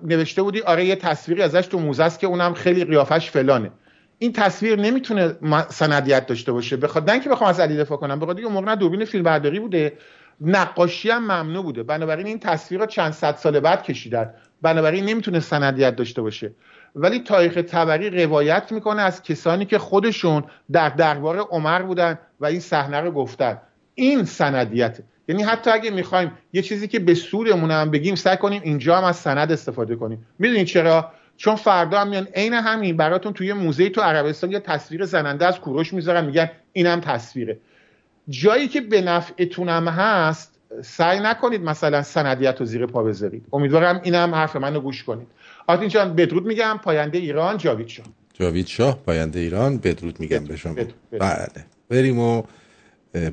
نوشته 0.02 0.42
بودی 0.42 0.60
آره 0.60 0.84
یه 0.84 0.96
تصویری 0.96 1.42
ازش 1.42 1.66
تو 1.66 1.78
موزه 1.78 2.04
است 2.04 2.20
که 2.20 2.26
اونم 2.26 2.54
خیلی 2.54 2.84
قیافش 2.84 3.30
فلانه. 3.30 3.70
این 4.18 4.32
تصویر 4.32 4.80
نمی‌تونه 4.80 5.34
سندیت 5.68 6.26
داشته 6.26 6.52
باشه. 6.52 6.76
بخاطر 6.76 7.12
اینکه 7.12 7.30
بخوام 7.30 7.50
از 7.50 7.60
علی 7.60 7.76
دفاع 7.76 7.98
کنم. 7.98 8.20
بخاطر 8.20 8.38
اینکه 8.38 8.54
موقع 8.54 8.74
دوربین 8.74 9.04
فیلم 9.04 9.24
برداری 9.24 9.60
بوده. 9.60 9.92
نقاشی 10.42 11.10
هم 11.10 11.22
ممنوع 11.22 11.64
بوده. 11.64 11.82
بنابراین 11.82 12.26
این 12.26 12.38
تصویر 12.38 12.80
رو 12.80 12.86
چند 12.86 13.12
صد 13.12 13.36
سال 13.36 13.60
بعد 13.60 13.82
کشیدن. 13.82 14.34
بنابراین 14.62 15.04
نمی‌تونه 15.04 15.40
سندیت 15.40 15.96
داشته 15.96 16.22
باشه. 16.22 16.52
ولی 16.96 17.18
تاریخ 17.20 17.54
تبری 17.68 18.10
روایت 18.10 18.72
می‌کنه 18.72 19.02
از 19.02 19.22
کسانی 19.22 19.64
که 19.64 19.78
خودشون 19.78 20.44
در 20.72 20.88
دربار 20.88 21.38
عمر 21.38 21.82
بودن 21.82 22.18
و 22.40 22.46
این 22.46 22.60
صحنه 22.60 23.00
رو 23.00 23.10
گفتن. 23.10 23.58
این 23.94 24.24
سندیت. 24.24 24.98
یعنی 25.28 25.42
حتی 25.42 25.70
اگه 25.70 25.90
می‌خوایم 25.90 26.32
یه 26.52 26.62
چیزی 26.62 26.88
که 26.88 26.98
به 26.98 27.14
سورمون 27.14 27.70
هم 27.70 27.90
بگیم 27.90 28.14
سعی 28.14 28.36
کنیم 28.36 28.62
اینجا 28.64 28.98
هم 28.98 29.04
از 29.04 29.16
سند 29.16 29.52
استفاده 29.52 29.96
کنیم. 29.96 30.26
می‌دونید 30.38 30.66
چرا؟ 30.66 31.12
چون 31.36 31.56
فردا 31.56 32.00
هم 32.00 32.08
میان 32.08 32.28
عین 32.34 32.54
همین 32.54 32.96
براتون 32.96 33.32
توی 33.32 33.52
موزه 33.52 33.88
تو 33.88 34.00
عربستان 34.00 34.52
یه 34.52 34.60
تصویر 34.60 35.04
زننده 35.04 35.46
از 35.46 35.60
کوروش 35.60 35.92
می‌ذارن. 35.92 36.24
میگن 36.24 36.50
اینم 36.72 37.00
تصویره. 37.00 37.58
جایی 38.28 38.68
که 38.68 38.80
به 38.80 39.00
نفعتونم 39.00 39.88
هست 39.88 40.58
سعی 40.82 41.20
نکنید 41.20 41.62
مثلا 41.62 42.02
سندیت 42.02 42.60
رو 42.60 42.66
زیر 42.66 42.86
پا 42.86 43.02
بذارید. 43.02 43.46
امیدوارم 43.52 44.00
اینم 44.04 44.34
حرف 44.34 44.56
منو 44.56 44.80
گوش 44.80 45.04
کنید. 45.04 45.26
آرتین 45.66 45.88
جان 45.88 46.14
بدرود 46.14 46.46
میگم. 46.46 46.80
پاینده 46.84 47.18
ایران 47.18 47.56
جاوید 47.56 47.88
شاه. 47.88 48.06
جاوید 48.34 48.66
شاه 48.66 48.98
پاینده 49.06 49.40
ایران. 49.40 49.78
بدرود 49.78 50.20
میگم 50.20 50.44
به 50.44 50.56
شما. 50.56 50.74
بله. 51.10 51.48
بریم 51.88 52.18
و 52.18 52.42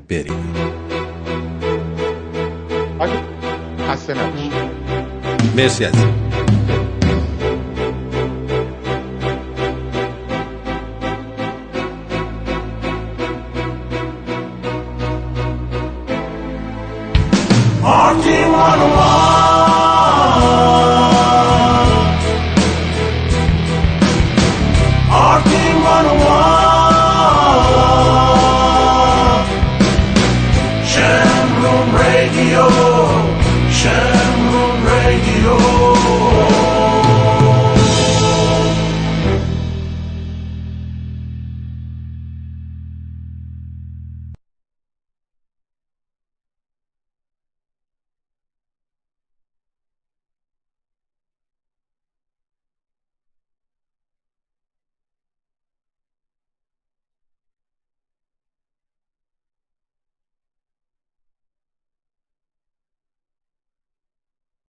بریم. 0.09 0.53
خسته 3.89 4.13
نباشید. 4.13 4.53
مرسی 5.55 5.83
عزیزم. 5.83 6.28
Marching 17.81 18.51
One 18.51 18.79
One. 18.81 19.38